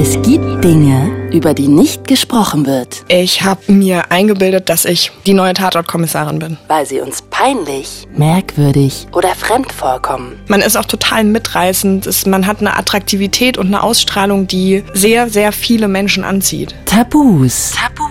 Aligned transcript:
Es 0.00 0.12
gibt 0.22 0.62
Dinge, 0.62 1.28
über 1.32 1.54
die 1.54 1.66
nicht 1.66 2.06
gesprochen 2.06 2.66
wird, 2.66 3.04
Ich 3.08 3.42
habe 3.42 3.72
mir 3.72 4.12
eingebildet, 4.12 4.68
dass 4.68 4.84
ich 4.84 5.10
die 5.26 5.34
neue 5.34 5.54
Tatortkommissarin 5.54 6.38
bin. 6.38 6.56
weil 6.68 6.86
sie 6.86 7.00
uns 7.00 7.20
peinlich, 7.22 8.06
merkwürdig 8.16 9.08
oder 9.12 9.34
fremd 9.34 9.72
vorkommen. 9.72 10.38
Man 10.46 10.60
ist 10.60 10.76
auch 10.76 10.84
total 10.84 11.24
mitreißend. 11.24 12.26
Man 12.28 12.46
hat 12.46 12.60
eine 12.60 12.76
Attraktivität 12.76 13.58
und 13.58 13.66
eine 13.66 13.82
Ausstrahlung, 13.82 14.46
die 14.46 14.84
sehr, 14.94 15.28
sehr 15.28 15.50
viele 15.50 15.88
Menschen 15.88 16.22
anzieht. 16.22 16.76
Tabus. 16.84 17.72
Tabus. 17.72 18.07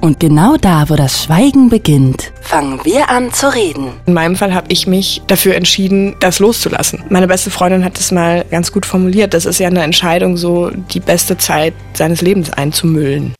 Und 0.00 0.20
genau 0.20 0.56
da, 0.56 0.88
wo 0.88 0.96
das 0.96 1.24
Schweigen 1.24 1.68
beginnt, 1.68 2.32
fangen 2.40 2.80
wir 2.84 3.10
an 3.10 3.32
zu 3.32 3.52
reden. 3.52 3.92
In 4.06 4.14
meinem 4.14 4.36
Fall 4.36 4.54
habe 4.54 4.66
ich 4.70 4.86
mich 4.86 5.22
dafür 5.26 5.54
entschieden, 5.54 6.16
das 6.20 6.38
loszulassen. 6.38 7.04
Meine 7.08 7.26
beste 7.26 7.50
Freundin 7.50 7.84
hat 7.84 7.98
es 7.98 8.12
mal 8.12 8.44
ganz 8.50 8.72
gut 8.72 8.86
formuliert. 8.86 9.34
Das 9.34 9.46
ist 9.46 9.58
ja 9.58 9.68
eine 9.68 9.82
Entscheidung, 9.82 10.36
so 10.36 10.70
die 10.70 11.00
beste 11.00 11.36
Zeit 11.38 11.74
seines 11.94 12.20
Lebens 12.22 12.52
einzumüllen. 12.52 13.34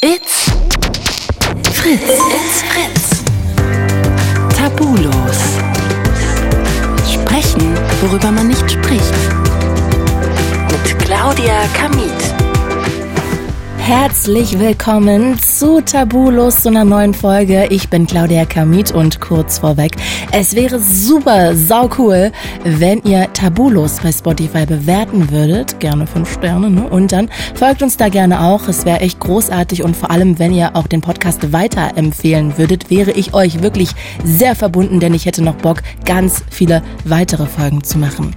It's 0.00 0.50
Fritz. 1.72 2.00
It's 2.00 2.62
Fritz. 2.62 3.22
Tabulos. 4.56 5.38
Sprechen, 7.12 7.74
worüber 8.00 8.30
man 8.30 8.48
nicht 8.48 8.70
spricht. 8.70 9.14
Mit 10.70 10.98
Claudia 10.98 11.66
Kamit. 11.74 12.41
Herzlich 13.84 14.60
willkommen 14.60 15.36
zu 15.40 15.80
Tabulos, 15.80 16.62
zu 16.62 16.68
einer 16.68 16.84
neuen 16.84 17.12
Folge. 17.12 17.66
Ich 17.70 17.88
bin 17.88 18.06
Claudia 18.06 18.44
Kamit 18.44 18.92
und 18.92 19.20
kurz 19.20 19.58
vorweg, 19.58 19.96
es 20.30 20.54
wäre 20.54 20.78
super 20.78 21.56
sau 21.56 21.90
cool, 21.98 22.30
wenn 22.62 23.02
ihr 23.02 23.32
Tabulos 23.32 23.98
bei 24.00 24.12
Spotify 24.12 24.66
bewerten 24.66 25.32
würdet. 25.32 25.80
Gerne 25.80 26.06
fünf 26.06 26.32
Sterne, 26.32 26.70
ne? 26.70 26.88
Und 26.88 27.10
dann 27.10 27.28
folgt 27.54 27.82
uns 27.82 27.96
da 27.96 28.08
gerne 28.08 28.42
auch. 28.42 28.68
Es 28.68 28.84
wäre 28.84 29.00
echt 29.00 29.18
großartig 29.18 29.82
und 29.82 29.96
vor 29.96 30.12
allem, 30.12 30.38
wenn 30.38 30.54
ihr 30.54 30.76
auch 30.76 30.86
den 30.86 31.00
Podcast 31.00 31.52
weiterempfehlen 31.52 32.56
würdet, 32.58 32.88
wäre 32.88 33.10
ich 33.10 33.34
euch 33.34 33.62
wirklich 33.62 33.90
sehr 34.24 34.54
verbunden, 34.54 35.00
denn 35.00 35.12
ich 35.12 35.26
hätte 35.26 35.42
noch 35.42 35.56
Bock, 35.56 35.82
ganz 36.04 36.44
viele 36.50 36.82
weitere 37.04 37.46
Folgen 37.46 37.82
zu 37.82 37.98
machen. 37.98 38.32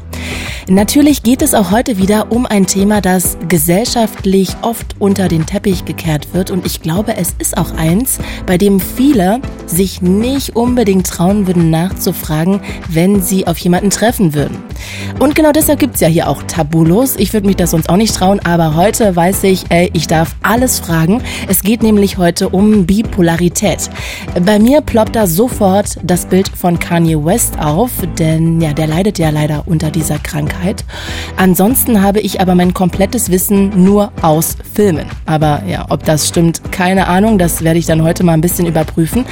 Natürlich 0.67 1.21
geht 1.21 1.43
es 1.43 1.53
auch 1.53 1.69
heute 1.69 1.99
wieder 1.99 2.31
um 2.31 2.47
ein 2.47 2.65
Thema, 2.65 2.99
das 2.99 3.37
gesellschaftlich 3.47 4.55
oft 4.63 4.95
unter 4.97 5.27
den 5.27 5.34
Teppich 5.43 5.85
gekehrt 5.85 6.33
wird 6.33 6.51
und 6.51 6.65
ich 6.65 6.81
glaube, 6.81 7.17
es 7.17 7.33
ist 7.39 7.57
auch 7.57 7.71
eins, 7.71 8.19
bei 8.45 8.57
dem 8.57 8.79
viele 8.79 9.39
sich 9.65 10.01
nicht 10.01 10.55
unbedingt 10.55 11.07
trauen 11.07 11.47
würden 11.47 11.69
nachzufragen, 11.69 12.61
wenn 12.89 13.21
sie 13.21 13.47
auf 13.47 13.57
jemanden 13.57 13.89
treffen 13.89 14.33
würden. 14.33 14.57
Und 15.19 15.35
genau 15.35 15.51
deshalb 15.51 15.79
gibt's 15.79 16.01
ja 16.01 16.07
hier 16.07 16.27
auch 16.27 16.43
Tabulos. 16.43 17.15
Ich 17.17 17.33
würde 17.33 17.47
mich 17.47 17.55
das 17.55 17.71
sonst 17.71 17.89
auch 17.89 17.97
nicht 17.97 18.15
trauen, 18.15 18.39
aber 18.43 18.75
heute 18.75 19.15
weiß 19.15 19.43
ich, 19.43 19.65
ey, 19.69 19.89
ich 19.93 20.07
darf 20.07 20.35
alles 20.43 20.79
fragen. 20.79 21.21
Es 21.47 21.63
geht 21.63 21.83
nämlich 21.83 22.17
heute 22.17 22.49
um 22.49 22.85
Bipolarität. 22.85 23.89
Bei 24.45 24.59
mir 24.59 24.81
ploppt 24.81 25.15
da 25.15 25.27
sofort 25.27 25.97
das 26.03 26.25
Bild 26.25 26.49
von 26.49 26.79
Kanye 26.79 27.23
West 27.23 27.57
auf, 27.59 27.91
denn 28.19 28.61
ja, 28.61 28.73
der 28.73 28.87
leidet 28.87 29.17
ja 29.17 29.29
leider 29.29 29.63
unter 29.65 29.91
dieser 29.91 30.19
Krankheit. 30.19 30.83
Ansonsten 31.37 32.01
habe 32.01 32.19
ich 32.19 32.41
aber 32.41 32.55
mein 32.55 32.73
komplettes 32.73 33.31
Wissen 33.31 33.83
nur 33.83 34.11
aus 34.21 34.57
Filmen. 34.73 35.05
Aber 35.25 35.63
ja, 35.67 35.85
ob 35.89 36.03
das 36.03 36.27
stimmt, 36.27 36.71
keine 36.71 37.07
Ahnung. 37.07 37.37
Das 37.37 37.63
werde 37.63 37.79
ich 37.79 37.85
dann 37.85 38.03
heute 38.03 38.23
mal 38.23 38.33
ein 38.33 38.41
bisschen 38.41 38.67
überprüfen. 38.67 39.25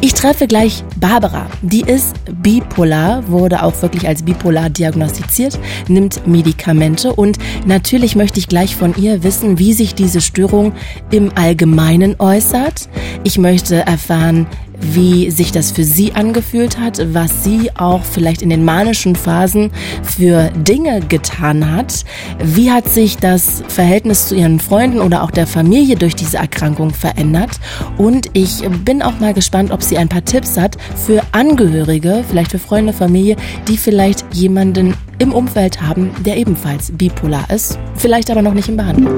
Ich 0.00 0.14
treffe 0.14 0.46
gleich 0.46 0.84
Barbara. 0.96 1.46
Die 1.62 1.80
ist 1.80 2.16
bipolar, 2.42 3.28
wurde 3.28 3.62
auch 3.62 3.80
wirklich 3.82 4.06
als 4.06 4.22
bipolar 4.22 4.70
diagnostiziert, 4.70 5.58
nimmt 5.88 6.26
Medikamente 6.26 7.12
und 7.12 7.38
natürlich 7.66 8.16
möchte 8.16 8.38
ich 8.38 8.48
gleich 8.48 8.76
von 8.76 8.94
ihr 8.96 9.22
wissen, 9.22 9.58
wie 9.58 9.72
sich 9.72 9.94
diese 9.94 10.20
Störung 10.20 10.72
im 11.10 11.32
Allgemeinen 11.34 12.16
äußert. 12.18 12.88
Ich 13.24 13.38
möchte 13.38 13.86
erfahren, 13.86 14.46
wie 14.80 15.30
sich 15.30 15.52
das 15.52 15.70
für 15.70 15.84
sie 15.84 16.12
angefühlt 16.12 16.78
hat, 16.78 17.00
was 17.12 17.44
sie 17.44 17.70
auch 17.76 18.04
vielleicht 18.04 18.42
in 18.42 18.50
den 18.50 18.64
manischen 18.64 19.16
Phasen 19.16 19.70
für 20.02 20.50
Dinge 20.56 21.00
getan 21.00 21.72
hat. 21.72 22.04
Wie 22.42 22.70
hat 22.70 22.88
sich 22.88 23.16
das 23.16 23.62
Verhältnis 23.68 24.28
zu 24.28 24.34
ihren 24.34 24.60
Freunden 24.60 25.00
oder 25.00 25.22
auch 25.22 25.30
der 25.30 25.46
Familie 25.46 25.96
durch 25.96 26.14
diese 26.14 26.38
Erkrankung 26.38 26.90
verändert? 26.90 27.50
Und 27.96 28.30
ich 28.32 28.62
bin 28.84 29.02
auch 29.02 29.18
mal 29.20 29.34
gespannt, 29.34 29.70
ob 29.70 29.82
sie 29.82 29.98
ein 29.98 30.08
paar 30.08 30.24
Tipps 30.24 30.56
hat 30.56 30.76
für 31.06 31.22
Angehörige, 31.32 32.24
vielleicht 32.28 32.50
für 32.50 32.58
Freunde, 32.58 32.92
Familie, 32.92 33.36
die 33.66 33.76
vielleicht 33.76 34.24
jemanden 34.34 34.94
im 35.18 35.32
Umfeld 35.32 35.80
haben, 35.82 36.10
der 36.24 36.36
ebenfalls 36.36 36.92
bipolar 36.92 37.50
ist, 37.50 37.78
vielleicht 37.96 38.30
aber 38.30 38.42
noch 38.42 38.54
nicht 38.54 38.68
in 38.68 38.76
Behandlung. 38.76 39.12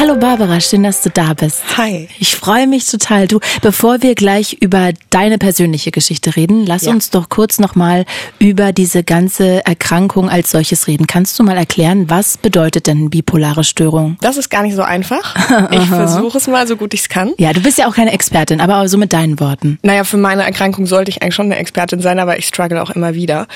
Hallo 0.00 0.16
Barbara, 0.16 0.60
schön, 0.60 0.82
dass 0.82 1.02
du 1.02 1.10
da 1.10 1.34
bist. 1.34 1.60
Hi. 1.76 2.08
Ich 2.18 2.34
freue 2.34 2.66
mich 2.66 2.86
total. 2.86 3.28
Du, 3.28 3.38
bevor 3.60 4.00
wir 4.00 4.14
gleich 4.14 4.54
über 4.54 4.92
deine 5.10 5.36
persönliche 5.36 5.90
Geschichte 5.90 6.36
reden, 6.36 6.64
lass 6.64 6.84
Ja. 6.86 6.92
uns 6.92 7.10
doch 7.10 7.28
kurz 7.28 7.58
nochmal 7.58 8.06
über 8.38 8.72
diese 8.72 9.04
ganze 9.04 9.62
Erkrankung 9.66 10.30
als 10.30 10.52
solches 10.52 10.86
reden. 10.86 11.06
Kannst 11.06 11.38
du 11.38 11.42
mal 11.42 11.58
erklären, 11.58 12.08
was 12.08 12.38
bedeutet 12.38 12.86
denn 12.86 13.10
bipolare 13.10 13.62
Störung? 13.62 14.16
Das 14.22 14.38
ist 14.38 14.48
gar 14.48 14.62
nicht 14.62 14.74
so 14.74 14.80
einfach. 14.80 15.36
Ich 15.70 15.86
versuche 15.86 16.38
es 16.38 16.46
mal 16.46 16.66
so 16.66 16.78
gut 16.78 16.94
ich 16.94 17.00
es 17.00 17.08
kann. 17.10 17.34
Ja, 17.36 17.52
du 17.52 17.60
bist 17.60 17.76
ja 17.76 17.86
auch 17.86 17.94
keine 17.94 18.12
Expertin, 18.12 18.62
aber 18.62 18.88
so 18.88 18.96
mit 18.96 19.12
deinen 19.12 19.38
Worten. 19.38 19.78
Naja, 19.82 20.04
für 20.04 20.16
meine 20.16 20.44
Erkrankung 20.44 20.86
sollte 20.86 21.10
ich 21.10 21.20
eigentlich 21.20 21.34
schon 21.34 21.46
eine 21.46 21.56
Expertin 21.56 22.00
sein, 22.00 22.18
aber 22.18 22.38
ich 22.38 22.46
struggle 22.46 22.80
auch 22.82 22.88
immer 22.90 23.12
wieder. 23.12 23.48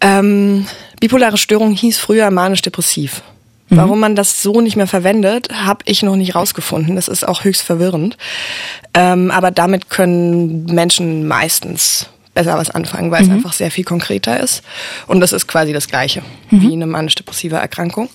Ähm, 0.00 0.66
bipolare 1.00 1.36
Störung 1.36 1.72
hieß 1.72 1.98
früher 1.98 2.30
manisch-depressiv. 2.30 3.22
Warum 3.76 4.00
man 4.00 4.16
das 4.16 4.42
so 4.42 4.60
nicht 4.60 4.76
mehr 4.76 4.86
verwendet, 4.86 5.48
habe 5.52 5.84
ich 5.86 6.02
noch 6.02 6.16
nicht 6.16 6.34
rausgefunden. 6.34 6.96
Das 6.96 7.08
ist 7.08 7.26
auch 7.26 7.44
höchst 7.44 7.62
verwirrend. 7.62 8.16
Ähm, 8.94 9.30
aber 9.30 9.50
damit 9.50 9.90
können 9.90 10.66
Menschen 10.66 11.26
meistens 11.26 12.08
besser 12.34 12.56
was 12.58 12.70
anfangen, 12.70 13.10
weil 13.10 13.22
es 13.22 13.30
einfach 13.30 13.52
sehr 13.52 13.70
viel 13.70 13.84
konkreter 13.84 14.40
ist. 14.40 14.62
Und 15.06 15.20
das 15.20 15.32
ist 15.32 15.46
quasi 15.46 15.72
das 15.72 15.86
Gleiche 15.86 16.22
wie 16.50 16.72
eine 16.72 16.86
manisch-depressive 16.86 17.56
Erkrankung. 17.56 18.08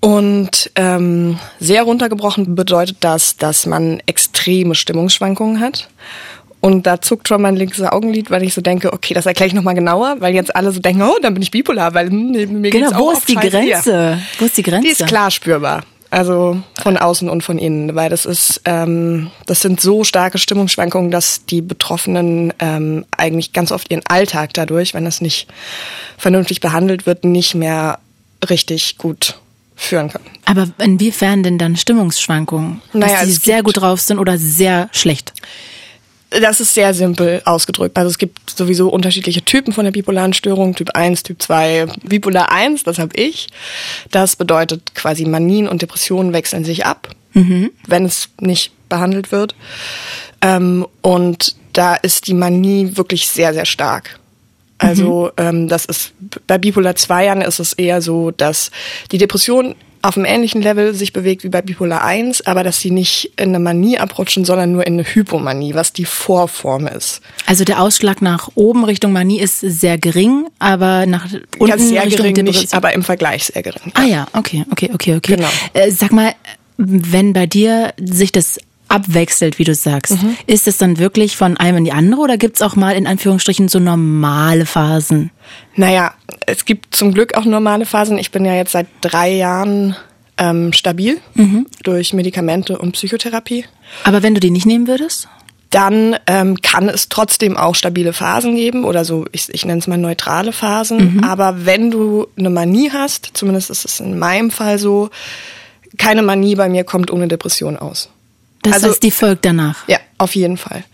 Und 0.00 0.70
ähm, 0.76 1.38
sehr 1.58 1.82
runtergebrochen 1.84 2.54
bedeutet 2.54 2.98
das, 3.00 3.36
dass 3.36 3.66
man 3.66 4.00
extreme 4.06 4.74
Stimmungsschwankungen 4.74 5.60
hat. 5.60 5.88
Und 6.64 6.86
da 6.86 7.00
zuckt 7.00 7.26
schon 7.26 7.42
mein 7.42 7.56
linkes 7.56 7.82
Augenlid, 7.82 8.30
weil 8.30 8.44
ich 8.44 8.54
so 8.54 8.60
denke, 8.60 8.92
okay, 8.92 9.14
das 9.14 9.26
erkläre 9.26 9.48
ich 9.48 9.52
nochmal 9.52 9.74
genauer, 9.74 10.20
weil 10.20 10.32
jetzt 10.32 10.54
alle 10.54 10.70
so 10.70 10.78
denken, 10.78 11.02
oh, 11.02 11.18
dann 11.20 11.34
bin 11.34 11.42
ich 11.42 11.50
bipolar, 11.50 11.92
weil 11.92 12.08
hm, 12.08 12.60
mir 12.60 12.70
geht's 12.70 12.90
Genau, 12.90 12.96
auch 12.96 13.00
wo 13.00 13.10
ist 13.10 13.28
die 13.28 13.34
scheiße 13.34 13.60
hier. 13.60 13.72
Grenze? 13.72 14.22
Wo 14.38 14.44
ist 14.44 14.56
die 14.56 14.62
Grenze? 14.62 14.86
Die 14.86 14.92
ist 14.92 15.06
klar 15.06 15.32
spürbar. 15.32 15.82
Also 16.10 16.62
von 16.80 16.96
außen 16.98 17.28
und 17.28 17.42
von 17.42 17.58
innen, 17.58 17.96
weil 17.96 18.10
das 18.10 18.26
ist, 18.26 18.60
ähm, 18.64 19.32
das 19.46 19.60
sind 19.60 19.80
so 19.80 20.04
starke 20.04 20.38
Stimmungsschwankungen, 20.38 21.10
dass 21.10 21.46
die 21.46 21.62
Betroffenen 21.62 22.52
ähm, 22.60 23.06
eigentlich 23.16 23.52
ganz 23.52 23.72
oft 23.72 23.90
ihren 23.90 24.02
Alltag 24.06 24.54
dadurch, 24.54 24.94
wenn 24.94 25.04
das 25.04 25.20
nicht 25.20 25.48
vernünftig 26.16 26.60
behandelt 26.60 27.06
wird, 27.06 27.24
nicht 27.24 27.56
mehr 27.56 27.98
richtig 28.48 28.98
gut 28.98 29.40
führen 29.74 30.10
können. 30.10 30.26
Aber 30.44 30.68
inwiefern 30.78 31.42
denn 31.42 31.58
dann 31.58 31.76
Stimmungsschwankungen? 31.76 32.82
Naja, 32.92 33.14
Dass 33.14 33.24
die 33.24 33.30
es 33.30 33.42
sehr 33.42 33.62
gut 33.64 33.78
drauf 33.78 34.00
sind 34.00 34.18
oder 34.18 34.38
sehr 34.38 34.90
schlecht? 34.92 35.32
Das 36.40 36.60
ist 36.60 36.74
sehr 36.74 36.94
simpel 36.94 37.42
ausgedrückt. 37.44 37.98
Also 37.98 38.08
es 38.10 38.18
gibt 38.18 38.50
sowieso 38.50 38.88
unterschiedliche 38.88 39.42
Typen 39.42 39.72
von 39.72 39.84
der 39.84 39.92
bipolaren 39.92 40.32
Störung. 40.32 40.74
Typ 40.74 40.90
1, 40.94 41.24
Typ 41.24 41.42
2. 41.42 41.86
Bipolar 42.04 42.50
1, 42.50 42.84
das 42.84 42.98
habe 42.98 43.14
ich. 43.16 43.48
Das 44.10 44.36
bedeutet 44.36 44.94
quasi 44.94 45.24
Manien 45.24 45.68
und 45.68 45.82
Depressionen 45.82 46.32
wechseln 46.32 46.64
sich 46.64 46.86
ab, 46.86 47.08
wenn 47.86 48.04
es 48.04 48.28
nicht 48.40 48.72
behandelt 48.88 49.32
wird. 49.32 49.54
Ähm, 50.40 50.86
und 51.00 51.56
da 51.72 51.94
ist 51.94 52.26
die 52.26 52.34
Manie 52.34 52.96
wirklich 52.96 53.28
sehr, 53.28 53.54
sehr 53.54 53.64
stark. 53.64 54.18
Also 54.78 55.30
ähm, 55.36 55.68
das 55.68 55.84
ist 55.84 56.12
bei 56.46 56.58
Bipolar 56.58 56.96
2 56.96 57.26
Jahren 57.26 57.40
ist 57.40 57.60
es 57.60 57.72
eher 57.72 58.02
so, 58.02 58.32
dass 58.32 58.70
die 59.12 59.18
Depression 59.18 59.76
auf 60.02 60.16
einem 60.16 60.26
ähnlichen 60.26 60.62
Level 60.62 60.94
sich 60.94 61.12
bewegt 61.12 61.44
wie 61.44 61.48
bei 61.48 61.62
Bipolar 61.62 62.02
1, 62.04 62.46
aber 62.46 62.64
dass 62.64 62.80
sie 62.80 62.90
nicht 62.90 63.32
in 63.36 63.50
eine 63.50 63.60
Manie 63.60 63.98
abrutschen, 63.98 64.44
sondern 64.44 64.72
nur 64.72 64.86
in 64.86 64.94
eine 64.94 65.04
Hypomanie, 65.04 65.74
was 65.74 65.92
die 65.92 66.04
Vorform 66.04 66.86
ist. 66.88 67.20
Also 67.46 67.64
der 67.64 67.80
Ausschlag 67.80 68.20
nach 68.20 68.50
oben 68.56 68.84
Richtung 68.84 69.12
Manie 69.12 69.40
ist 69.40 69.60
sehr 69.60 69.98
gering, 69.98 70.46
aber 70.58 71.06
nach 71.06 71.26
unten 71.58 71.66
ja, 71.66 71.78
sehr 71.78 72.04
Richtung 72.04 72.18
gering 72.18 72.34
Depression- 72.34 72.62
nicht, 72.62 72.74
aber 72.74 72.92
im 72.92 73.02
Vergleich 73.02 73.44
sehr 73.44 73.62
gering. 73.62 73.92
Ah 73.94 74.04
ja, 74.04 74.26
okay, 74.32 74.64
okay, 74.70 74.90
okay, 74.92 75.16
okay. 75.16 75.36
Genau. 75.36 75.48
Äh, 75.72 75.90
sag 75.90 76.12
mal, 76.12 76.34
wenn 76.76 77.32
bei 77.32 77.46
dir 77.46 77.94
sich 78.00 78.32
das 78.32 78.58
abwechselt, 78.92 79.58
wie 79.58 79.64
du 79.64 79.74
sagst, 79.74 80.22
Mhm. 80.22 80.36
ist 80.46 80.68
es 80.68 80.78
dann 80.78 80.98
wirklich 80.98 81.36
von 81.36 81.56
einem 81.56 81.78
in 81.78 81.84
die 81.84 81.92
andere 81.92 82.20
oder 82.20 82.36
gibt's 82.36 82.62
auch 82.62 82.76
mal 82.76 82.92
in 82.94 83.06
Anführungsstrichen 83.06 83.68
so 83.68 83.78
normale 83.78 84.66
Phasen? 84.66 85.30
Naja, 85.76 86.14
es 86.46 86.64
gibt 86.64 86.94
zum 86.94 87.12
Glück 87.14 87.34
auch 87.34 87.44
normale 87.44 87.86
Phasen. 87.86 88.18
Ich 88.18 88.30
bin 88.30 88.44
ja 88.44 88.54
jetzt 88.54 88.72
seit 88.72 88.86
drei 89.00 89.30
Jahren 89.32 89.96
ähm, 90.38 90.72
stabil 90.72 91.18
durch 91.82 92.12
Medikamente 92.12 92.78
und 92.78 92.92
Psychotherapie. 92.92 93.64
Aber 94.04 94.22
wenn 94.22 94.34
du 94.34 94.40
die 94.40 94.50
nicht 94.50 94.66
nehmen 94.66 94.86
würdest? 94.86 95.28
dann 95.70 96.16
ähm, 96.26 96.60
kann 96.60 96.90
es 96.90 97.08
trotzdem 97.08 97.56
auch 97.56 97.74
stabile 97.74 98.12
Phasen 98.12 98.56
geben 98.56 98.84
oder 98.84 99.06
so, 99.06 99.24
ich, 99.32 99.48
ich 99.54 99.64
nenne 99.64 99.78
es 99.78 99.86
mal 99.86 99.96
neutrale 99.96 100.52
Phasen. 100.52 101.14
Mhm. 101.14 101.24
Aber 101.24 101.64
wenn 101.64 101.90
du 101.90 102.26
eine 102.38 102.50
Manie 102.50 102.90
hast, 102.92 103.30
zumindest 103.32 103.70
ist 103.70 103.86
es 103.86 103.98
in 103.98 104.18
meinem 104.18 104.50
Fall 104.50 104.78
so, 104.78 105.08
keine 105.96 106.22
Manie 106.22 106.56
bei 106.56 106.68
mir 106.68 106.84
kommt 106.84 107.10
ohne 107.10 107.26
Depression 107.26 107.78
aus. 107.78 108.10
Das 108.62 108.74
also, 108.74 108.88
heißt, 108.88 109.02
die 109.02 109.10
folgt 109.10 109.44
danach? 109.44 109.86
Ja, 109.88 109.98
auf 110.18 110.34
jeden 110.34 110.56
Fall. 110.56 110.84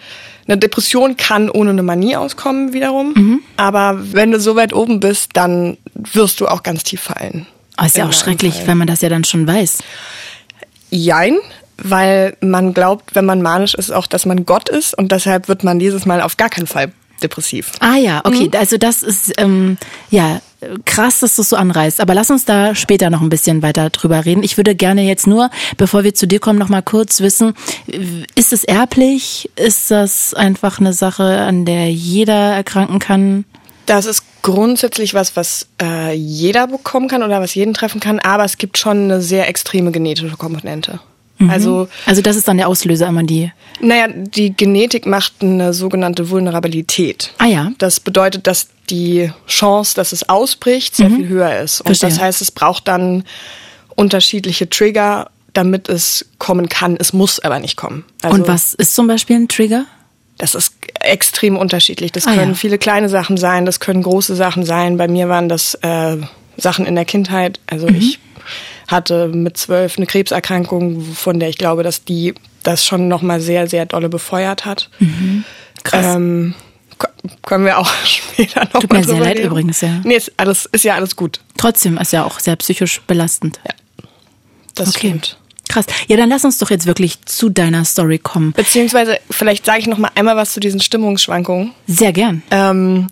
Eine 0.47 0.57
Depression 0.57 1.17
kann 1.17 1.51
ohne 1.51 1.71
eine 1.71 1.83
Manie 1.83 2.17
auskommen 2.17 2.73
wiederum, 2.73 3.13
mhm. 3.15 3.41
aber 3.57 3.99
wenn 4.13 4.31
du 4.31 4.41
so 4.41 4.57
weit 4.57 4.73
oben 4.73 5.01
bist, 5.01 5.33
dann 5.35 5.77
wirst 5.95 6.41
du 6.41 6.49
auch 6.49 6.63
ganz 6.63 6.83
tief 6.85 7.03
fallen. 7.03 7.47
Oh, 7.81 7.85
ist 7.85 7.97
ja 7.97 8.09
auch 8.09 8.13
schrecklich, 8.13 8.55
Fall. 8.55 8.69
wenn 8.69 8.79
man 8.79 8.87
das 8.87 9.03
ja 9.03 9.11
dann 9.11 9.25
schon 9.25 9.47
weiß. 9.47 9.79
Jein, 10.91 11.37
weil 11.77 12.37
man 12.41 12.73
glaubt, 12.73 13.15
wenn 13.15 13.27
man 13.27 13.43
manisch 13.43 13.75
ist, 13.75 13.91
auch, 13.91 14.07
dass 14.07 14.25
man 14.25 14.47
Gott 14.47 14.71
ist 14.71 14.97
und 14.97 15.13
deshalb 15.13 15.49
wird 15.49 15.65
man 15.65 15.79
dieses 15.79 16.07
Mal 16.07 16.23
auf 16.23 16.39
gar 16.39 16.49
keinen 16.49 16.67
Fall 16.67 16.93
depressiv. 17.23 17.73
Ah 17.81 17.97
ja, 17.97 18.21
okay, 18.25 18.47
mhm. 18.47 18.59
also 18.59 18.79
das 18.79 19.03
ist 19.03 19.33
ähm, 19.39 19.77
ja 20.11 20.41
krass, 20.85 21.21
dass 21.21 21.37
du 21.37 21.43
es 21.43 21.51
so 21.51 21.57
anreißt. 21.57 22.01
Aber 22.01 22.15
lass 22.15 22.31
uns 22.31 22.45
da 22.45 22.75
später 22.75 23.11
noch 23.11 23.21
ein 23.21 23.29
bisschen 23.29 23.63
weiter 23.63 23.91
drüber 23.91 24.25
reden. 24.25 24.43
Ich 24.43 24.57
würde 24.57 24.75
gerne 24.75 25.03
jetzt 25.03 25.27
nur, 25.27 25.51
bevor 25.77 26.05
wir 26.05 26.15
zu 26.15 26.27
dir 26.27 26.41
kommen, 26.41 26.59
noch 26.59 26.69
mal 26.69 26.83
kurz 26.83 27.21
wissen: 27.21 27.55
Ist 28.35 28.53
es 28.53 28.65
erblich? 28.65 29.51
Ist 29.57 29.91
das 29.91 30.35
einfach 30.35 30.81
eine 30.81 30.93
Sache, 30.93 31.41
an 31.43 31.65
der 31.65 31.91
jeder 31.93 32.55
erkranken 32.55 32.99
kann? 32.99 33.45
Das 33.87 34.05
ist 34.05 34.23
grundsätzlich 34.43 35.15
was, 35.15 35.35
was 35.35 35.67
äh, 35.81 36.13
jeder 36.13 36.67
bekommen 36.67 37.09
kann 37.09 37.23
oder 37.23 37.41
was 37.41 37.55
jeden 37.55 37.73
treffen 37.73 38.01
kann, 38.01 38.19
aber 38.19 38.45
es 38.45 38.59
gibt 38.59 38.77
schon 38.77 39.05
eine 39.05 39.23
sehr 39.23 39.49
extreme 39.49 39.93
genetische 39.93 40.37
Komponente. 40.37 41.01
Mhm. 41.39 41.51
Also, 41.51 41.89
also 42.07 42.23
das 42.23 42.37
ist 42.37 42.49
dann 42.49 42.57
der 42.57 42.69
Auslöser 42.69 43.07
immer 43.07 43.23
die. 43.23 43.51
Naja, 43.81 44.09
die 44.09 44.53
Genetik 44.55 45.07
macht 45.07 45.35
eine 45.41 45.73
sogenannte 45.73 46.31
Vulnerabilität. 46.31 47.33
Ah 47.39 47.47
ja. 47.47 47.73
Das 47.79 48.01
bedeutet, 48.01 48.47
dass 48.47 48.69
die 48.91 49.31
Chance, 49.47 49.95
dass 49.95 50.13
es 50.13 50.29
ausbricht, 50.29 50.97
sehr 50.97 51.09
mhm. 51.09 51.17
viel 51.17 51.29
höher 51.29 51.61
ist. 51.61 51.81
Und 51.81 51.87
Verstehe. 51.87 52.11
das 52.11 52.21
heißt, 52.21 52.43
es 52.43 52.51
braucht 52.51 52.89
dann 52.89 53.25
unterschiedliche 53.95 54.69
Trigger, 54.69 55.31
damit 55.53 55.89
es 55.89 56.27
kommen 56.39 56.69
kann. 56.69 56.97
Es 56.99 57.13
muss 57.13 57.41
aber 57.41 57.59
nicht 57.59 57.77
kommen. 57.77 58.05
Also, 58.23 58.37
Und 58.37 58.49
was 58.49 58.75
ist 58.75 58.95
zum 58.95 59.07
Beispiel 59.07 59.37
ein 59.37 59.49
Trigger? 59.49 59.87
Das 60.39 60.55
ist 60.55 60.75
extrem 61.01 61.57
unterschiedlich. 61.57 62.13
Das 62.13 62.27
ah, 62.27 62.35
können 62.35 62.53
ja. 62.53 62.55
viele 62.55 62.79
kleine 62.79 63.09
Sachen 63.09 63.37
sein, 63.37 63.67
das 63.67 63.81
können 63.81 64.03
große 64.03 64.37
Sachen 64.37 64.65
sein. 64.65 64.97
Bei 64.97 65.09
mir 65.09 65.29
waren 65.29 65.49
das 65.49 65.75
äh, 65.83 66.17
Sachen 66.57 66.87
in 66.87 66.95
der 66.95 67.05
Kindheit. 67.05 67.59
Also 67.67 67.89
mhm. 67.89 67.97
ich 67.97 68.19
hatte 68.89 69.29
mit 69.29 69.57
zwölf 69.57 69.97
eine 69.97 70.07
Krebserkrankung, 70.07 71.03
von 71.15 71.39
der 71.39 71.49
ich 71.49 71.59
glaube, 71.59 71.83
dass 71.83 72.05
die 72.05 72.35
das 72.63 72.85
schon 72.85 73.07
nochmal 73.09 73.41
sehr, 73.41 73.69
sehr 73.69 73.87
dolle 73.87 74.09
befeuert 74.09 74.65
hat. 74.65 74.91
Mhm. 74.99 75.45
Krass. 75.85 76.17
Ähm, 76.17 76.55
können 77.43 77.65
wir 77.65 77.79
auch 77.79 77.91
später 78.05 78.65
noch 78.73 78.81
Tut 78.81 78.93
mir 78.93 79.05
sehr 79.05 79.21
leid 79.21 79.37
reden. 79.37 79.47
übrigens, 79.47 79.81
ja. 79.81 80.01
Nee, 80.03 80.17
ist, 80.17 80.33
alles, 80.37 80.67
ist 80.67 80.85
ja 80.85 80.95
alles 80.95 81.15
gut. 81.15 81.41
Trotzdem 81.57 81.97
ist 81.99 82.13
ja 82.13 82.25
auch 82.25 82.41
sehr 82.41 82.57
psychisch 82.57 83.01
belastend. 83.07 83.61
Ja, 83.65 83.75
das 84.75 84.89
okay. 84.89 84.99
stimmt. 84.99 85.39
Krass. 85.69 85.87
Ja, 86.09 86.17
dann 86.17 86.29
lass 86.29 86.45
uns 86.45 86.59
doch 86.59 86.71
jetzt 86.71 86.87
wirklich 86.87 87.23
zu 87.25 87.49
deiner 87.51 87.85
Story 87.85 88.19
kommen. 88.19 88.53
Beziehungsweise, 88.53 89.19
vielleicht 89.31 89.67
sage 89.67 89.81
ich 89.81 89.87
noch 89.87 89.99
mal 89.99 90.11
einmal 90.15 90.37
was 90.37 90.53
zu 90.53 90.61
diesen 90.61 90.81
Stimmungsschwankungen. 90.81 91.73
Sehr 91.87 92.13
gern. 92.13 92.43
Ähm, 92.51 93.09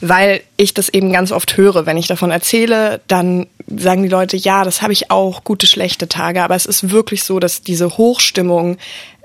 weil 0.00 0.42
ich 0.56 0.74
das 0.74 0.88
eben 0.90 1.12
ganz 1.12 1.32
oft 1.32 1.56
höre. 1.56 1.86
Wenn 1.86 1.96
ich 1.96 2.06
davon 2.06 2.30
erzähle, 2.30 3.00
dann 3.08 3.46
sagen 3.74 4.02
die 4.02 4.08
Leute, 4.08 4.36
ja, 4.36 4.64
das 4.64 4.82
habe 4.82 4.92
ich 4.92 5.10
auch, 5.10 5.44
gute, 5.44 5.66
schlechte 5.66 6.08
Tage. 6.08 6.42
Aber 6.42 6.54
es 6.54 6.66
ist 6.66 6.90
wirklich 6.90 7.24
so, 7.24 7.40
dass 7.40 7.62
diese 7.62 7.96
Hochstimmung 7.96 8.76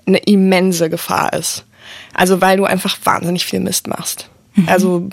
eine 0.06 0.20
immense 0.20 0.90
Gefahr 0.90 1.34
ist. 1.34 1.66
Also 2.14 2.42
weil 2.42 2.58
du 2.58 2.66
einfach 2.66 2.98
wahnsinnig 3.04 3.46
viel 3.46 3.60
Mist 3.60 3.88
machst. 3.88 4.30
Mhm. 4.56 4.70
Also 4.70 5.10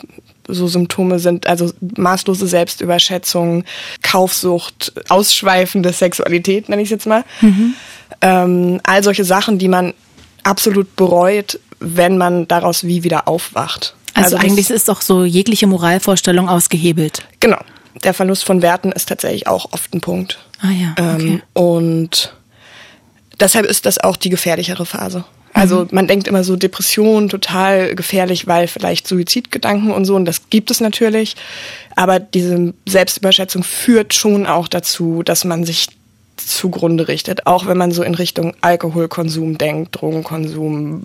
so 0.49 0.67
Symptome 0.67 1.19
sind 1.19 1.47
also 1.47 1.73
maßlose 1.97 2.47
Selbstüberschätzung, 2.47 3.65
Kaufsucht, 4.03 4.93
ausschweifende 5.09 5.93
Sexualität, 5.93 6.69
nenne 6.69 6.83
ich 6.83 6.87
es 6.87 6.93
jetzt 6.93 7.07
mal. 7.07 7.25
Mhm. 7.41 7.75
Ähm, 8.21 8.81
all 8.85 9.03
solche 9.03 9.25
Sachen, 9.25 9.59
die 9.59 9.69
man 9.69 9.95
absolut 10.43 10.97
bereut, 10.97 11.59
wenn 11.81 12.17
man 12.17 12.49
daraus 12.49 12.85
wie 12.85 13.03
wieder 13.03 13.29
aufwacht. 13.29 13.95
Also, 14.15 14.37
also 14.37 14.47
eigentlich 14.47 14.71
ist 14.71 14.89
doch 14.89 15.03
so 15.03 15.25
jegliche 15.25 15.67
Moralvorstellung 15.67 16.49
ausgehebelt. 16.49 17.27
Genau. 17.41 17.61
Der 18.03 18.15
Verlust 18.15 18.45
von 18.45 18.63
Werten 18.63 18.93
ist 18.93 19.09
tatsächlich 19.09 19.47
auch 19.47 19.73
oft 19.73 19.93
ein 19.95 20.01
Punkt. 20.01 20.39
Ah 20.61 20.71
ja. 20.71 20.93
Okay. 20.93 21.27
Ähm, 21.33 21.43
und 21.53 22.35
deshalb 23.41 23.67
ist 23.67 23.87
das 23.87 23.99
auch 23.99 24.17
die 24.17 24.31
gefährlichere 24.31 24.87
Phase. 24.87 25.25
Also 25.57 25.85
mhm. 25.85 25.89
man 25.93 26.07
denkt 26.07 26.29
immer 26.29 26.45
so 26.45 26.55
Depression 26.55 27.31
total 27.31 27.95
gefährlich, 27.95 28.47
weil 28.47 28.69
vielleicht 28.69 29.09
Suizidgedanken 29.09 29.91
und 29.91 30.05
so, 30.05 30.15
und 30.15 30.27
das 30.27 30.51
gibt 30.51 30.71
es 30.71 30.81
natürlich. 30.81 31.35
Aber 31.97 32.21
diese 32.21 32.75
Selbstüberschätzung 32.87 33.63
führt 33.65 34.13
schon 34.13 34.47
auch 34.47 34.69
dazu, 34.69 35.23
dass 35.23 35.45
man 35.45 35.65
sich 35.65 35.89
zugrunde 36.37 37.09
richtet. 37.09 37.47
Auch 37.47 37.67
wenn 37.67 37.79
man 37.79 37.91
so 37.91 38.03
in 38.03 38.15
Richtung 38.15 38.55
Alkoholkonsum 38.61 39.57
denkt, 39.57 39.99
Drogenkonsum, 39.99 40.83
mhm. 40.91 41.05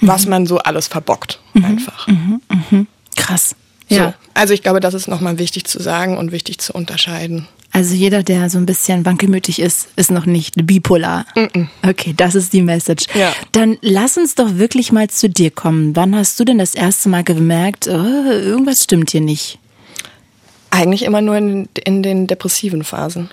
was 0.00 0.26
man 0.26 0.46
so 0.46 0.58
alles 0.58 0.88
verbockt 0.88 1.38
mhm. 1.54 1.64
einfach. 1.64 2.08
Mhm. 2.08 2.40
Mhm. 2.48 2.86
Krass. 3.14 3.54
So. 3.88 3.96
Ja. 3.96 4.14
Also 4.34 4.52
ich 4.52 4.62
glaube, 4.62 4.80
das 4.80 4.94
ist 4.94 5.06
nochmal 5.06 5.38
wichtig 5.38 5.66
zu 5.66 5.80
sagen 5.80 6.18
und 6.18 6.32
wichtig 6.32 6.58
zu 6.58 6.72
unterscheiden. 6.72 7.46
Also 7.72 7.94
jeder, 7.94 8.22
der 8.22 8.50
so 8.50 8.58
ein 8.58 8.66
bisschen 8.66 9.06
wankelmütig 9.06 9.60
ist, 9.60 9.88
ist 9.94 10.10
noch 10.10 10.26
nicht 10.26 10.54
bipolar. 10.66 11.24
Mm 11.36 11.40
-mm. 11.40 11.68
Okay, 11.88 12.14
das 12.16 12.34
ist 12.34 12.52
die 12.52 12.62
Message. 12.62 13.06
Ja. 13.14 13.32
Dann 13.52 13.78
lass 13.80 14.16
uns 14.18 14.34
doch 14.34 14.56
wirklich 14.56 14.90
mal 14.90 15.08
zu 15.08 15.28
dir 15.28 15.50
kommen. 15.52 15.94
Wann 15.94 16.16
hast 16.16 16.40
du 16.40 16.44
denn 16.44 16.58
das 16.58 16.74
erste 16.74 17.08
Mal 17.08 17.22
gemerkt, 17.22 17.86
oh, 17.86 17.92
irgendwas 17.92 18.84
stimmt 18.84 19.10
hier 19.10 19.20
nicht? 19.20 19.58
Eigentlich 20.70 21.02
immer 21.02 21.20
nur 21.20 21.36
in, 21.36 21.68
in 21.84 22.02
den 22.02 22.26
depressiven 22.26 22.82
Phasen. 22.82 23.30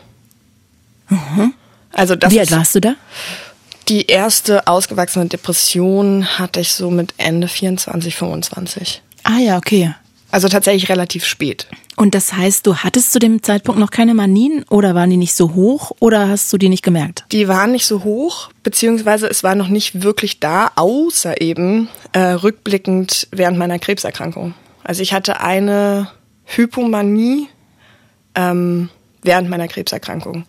Mhm. 1.10 1.54
Also 1.92 2.16
das 2.16 2.32
Wie 2.32 2.40
alt 2.40 2.52
warst 2.52 2.76
du 2.76 2.82
da? 2.82 2.96
Die 3.88 4.06
erste 4.06 4.68
ausgewachsene 4.68 5.28
Depression 5.28 6.38
hatte 6.38 6.60
ich 6.60 6.74
so 6.74 6.92
mit 6.92 7.14
Ende 7.18 7.48
24, 7.48 8.16
25. 8.16 9.02
Ah 9.24 9.40
ja, 9.40 9.58
okay. 9.58 9.94
Also 10.30 10.50
tatsächlich 10.50 10.90
relativ 10.90 11.26
spät. 11.26 11.68
Und 11.96 12.14
das 12.14 12.34
heißt, 12.34 12.68
du 12.68 12.76
hattest 12.76 13.12
zu 13.12 13.20
dem 13.20 13.42
Zeitpunkt 13.42 13.80
noch 13.80 13.92
keine 13.92 14.14
Manien 14.14 14.64
oder 14.70 14.94
waren 14.94 15.10
die 15.10 15.18
nicht 15.18 15.34
so 15.34 15.56
hoch 15.56 15.92
oder 16.00 16.28
hast 16.28 16.52
du 16.52 16.58
die 16.58 16.70
nicht 16.70 16.84
gemerkt? 16.84 17.26
Die 17.32 17.48
waren 17.48 17.72
nicht 17.72 17.86
so 17.86 18.04
hoch, 18.04 18.50
beziehungsweise 18.62 19.28
es 19.28 19.44
war 19.44 19.56
noch 19.56 19.70
nicht 19.70 20.04
wirklich 20.04 20.40
da, 20.40 20.72
außer 20.76 21.42
eben 21.42 21.88
äh, 22.12 22.20
rückblickend 22.20 23.30
während 23.32 23.58
meiner 23.58 23.80
Krebserkrankung. 23.80 24.54
Also 24.84 25.02
ich 25.02 25.14
hatte 25.14 25.40
eine 25.40 26.12
Hypomanie 26.44 27.48
ähm, 28.36 28.90
während 29.24 29.50
meiner 29.50 29.68
Krebserkrankung, 29.68 30.46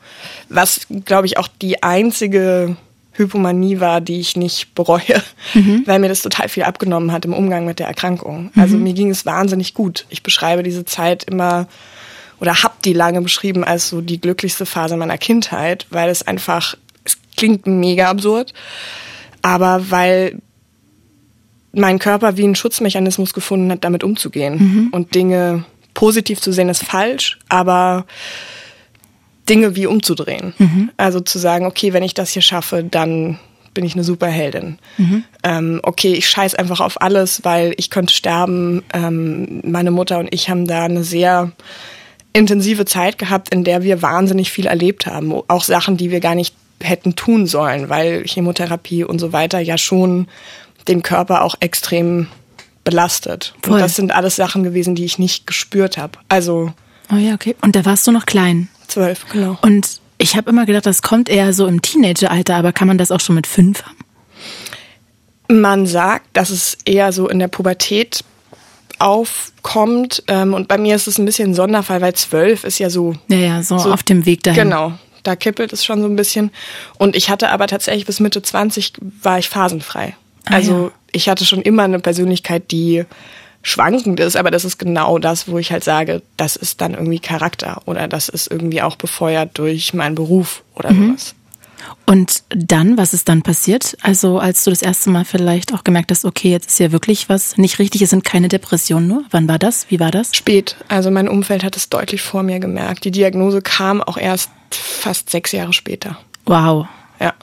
was, 0.49 0.87
glaube 1.05 1.27
ich, 1.27 1.39
auch 1.39 1.49
die 1.49 1.83
einzige 1.83 2.77
Hypomanie 3.19 3.81
war, 3.81 4.01
die 4.01 4.21
ich 4.21 4.37
nicht 4.37 4.75
bereue, 4.75 5.23
mhm. 5.55 5.83
weil 5.87 5.99
mir 5.99 6.09
das 6.09 6.23
total 6.23 6.49
viel 6.49 6.63
abgenommen 6.63 7.13
hat 7.13 7.25
im 7.25 7.35
Umgang 7.35 7.67
mit 7.67 7.79
der 7.79 7.87
Erkrankung. 7.87 8.51
Also 8.57 8.77
mhm. 8.77 8.85
mir 8.85 8.95
ging 8.95 9.11
es 9.11 9.27
wahnsinnig 9.27 9.75
gut. 9.75 10.07
Ich 10.09 10.23
beschreibe 10.23 10.63
diese 10.63 10.85
Zeit 10.85 11.25
immer 11.25 11.69
oder 12.41 12.63
habe 12.63 12.75
die 12.85 12.93
lange 12.93 13.21
beschrieben 13.21 13.65
als 13.65 13.89
so 13.89 14.01
die 14.01 14.21
glücklichste 14.21 14.65
Phase 14.65 14.97
meiner 14.97 15.19
Kindheit, 15.19 15.87
weil 15.91 16.09
es 16.09 16.27
einfach, 16.27 16.77
es 17.05 17.19
klingt 17.37 17.67
mega 17.67 18.09
absurd, 18.09 18.55
aber 19.43 19.91
weil 19.91 20.41
mein 21.73 21.99
Körper 21.99 22.37
wie 22.37 22.45
einen 22.45 22.55
Schutzmechanismus 22.55 23.35
gefunden 23.35 23.71
hat, 23.71 23.85
damit 23.85 24.05
umzugehen 24.05 24.59
mhm. 24.59 24.89
und 24.93 25.15
Dinge 25.15 25.65
positiv 25.95 26.41
zu 26.41 26.53
sehen 26.53 26.69
ist 26.69 26.85
falsch, 26.85 27.39
aber 27.49 28.07
Dinge 29.49 29.77
wie 29.77 29.87
umzudrehen. 29.87 30.55
Mhm. 30.59 30.91
Also 30.97 31.21
zu 31.21 31.39
sagen, 31.39 31.67
okay, 31.67 31.93
wenn 31.93 32.03
ich 32.03 32.15
das 32.15 32.31
hier 32.31 32.43
schaffe, 32.43 32.85
dann 32.85 33.39
bin 33.75 33.85
ich 33.85 33.95
eine 33.95 34.05
Superheldin. 34.05 34.79
Mhm. 34.97 35.25
Ähm, 35.43 35.81
okay, 35.83 36.13
ich 36.15 36.29
scheiß 36.29 36.55
einfach 36.55 36.81
auf 36.81 37.01
alles, 37.01 37.45
weil 37.45 37.75
ich 37.77 37.91
könnte 37.91 38.13
sterben. 38.13 38.83
Ähm, 38.93 39.61
meine 39.65 39.91
Mutter 39.91 40.19
und 40.19 40.33
ich 40.33 40.51
haben 40.51 40.67
da 40.67 40.85
eine 40.85 41.05
sehr 41.05 41.53
intensive 42.33 42.85
Zeit 42.85 43.19
gehabt, 43.19 43.53
in 43.55 43.65
der 43.65 43.83
wir 43.83 44.03
wahnsinnig 44.03 44.51
viel 44.51 44.67
erlebt 44.67 45.07
haben. 45.07 45.33
Auch 45.49 45.65
Sachen, 45.65 45.97
die 45.97 46.11
wir 46.11 46.21
gar 46.21 46.35
nicht 46.35 46.55
hätten 46.81 47.17
tun 47.17 47.47
sollen, 47.47 47.89
weil 47.89 48.25
Chemotherapie 48.25 49.05
und 49.05 49.19
so 49.19 49.33
weiter 49.33 49.59
ja 49.59 49.79
schon 49.79 50.29
den 50.87 51.03
Körper 51.03 51.43
auch 51.43 51.57
extrem 51.61 52.29
belastet. 52.85 53.55
Voll. 53.63 53.75
Und 53.75 53.81
das 53.81 53.97
sind 53.97 54.13
alles 54.13 54.37
Sachen 54.37 54.63
gewesen, 54.63 54.95
die 54.95 55.05
ich 55.05 55.19
nicht 55.19 55.47
gespürt 55.47 55.99
habe. 55.99 56.19
Also. 56.29 56.73
Oh 57.13 57.17
ja, 57.17 57.35
okay. 57.35 57.55
Und 57.61 57.77
da 57.77 57.85
warst 57.85 58.07
du 58.07 58.13
noch 58.13 58.27
klein. 58.27 58.69
Zwölf, 58.89 59.27
genau. 59.31 59.59
Und 59.63 60.01
ich 60.19 60.37
habe 60.37 60.51
immer 60.51 60.67
gedacht, 60.67 60.87
das 60.87 61.03
kommt 61.03 61.29
eher 61.29 61.53
so 61.53 61.67
im 61.67 61.81
Teenageralter, 61.81 62.57
aber 62.57 62.73
kann 62.73 62.89
man 62.89 62.99
das 62.99 63.13
auch 63.13 63.21
schon 63.21 63.37
mit 63.37 63.47
fünf 63.47 63.85
haben? 63.85 63.97
Man 65.61 65.87
sagt, 65.87 66.27
dass 66.37 66.51
es 66.51 66.77
eher 66.85 67.13
so 67.13 67.29
in 67.29 67.39
der 67.39 67.49
Pubertät 67.49 68.25
aufkommt. 68.99 70.23
Ähm, 70.27 70.55
und 70.55 70.69
bei 70.69 70.77
mir 70.77 70.97
ist 70.97 71.07
es 71.07 71.19
ein 71.19 71.25
bisschen 71.25 71.51
ein 71.51 71.55
Sonderfall, 71.55 72.01
weil 72.01 72.15
zwölf 72.15 72.65
ist 72.65 72.79
ja 72.79 72.91
so. 72.91 73.15
Ja, 73.29 73.37
ja, 73.37 73.63
so, 73.63 73.79
so 73.79 73.93
auf 73.93 74.03
dem 74.03 74.27
Weg 74.27 74.43
dahin. 74.43 74.65
Genau. 74.65 74.93
Da 75.23 75.37
kippelt 75.37 75.73
es 75.73 75.85
schon 75.85 76.01
so 76.01 76.07
ein 76.07 76.17
bisschen. 76.17 76.51
Und 76.99 77.17
ich 77.17 77.31
hatte 77.31 77.51
aber 77.51 77.67
tatsächlich 77.67 78.07
bis 78.07 78.21
Mitte 78.21 78.43
20 78.43 78.95
war 79.23 79.39
ich 79.39 79.49
phasenfrei. 79.49 80.17
Ah, 80.45 80.55
also 80.55 80.87
ja. 80.87 80.93
ich 81.13 81.29
hatte 81.29 81.45
schon 81.45 81.63
immer 81.63 81.85
eine 81.85 82.01
Persönlichkeit, 82.01 82.71
die 82.71 83.05
schwankend 83.69 84.21
ist, 84.21 84.37
aber 84.37 84.51
das 84.51 84.65
ist 84.65 84.79
genau 84.79 85.19
das, 85.19 85.49
wo 85.49 85.59
ich 85.59 85.73
halt 85.73 85.85
sage, 85.85 86.23
das 86.37 86.57
ist 86.57 86.81
dann 86.81 86.95
irgendwie 86.95 87.21
Charakter 87.21 87.83
oder 87.87 88.09
das 88.09 88.29
ist 88.29 88.51
irgendwie 88.51 88.83
auch 88.83 88.97
befeuert 88.97 89.59
durch 89.59 89.95
meinen 89.95 90.15
Beruf 90.15 90.63
oder 90.75 90.93
mhm. 90.93 91.17
sowas. 91.17 91.35
Und 92.07 92.43
dann, 92.49 92.97
was 92.97 93.13
ist 93.15 93.29
dann 93.29 93.43
passiert? 93.43 93.97
Also 94.03 94.39
als 94.39 94.65
du 94.65 94.71
das 94.71 94.83
erste 94.83 95.11
Mal 95.11 95.25
vielleicht 95.25 95.75
auch 95.75 95.85
gemerkt 95.85 96.11
hast, 96.11 96.25
okay, 96.25 96.51
jetzt 96.51 96.69
ist 96.69 96.81
ja 96.81 96.91
wirklich 96.91 97.29
was 97.29 97.57
nicht 97.57 97.79
richtig, 97.79 98.03
es 98.03 98.11
sind 98.11 98.25
keine 98.25 98.49
Depressionen 98.49 99.07
nur. 99.07 99.25
Wann 99.31 99.47
war 99.47 99.59
das? 99.59 99.87
Wie 99.91 100.01
war 100.01 100.11
das? 100.11 100.35
Spät. 100.35 100.77
Also 100.89 101.11
mein 101.11 101.29
Umfeld 101.29 101.65
hat 101.65 101.77
es 101.77 101.89
deutlich 101.89 102.23
vor 102.23 102.43
mir 102.43 102.61
gemerkt. 102.61 103.05
Die 103.05 103.11
Diagnose 103.11 103.61
kam 103.61 104.03
auch 104.03 104.17
erst 104.17 104.51
fast 104.71 105.31
sechs 105.31 105.53
Jahre 105.53 105.73
später. 105.73 106.19
Wow. 106.47 106.87
Ja. 107.21 107.35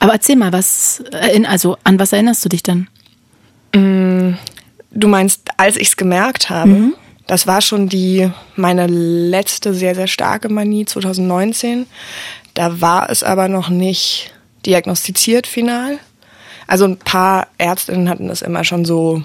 Aber 0.00 0.12
erzähl 0.14 0.36
mal, 0.36 0.52
was, 0.52 1.02
also 1.46 1.76
an 1.84 1.98
was 1.98 2.12
erinnerst 2.12 2.44
du 2.44 2.48
dich 2.48 2.62
denn? 2.62 2.88
Du 4.94 5.08
meinst, 5.08 5.48
als 5.56 5.76
ich 5.76 5.88
es 5.88 5.96
gemerkt 5.96 6.50
habe, 6.50 6.70
mhm. 6.70 6.94
das 7.26 7.46
war 7.46 7.60
schon 7.60 7.88
die 7.88 8.30
meine 8.56 8.86
letzte 8.86 9.74
sehr 9.74 9.94
sehr 9.94 10.06
starke 10.06 10.48
Manie 10.48 10.84
2019. 10.84 11.86
Da 12.54 12.80
war 12.80 13.10
es 13.10 13.22
aber 13.22 13.48
noch 13.48 13.68
nicht 13.68 14.32
diagnostiziert 14.64 15.46
final. 15.46 15.98
Also 16.66 16.86
ein 16.86 16.96
paar 16.96 17.48
Ärztinnen 17.58 18.08
hatten 18.08 18.30
es 18.30 18.40
immer 18.40 18.64
schon 18.64 18.84
so 18.84 19.22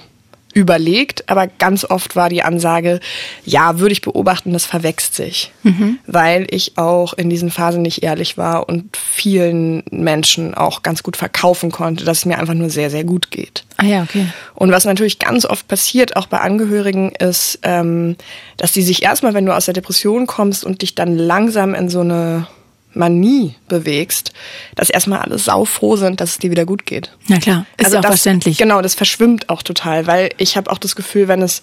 überlegt, 0.60 1.30
aber 1.30 1.48
ganz 1.48 1.86
oft 1.86 2.18
war 2.18 2.28
die 2.28 2.44
Ansage, 2.44 3.00
ja, 3.46 3.80
würde 3.80 3.94
ich 3.94 4.02
beobachten, 4.02 4.52
das 4.52 4.66
verwächst 4.66 5.16
sich, 5.16 5.54
mhm. 5.64 6.00
weil 6.06 6.48
ich 6.50 6.78
auch 6.78 7.14
in 7.14 7.30
diesen 7.30 7.50
Phasen 7.50 7.82
nicht 7.82 8.04
ehrlich 8.04 8.38
war 8.38 8.68
und 8.68 8.98
vielen 8.98 9.84
Menschen 9.90 10.54
auch 10.54 10.84
ganz 10.84 11.02
gut 11.02 11.16
verkaufen 11.16 11.72
konnte, 11.72 12.04
dass 12.04 12.20
es 12.20 12.26
mir 12.26 12.38
einfach 12.38 12.54
nur 12.54 12.70
sehr, 12.70 12.90
sehr 12.90 13.06
gut 13.06 13.32
geht. 13.32 13.64
Ah 13.78 13.86
ja, 13.86 14.04
okay. 14.04 14.26
Und 14.54 14.72
was 14.72 14.84
natürlich 14.84 15.20
ganz 15.20 15.46
oft 15.46 15.68
passiert, 15.70 16.18
auch 16.18 16.28
bei 16.28 16.42
Angehörigen, 16.42 17.14
ist, 17.14 17.60
ähm, 17.64 18.18
dass 18.58 18.74
die 18.74 18.82
sich 18.82 19.02
erstmal, 19.02 19.34
wenn 19.34 19.46
du 19.46 19.56
aus 19.56 19.66
der 19.66 19.74
Depression 19.74 20.28
kommst 20.28 20.66
und 20.66 20.82
dich 20.82 20.94
dann 20.94 21.18
langsam 21.18 21.74
in 21.74 21.88
so 21.88 22.02
eine 22.02 22.48
Manie 22.94 23.56
bewegst, 23.68 24.34
dass 24.76 24.90
erstmal 24.90 25.20
alle 25.20 25.38
saufroh 25.38 25.96
sind, 25.96 26.22
dass 26.22 26.32
es 26.32 26.38
dir 26.40 26.52
wieder 26.52 26.66
gut 26.66 26.86
geht. 26.86 27.12
Na 27.28 27.38
klar, 27.38 27.66
ist 27.78 27.86
also 27.86 27.98
auch 27.98 28.02
das, 28.02 28.12
verständlich. 28.12 28.58
Genau, 28.58 28.82
das 28.82 28.96
verschwimmt 28.96 29.50
auch 29.50 29.62
total, 29.62 30.08
weil 30.08 30.32
ich 30.38 30.58
habe 30.58 30.72
auch 30.72 30.78
das 30.78 30.96
Gefühl, 30.96 31.28
wenn 31.28 31.42
es 31.42 31.62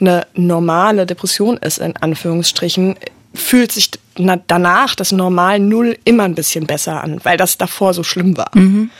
eine 0.00 0.26
normale 0.34 1.06
Depression 1.06 1.56
ist, 1.56 1.78
in 1.78 1.96
Anführungsstrichen, 1.96 2.96
fühlt 3.34 3.72
sich 3.72 3.90
danach 4.14 4.94
das 4.94 5.12
Normal 5.12 5.60
Null 5.60 5.98
immer 6.04 6.24
ein 6.24 6.34
bisschen 6.34 6.66
besser 6.66 7.02
an, 7.02 7.20
weil 7.22 7.36
das 7.36 7.58
davor 7.58 7.94
so 7.94 8.02
schlimm 8.02 8.36
war. 8.36 8.50
Mhm. 8.54 8.90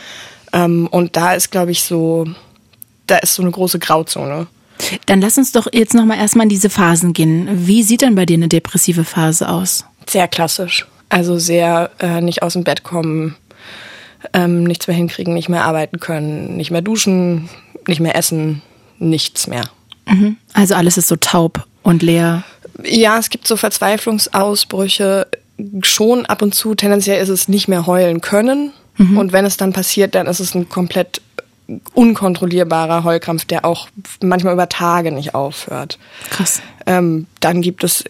Ähm, 0.52 0.87
und 0.88 1.16
da 1.16 1.35
ist, 1.35 1.50
glaube 1.50 1.73
ich, 1.73 1.83
so, 1.83 2.26
da 3.06 3.18
ist 3.18 3.35
so 3.35 3.42
eine 3.42 3.50
große 3.50 3.78
Grauzone. 3.78 4.47
Dann 5.06 5.21
lass 5.21 5.38
uns 5.38 5.52
doch 5.52 5.66
jetzt 5.73 5.95
nochmal 5.95 6.18
erstmal 6.18 6.45
in 6.45 6.50
diese 6.50 6.71
Phasen 6.71 7.12
gehen. 7.12 7.49
Wie 7.66 7.83
sieht 7.83 8.02
denn 8.02 8.14
bei 8.14 8.26
dir 8.26 8.35
eine 8.35 8.49
depressive 8.49 9.04
Phase 9.04 9.49
aus? 9.49 9.85
Sehr 10.06 10.28
klassisch. 10.28 10.87
Also 11.08 11.38
sehr 11.38 11.90
äh, 11.98 12.20
nicht 12.20 12.42
aus 12.42 12.54
dem 12.54 12.64
Bett 12.64 12.82
kommen, 12.82 13.36
ähm, 14.32 14.64
nichts 14.64 14.86
mehr 14.86 14.96
hinkriegen, 14.96 15.34
nicht 15.34 15.48
mehr 15.48 15.64
arbeiten 15.64 16.00
können, 16.00 16.56
nicht 16.56 16.70
mehr 16.70 16.82
duschen, 16.82 17.48
nicht 17.86 18.00
mehr 18.00 18.16
essen, 18.16 18.62
nichts 18.98 19.46
mehr. 19.46 19.62
Mhm. 20.06 20.36
Also 20.52 20.75
alles 20.75 20.96
ist 20.96 21.08
so 21.08 21.16
taub 21.16 21.66
und 21.82 22.02
leer. 22.02 22.44
Ja, 22.82 23.18
es 23.18 23.30
gibt 23.30 23.46
so 23.46 23.56
Verzweiflungsausbrüche 23.56 25.28
schon 25.82 26.26
ab 26.26 26.42
und 26.42 26.54
zu. 26.54 26.75
Tendenziell 26.75 27.22
ist 27.22 27.28
es 27.28 27.48
nicht 27.48 27.68
mehr 27.68 27.86
heulen 27.86 28.20
können. 28.20 28.72
Mhm. 28.96 29.16
Und 29.16 29.32
wenn 29.32 29.44
es 29.44 29.56
dann 29.56 29.72
passiert, 29.72 30.14
dann 30.14 30.26
ist 30.26 30.40
es 30.40 30.54
ein 30.54 30.68
komplett 30.68 31.20
unkontrollierbarer 31.94 33.04
Heulkrampf, 33.04 33.44
der 33.44 33.64
auch 33.64 33.88
manchmal 34.23 34.52
über 34.52 34.68
Tage 34.68 35.11
nicht 35.11 35.35
aufhört. 35.35 35.99
Krass. 36.30 36.62
Ähm, 36.87 37.26
dann 37.40 37.62
gibt 37.62 37.82
es, 37.82 38.04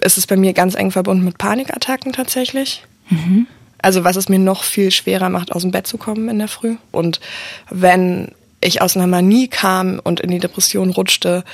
ist 0.00 0.18
es 0.18 0.26
bei 0.26 0.36
mir 0.36 0.52
ganz 0.52 0.74
eng 0.74 0.90
verbunden 0.90 1.24
mit 1.24 1.38
Panikattacken 1.38 2.12
tatsächlich. 2.12 2.84
Mhm. 3.10 3.46
Also 3.82 4.04
was 4.04 4.16
es 4.16 4.28
mir 4.28 4.38
noch 4.38 4.62
viel 4.62 4.90
schwerer 4.90 5.28
macht, 5.28 5.52
aus 5.52 5.62
dem 5.62 5.72
Bett 5.72 5.86
zu 5.86 5.98
kommen 5.98 6.28
in 6.28 6.38
der 6.38 6.48
Früh. 6.48 6.76
Und 6.92 7.20
wenn 7.68 8.28
ich 8.60 8.80
aus 8.80 8.96
einer 8.96 9.06
Manie 9.06 9.48
kam 9.48 10.00
und 10.02 10.20
in 10.20 10.30
die 10.30 10.38
Depression 10.38 10.90
rutschte, 10.90 11.44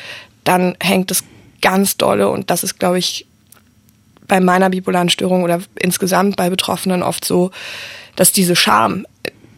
dann 0.44 0.76
hängt 0.80 1.10
es 1.10 1.24
ganz 1.60 1.96
dolle 1.96 2.28
und 2.28 2.50
das 2.50 2.64
ist, 2.64 2.78
glaube 2.78 2.98
ich, 2.98 3.26
bei 4.26 4.40
meiner 4.40 4.70
bipolaren 4.70 5.10
Störung 5.10 5.42
oder 5.42 5.60
insgesamt 5.74 6.36
bei 6.36 6.50
Betroffenen 6.50 7.02
oft 7.02 7.24
so, 7.24 7.50
dass 8.14 8.32
diese 8.32 8.54
Scham 8.54 9.06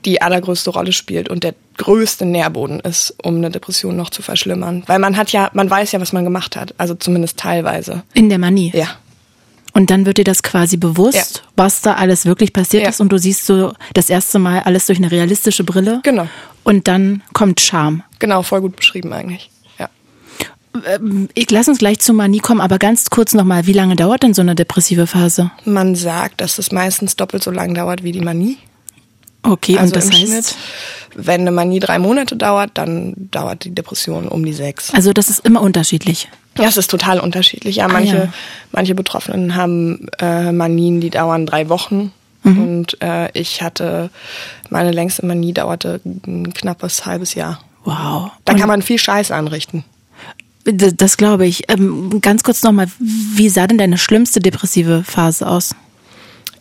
die 0.04 0.20
allergrößte 0.22 0.70
Rolle 0.70 0.92
spielt 0.92 1.28
und 1.28 1.44
der 1.44 1.54
größte 1.76 2.24
Nährboden 2.26 2.80
ist, 2.80 3.14
um 3.22 3.36
eine 3.36 3.50
Depression 3.50 3.96
noch 3.96 4.10
zu 4.10 4.22
verschlimmern. 4.22 4.82
Weil 4.86 4.98
man 4.98 5.16
hat 5.16 5.32
ja, 5.32 5.50
man 5.52 5.70
weiß 5.70 5.92
ja, 5.92 6.00
was 6.00 6.12
man 6.12 6.24
gemacht 6.24 6.56
hat, 6.56 6.74
also 6.78 6.94
zumindest 6.94 7.38
teilweise. 7.38 8.02
In 8.14 8.28
der 8.28 8.38
Manie? 8.38 8.72
Ja. 8.74 8.88
Und 9.74 9.90
dann 9.90 10.04
wird 10.04 10.18
dir 10.18 10.24
das 10.24 10.42
quasi 10.42 10.76
bewusst, 10.76 11.14
ja. 11.36 11.50
was 11.56 11.80
da 11.80 11.94
alles 11.94 12.26
wirklich 12.26 12.52
passiert 12.52 12.82
ja. 12.82 12.90
ist 12.90 13.00
und 13.00 13.10
du 13.10 13.18
siehst 13.18 13.46
so 13.46 13.72
das 13.94 14.10
erste 14.10 14.38
Mal 14.38 14.60
alles 14.60 14.86
durch 14.86 14.98
eine 14.98 15.10
realistische 15.10 15.64
Brille. 15.64 16.00
Genau. 16.02 16.28
Und 16.62 16.88
dann 16.88 17.22
kommt 17.32 17.60
Scham. 17.60 18.02
Genau, 18.18 18.42
voll 18.42 18.60
gut 18.60 18.76
beschrieben 18.76 19.12
eigentlich. 19.12 19.50
Ja. 19.78 19.88
Ähm, 20.94 21.28
ich 21.34 21.50
lass 21.50 21.68
uns 21.68 21.78
gleich 21.78 22.00
zur 22.00 22.14
Manie 22.14 22.40
kommen, 22.40 22.60
aber 22.60 22.78
ganz 22.78 23.08
kurz 23.08 23.32
nochmal, 23.32 23.66
wie 23.66 23.72
lange 23.72 23.96
dauert 23.96 24.22
denn 24.22 24.34
so 24.34 24.42
eine 24.42 24.54
depressive 24.54 25.06
Phase? 25.06 25.50
Man 25.64 25.94
sagt, 25.94 26.42
dass 26.42 26.58
es 26.58 26.70
meistens 26.70 27.16
doppelt 27.16 27.42
so 27.42 27.50
lang 27.50 27.72
dauert 27.74 28.02
wie 28.02 28.12
die 28.12 28.20
Manie. 28.20 28.58
Okay, 29.42 29.76
also 29.76 29.94
und 29.94 29.96
das 29.96 30.10
heißt, 30.10 30.28
Schnitt, 30.28 30.56
wenn 31.14 31.40
eine 31.42 31.50
Manie 31.50 31.80
drei 31.80 31.98
Monate 31.98 32.36
dauert, 32.36 32.70
dann 32.74 33.14
dauert 33.16 33.64
die 33.64 33.74
Depression 33.74 34.28
um 34.28 34.44
die 34.44 34.52
sechs. 34.52 34.94
Also 34.94 35.12
das 35.12 35.28
ist 35.28 35.44
immer 35.44 35.60
unterschiedlich. 35.60 36.28
Ja, 36.58 36.64
es 36.64 36.76
ist 36.76 36.90
total 36.90 37.18
unterschiedlich. 37.18 37.76
Ja, 37.76 37.88
manche, 37.88 38.16
ah, 38.16 38.24
ja. 38.24 38.32
manche 38.72 38.94
Betroffenen 38.94 39.54
haben 39.54 40.06
äh, 40.20 40.52
Manien, 40.52 41.00
die 41.00 41.10
dauern 41.10 41.46
drei 41.46 41.68
Wochen. 41.68 42.12
Mhm. 42.44 42.62
Und 42.62 43.02
äh, 43.02 43.30
ich 43.32 43.62
hatte, 43.62 44.10
meine 44.68 44.92
längste 44.92 45.24
Manie 45.26 45.52
dauerte 45.52 46.00
ein 46.04 46.52
knappes 46.52 47.06
halbes 47.06 47.34
Jahr. 47.34 47.60
Wow. 47.84 48.30
Da 48.44 48.52
und 48.52 48.58
kann 48.58 48.68
man 48.68 48.82
viel 48.82 48.98
Scheiß 48.98 49.30
anrichten. 49.30 49.84
Das, 50.64 50.94
das 50.96 51.16
glaube 51.16 51.46
ich. 51.46 51.68
Ähm, 51.68 52.20
ganz 52.20 52.44
kurz 52.44 52.62
nochmal, 52.62 52.86
wie 52.98 53.48
sah 53.48 53.66
denn 53.66 53.78
deine 53.78 53.98
schlimmste 53.98 54.40
depressive 54.40 55.02
Phase 55.04 55.46
aus? 55.48 55.74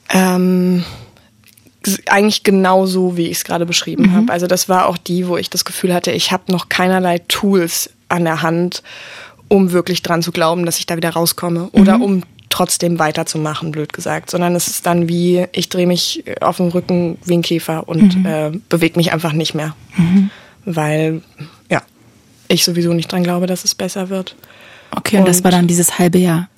Ähm, 0.09 0.83
eigentlich 2.07 2.43
genau 2.43 2.85
so, 2.85 3.17
wie 3.17 3.27
ich 3.27 3.37
es 3.37 3.43
gerade 3.43 3.65
beschrieben 3.65 4.03
mhm. 4.03 4.13
habe. 4.13 4.31
Also 4.31 4.47
das 4.47 4.69
war 4.69 4.87
auch 4.87 4.97
die, 4.97 5.27
wo 5.27 5.37
ich 5.37 5.49
das 5.49 5.65
Gefühl 5.65 5.93
hatte, 5.93 6.11
ich 6.11 6.31
habe 6.31 6.51
noch 6.51 6.69
keinerlei 6.69 7.19
Tools 7.27 7.89
an 8.09 8.23
der 8.23 8.41
Hand, 8.41 8.83
um 9.47 9.71
wirklich 9.71 10.01
dran 10.01 10.21
zu 10.21 10.31
glauben, 10.31 10.65
dass 10.65 10.79
ich 10.79 10.85
da 10.85 10.95
wieder 10.95 11.09
rauskomme 11.11 11.69
oder 11.71 11.97
mhm. 11.97 12.03
um 12.03 12.23
trotzdem 12.49 12.99
weiterzumachen, 12.99 13.71
blöd 13.71 13.93
gesagt, 13.93 14.29
sondern 14.29 14.55
es 14.55 14.67
ist 14.67 14.85
dann 14.85 15.07
wie, 15.07 15.45
ich 15.53 15.69
drehe 15.69 15.87
mich 15.87 16.23
auf 16.41 16.57
den 16.57 16.67
Rücken 16.67 17.17
wie 17.25 17.35
ein 17.35 17.41
Käfer 17.41 17.87
und 17.87 18.17
mhm. 18.17 18.25
äh, 18.25 18.51
bewege 18.69 18.97
mich 18.97 19.13
einfach 19.13 19.33
nicht 19.33 19.55
mehr, 19.55 19.75
mhm. 19.95 20.29
weil 20.65 21.21
ja, 21.69 21.81
ich 22.47 22.63
sowieso 22.63 22.93
nicht 22.93 23.11
dran 23.11 23.23
glaube, 23.23 23.47
dass 23.47 23.63
es 23.63 23.73
besser 23.73 24.09
wird. 24.09 24.35
Okay, 24.95 25.15
und, 25.15 25.21
und 25.21 25.29
das 25.29 25.43
war 25.43 25.51
dann 25.51 25.67
dieses 25.67 25.97
halbe 25.97 26.19
Jahr? 26.19 26.49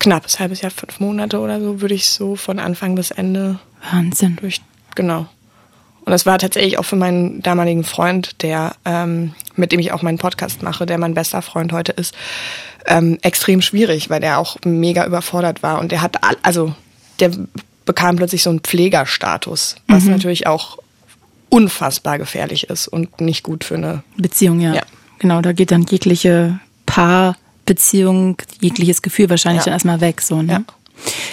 Knappes 0.00 0.40
halbes 0.40 0.60
Jahr, 0.60 0.70
fünf 0.70 1.00
Monate 1.00 1.38
oder 1.38 1.60
so, 1.60 1.80
würde 1.80 1.94
ich 1.94 2.08
so 2.08 2.36
von 2.36 2.58
Anfang 2.58 2.94
bis 2.94 3.10
Ende 3.10 3.58
Wahnsinn. 3.90 4.36
Durch, 4.40 4.60
genau. 4.94 5.26
Und 6.04 6.10
das 6.10 6.26
war 6.26 6.38
tatsächlich 6.38 6.78
auch 6.78 6.84
für 6.84 6.96
meinen 6.96 7.40
damaligen 7.40 7.82
Freund, 7.82 8.42
der, 8.42 8.76
ähm, 8.84 9.34
mit 9.56 9.72
dem 9.72 9.80
ich 9.80 9.92
auch 9.92 10.02
meinen 10.02 10.18
Podcast 10.18 10.62
mache, 10.62 10.84
der 10.84 10.98
mein 10.98 11.14
bester 11.14 11.40
Freund 11.40 11.72
heute 11.72 11.92
ist, 11.92 12.14
ähm, 12.86 13.18
extrem 13.22 13.62
schwierig, 13.62 14.10
weil 14.10 14.20
der 14.20 14.38
auch 14.38 14.56
mega 14.64 15.06
überfordert 15.06 15.62
war. 15.62 15.80
Und 15.80 15.92
der 15.92 16.02
hat, 16.02 16.18
also, 16.42 16.74
der 17.20 17.30
bekam 17.86 18.16
plötzlich 18.16 18.42
so 18.42 18.50
einen 18.50 18.60
Pflegerstatus, 18.60 19.76
was 19.86 20.04
mhm. 20.04 20.10
natürlich 20.10 20.46
auch 20.46 20.78
unfassbar 21.48 22.18
gefährlich 22.18 22.68
ist 22.68 22.88
und 22.88 23.20
nicht 23.20 23.42
gut 23.42 23.64
für 23.64 23.76
eine 23.76 24.02
Beziehung, 24.16 24.60
ja. 24.60 24.74
ja. 24.74 24.82
Genau, 25.20 25.40
da 25.40 25.52
geht 25.52 25.70
dann 25.70 25.84
jegliche 25.84 26.58
Paarbeziehung, 26.84 28.36
jegliches 28.60 29.00
Gefühl 29.00 29.30
wahrscheinlich 29.30 29.60
ja. 29.60 29.66
dann 29.66 29.74
erstmal 29.74 30.00
weg, 30.00 30.20
so, 30.20 30.42
ne? 30.42 30.52
Ja. 30.52 30.74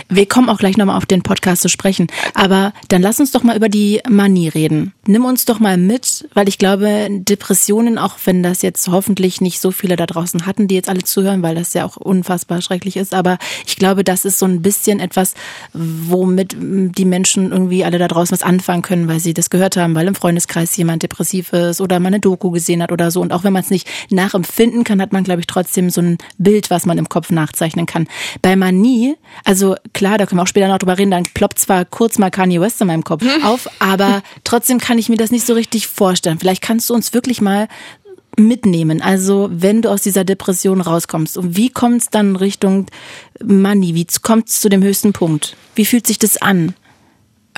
Wir 0.10 0.26
kommen 0.26 0.50
auch 0.50 0.58
gleich 0.58 0.78
nochmal 0.78 0.98
auf 0.98 1.06
den 1.06 1.22
Podcast 1.22 1.62
zu 1.62 1.70
sprechen. 1.70 2.08
Aber 2.34 2.74
dann 2.90 3.02
lass 3.02 3.20
uns 3.20 3.32
doch 3.32 3.44
mal 3.44 3.56
über 3.56 3.70
die 3.70 4.02
Manie 4.10 4.50
reden. 4.50 4.94
Nimm 5.08 5.26
uns 5.26 5.46
doch 5.46 5.60
mal 5.60 5.78
mit, 5.78 6.28
weil 6.34 6.50
ich 6.50 6.58
glaube, 6.58 7.08
Depressionen, 7.10 7.98
auch 7.98 8.16
wenn 8.26 8.44
das 8.44 8.62
jetzt 8.62 8.88
hoffentlich 8.88 9.42
nicht 9.42 9.62
so 9.62 9.72
viele 9.72 9.96
da 9.96 10.06
draußen 10.06 10.46
hatten, 10.46 10.68
die 10.68 10.76
jetzt 10.76 10.90
alle 10.90 11.04
zuhören, 11.04 11.44
weil 11.44 11.56
das 11.56 11.74
ja 11.74 11.86
auch 11.86 11.98
unfassbar 11.98 12.62
schrecklich 12.62 12.98
ist. 12.98 13.14
Aber 13.14 13.38
ich 13.66 13.78
glaube, 13.78 14.04
das 14.04 14.26
ist 14.26 14.40
so 14.40 14.46
ein 14.46 14.62
bisschen 14.62 15.00
etwas, 15.00 15.34
womit 15.74 16.56
die 16.60 17.06
Menschen 17.06 17.52
irgendwie 17.52 17.86
alle 17.86 17.98
da 17.98 18.08
draußen 18.08 18.32
was 18.32 18.44
anfangen 18.44 18.82
können, 18.82 19.08
weil 19.08 19.20
sie 19.20 19.34
das 19.34 19.50
gehört 19.50 19.78
haben, 19.78 19.96
weil 19.96 20.08
im 20.08 20.16
Freundeskreis 20.16 20.76
jemand 20.78 21.04
depressiv 21.04 21.54
ist 21.54 21.82
oder 21.82 22.00
mal 22.00 22.08
eine 22.08 22.20
Doku 22.20 22.52
gesehen 22.52 22.82
hat 22.82 22.92
oder 22.92 23.12
so. 23.12 23.22
Und 23.22 23.34
auch 23.34 23.44
wenn 23.44 23.54
man 23.54 23.64
es 23.64 23.70
nicht 23.70 23.88
nachempfinden 24.10 24.84
kann, 24.84 25.02
hat 25.02 25.14
man, 25.14 25.24
glaube 25.24 25.42
ich, 25.42 25.48
trotzdem 25.48 25.90
so 25.90 26.02
ein 26.02 26.18
Bild, 26.38 26.70
was 26.70 26.86
man 26.86 26.98
im 26.98 27.10
Kopf 27.10 27.30
nachzeichnen 27.30 27.86
kann. 27.86 28.08
Bei 28.42 28.56
Manie, 28.56 29.16
also 29.52 29.76
klar, 29.92 30.18
da 30.18 30.26
können 30.26 30.40
wir 30.40 30.44
auch 30.44 30.48
später 30.48 30.70
noch 30.70 30.78
drüber 30.78 30.98
reden, 30.98 31.12
dann 31.12 31.24
ploppt 31.24 31.60
zwar 31.60 31.84
kurz 31.84 32.18
mal 32.18 32.32
Kanye 32.32 32.62
West 32.62 32.80
in 32.80 32.88
meinem 32.88 33.04
Kopf 33.04 33.22
auf, 33.44 33.70
aber 33.80 34.24
trotzdem 34.46 34.80
kann 34.80 34.98
ich 34.98 35.10
mir 35.10 35.18
das 35.18 35.30
nicht 35.30 35.46
so 35.46 35.54
richtig 35.54 35.88
vorstellen. 35.88 36.40
Vielleicht 36.40 36.62
kannst 36.62 36.90
du 36.90 36.94
uns 36.94 37.14
wirklich 37.14 37.42
mal 37.42 37.68
mitnehmen? 38.38 39.02
Also 39.02 39.50
wenn 39.52 39.82
du 39.82 39.90
aus 39.90 40.04
dieser 40.04 40.24
Depression 40.24 40.80
rauskommst 40.80 41.38
und 41.38 41.58
wie 41.58 41.68
kommt 41.70 42.02
es 42.02 42.10
dann 42.10 42.38
Richtung 42.38 42.86
Money? 43.44 43.94
Wie 43.94 44.08
kommt 44.22 44.48
es 44.48 44.62
zu 44.62 44.70
dem 44.70 44.82
höchsten 44.82 45.12
Punkt? 45.12 45.58
Wie 45.76 45.84
fühlt 45.84 46.08
sich 46.08 46.18
das 46.18 46.38
an? 46.38 46.74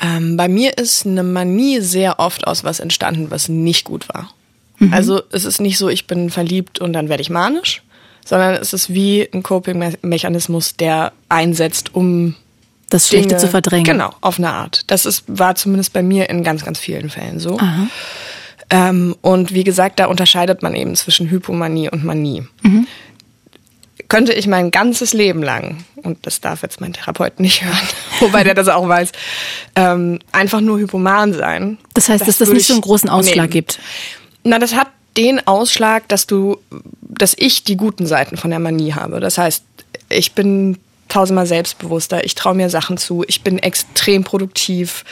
Ähm, 0.01 0.35
bei 0.35 0.47
mir 0.47 0.75
ist 0.79 1.05
eine 1.05 1.21
Manie 1.21 1.79
sehr 1.79 2.17
oft 2.17 2.47
aus 2.47 2.63
was 2.63 2.79
entstanden, 2.79 3.29
was 3.29 3.49
nicht 3.49 3.85
gut 3.85 4.09
war. 4.09 4.33
Mhm. 4.79 4.91
Also 4.91 5.21
es 5.29 5.45
ist 5.45 5.61
nicht 5.61 5.77
so, 5.77 5.89
ich 5.89 6.07
bin 6.07 6.31
verliebt 6.31 6.79
und 6.79 6.93
dann 6.93 7.07
werde 7.07 7.21
ich 7.21 7.29
manisch, 7.29 7.83
sondern 8.25 8.55
es 8.55 8.73
ist 8.73 8.93
wie 8.93 9.27
ein 9.33 9.43
Coping-Mechanismus, 9.43 10.75
der 10.75 11.11
einsetzt, 11.29 11.93
um 11.95 12.35
das 12.89 13.07
Schlechte 13.07 13.29
Dinge, 13.29 13.39
zu 13.39 13.47
verdrängen. 13.47 13.85
Genau, 13.85 14.13
auf 14.21 14.37
eine 14.37 14.51
Art. 14.51 14.83
Das 14.87 15.05
ist, 15.05 15.23
war 15.27 15.55
zumindest 15.55 15.93
bei 15.93 16.03
mir 16.03 16.29
in 16.29 16.43
ganz, 16.43 16.63
ganz 16.63 16.79
vielen 16.79 17.09
Fällen 17.09 17.39
so. 17.39 17.57
Ähm, 18.69 19.15
und 19.21 19.53
wie 19.53 19.63
gesagt, 19.63 19.99
da 19.99 20.05
unterscheidet 20.05 20.63
man 20.63 20.75
eben 20.75 20.95
zwischen 20.95 21.29
Hypomanie 21.29 21.89
und 21.89 22.03
Manie. 22.03 22.43
Mhm. 22.61 22.87
Könnte 24.09 24.33
ich 24.33 24.47
mein 24.47 24.69
ganzes 24.69 25.13
Leben 25.13 25.41
lang, 25.41 25.85
und 25.95 26.25
das 26.25 26.39
darf 26.39 26.61
jetzt 26.61 26.81
mein 26.81 26.93
Therapeut 26.93 27.39
nicht 27.39 27.63
hören, 27.63 27.87
wobei 28.19 28.43
der 28.43 28.53
das 28.53 28.67
auch 28.67 28.87
weiß, 28.87 29.11
ähm, 29.75 30.19
einfach 30.31 30.61
nur 30.61 30.77
hypoman 30.79 31.33
sein. 31.33 31.77
Das 31.93 32.09
heißt, 32.09 32.21
das 32.21 32.37
dass 32.37 32.37
das 32.37 32.49
nicht 32.49 32.67
so 32.67 32.73
einen 32.73 32.81
großen 32.81 33.09
Ausschlag 33.09 33.35
nehmen. 33.35 33.49
gibt. 33.49 33.79
Na, 34.43 34.59
das 34.59 34.75
hat 34.75 34.87
den 35.17 35.45
Ausschlag, 35.47 36.07
dass 36.09 36.27
du, 36.27 36.57
dass 37.17 37.35
ich 37.37 37.63
die 37.63 37.77
guten 37.77 38.05
Seiten 38.05 38.37
von 38.37 38.49
der 38.49 38.59
Manie 38.59 38.93
habe. 38.93 39.19
Das 39.19 39.37
heißt, 39.37 39.63
ich 40.09 40.33
bin 40.33 40.77
tausendmal 41.09 41.45
selbstbewusster, 41.45 42.23
ich 42.23 42.35
traue 42.35 42.55
mir 42.55 42.69
Sachen 42.69 42.97
zu, 42.97 43.23
ich 43.27 43.43
bin 43.43 43.59
extrem 43.59 44.23
produktiv. 44.23 45.05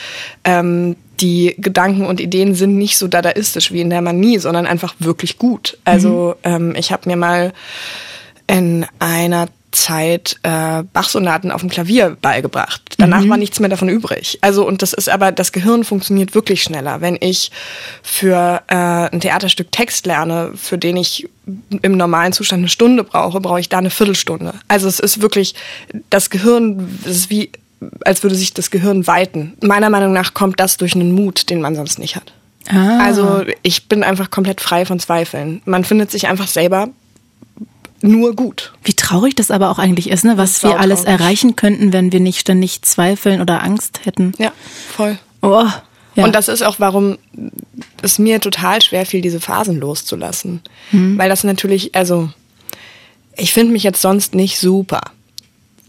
Ähm, 0.44 0.96
die 1.20 1.56
Gedanken 1.60 2.06
und 2.06 2.20
Ideen 2.20 2.56
sind 2.56 2.78
nicht 2.78 2.98
so 2.98 3.08
dadaistisch 3.08 3.72
wie 3.72 3.82
in 3.82 3.92
der 3.92 4.02
Manie, 4.02 4.40
sondern 4.40 4.66
einfach 4.66 4.96
wirklich 5.00 5.38
gut. 5.38 5.78
Also 5.86 6.36
mhm. 6.44 6.52
ähm, 6.52 6.76
ich 6.76 6.92
habe 6.92 7.08
mir 7.08 7.18
mal 7.18 7.54
in 8.48 8.86
einer 9.00 9.48
Zeit 9.72 10.38
äh, 10.44 10.84
Bachsonaten 10.84 11.52
auf 11.52 11.62
dem 11.62 11.70
Klavier 11.70 12.18
beigebracht. 12.22 12.82
Danach 12.98 13.22
mhm. 13.22 13.30
war 13.30 13.38
nichts 13.38 13.60
mehr 13.60 13.70
davon 13.70 13.90
übrig. 13.90 14.38
Also 14.42 14.68
und 14.68 14.82
das 14.82 14.94
ist 14.94 15.10
aber 15.10 15.32
das 15.32 15.52
Gehirn 15.52 15.84
funktioniert 15.84 16.36
wirklich 16.36 16.62
schneller. 16.62 17.02
Wenn 17.02 17.18
ich 17.20 17.52
für 18.04 18.62
äh, 18.68 18.76
ein 18.76 19.22
Theaterstück 19.22 19.72
Text 19.72 20.06
lerne, 20.06 20.52
für 20.56 20.78
den 20.78 20.98
ich 20.98 21.30
im 21.82 21.98
normalen 21.98 22.34
Zustand 22.34 22.60
eine 22.60 22.70
Stunde 22.70 23.04
brauche, 23.04 23.40
brauche 23.40 23.60
ich 23.60 23.70
da 23.70 23.78
eine 23.78 23.90
Viertelstunde. 23.90 24.54
Also 24.68 24.88
es 24.88 25.00
ist 25.00 25.22
wirklich 25.22 25.56
das 26.10 26.30
Gehirn, 26.30 27.00
es 27.06 27.16
ist 27.16 27.30
wie 27.30 27.52
als 28.06 28.22
würde 28.22 28.36
sich 28.36 28.54
das 28.54 28.70
Gehirn 28.70 29.08
weiten. 29.08 29.54
Meiner 29.62 29.90
Meinung 29.90 30.14
nach 30.14 30.34
kommt 30.34 30.60
das 30.60 30.78
durch 30.78 30.94
einen 30.94 31.14
Mut, 31.14 31.50
den 31.50 31.62
man 31.62 31.76
sonst 31.76 31.98
nicht 31.98 32.16
hat. 32.16 32.32
Ah. 32.70 33.00
Also 33.04 33.44
ich 33.64 33.88
bin 33.88 34.04
einfach 34.04 34.30
komplett 34.30 34.62
frei 34.62 34.86
von 34.86 35.00
Zweifeln. 35.00 35.62
Man 35.66 35.84
findet 35.84 36.12
sich 36.12 36.28
einfach 36.28 36.48
selber 36.48 36.90
nur 38.02 38.36
gut. 38.36 38.74
Wie 38.84 38.94
traurig 38.94 39.36
das 39.36 39.52
aber 39.52 39.70
auch 39.70 39.80
eigentlich 39.80 40.10
ist, 40.10 40.26
ne? 40.26 40.38
was 40.38 40.64
wir 40.64 40.80
alles 40.80 41.04
traurig. 41.04 41.20
erreichen 41.20 41.56
könnten, 41.56 41.94
wenn 41.94 42.12
wir 42.12 42.20
nicht 42.20 42.40
ständig 42.40 42.82
zweifeln 42.82 43.42
oder 43.42 43.64
Angst 43.64 44.02
hätten. 44.06 44.34
Ja, 44.38 44.52
voll. 44.96 45.18
Oh, 45.42 45.66
ja. 46.16 46.26
Und 46.26 46.36
das 46.36 46.48
ist 46.48 46.62
auch, 46.62 46.80
warum 46.80 47.18
es 48.02 48.20
mir 48.20 48.42
total 48.42 48.82
schwer 48.82 49.06
fiel, 49.06 49.22
diese 49.22 49.40
Phasen 49.40 49.80
loszulassen. 49.80 50.62
Hm. 50.92 51.18
Weil 51.18 51.30
das 51.30 51.44
natürlich, 51.44 51.96
also 51.96 52.30
ich 53.36 53.54
finde 53.54 53.74
mich 53.74 53.84
jetzt 53.84 54.02
sonst 54.02 54.36
nicht 54.36 54.60
super 54.60 55.02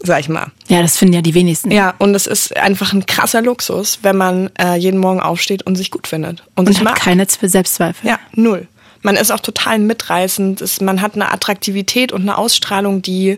sag 0.03 0.19
ich 0.19 0.29
mal. 0.29 0.51
Ja, 0.67 0.81
das 0.81 0.97
finden 0.97 1.13
ja 1.15 1.21
die 1.21 1.33
wenigsten. 1.33 1.71
Ja, 1.71 1.95
und 1.97 2.13
es 2.13 2.27
ist 2.27 2.55
einfach 2.57 2.93
ein 2.93 3.05
krasser 3.05 3.41
Luxus, 3.41 3.99
wenn 4.01 4.17
man 4.17 4.49
äh, 4.59 4.75
jeden 4.75 4.99
Morgen 4.99 5.21
aufsteht 5.21 5.63
und 5.63 5.75
sich 5.75 5.91
gut 5.91 6.07
findet. 6.07 6.43
Und, 6.55 6.67
und 6.67 6.77
hat 6.77 6.83
mag. 6.83 6.95
keine 6.95 7.25
Selbstzweifel. 7.25 8.09
Ja, 8.09 8.19
null. 8.33 8.67
Man 9.03 9.15
ist 9.15 9.31
auch 9.31 9.39
total 9.39 9.79
mitreißend. 9.79 10.61
Es, 10.61 10.81
man 10.81 11.01
hat 11.01 11.15
eine 11.15 11.31
Attraktivität 11.31 12.11
und 12.11 12.21
eine 12.21 12.37
Ausstrahlung, 12.37 13.01
die 13.01 13.37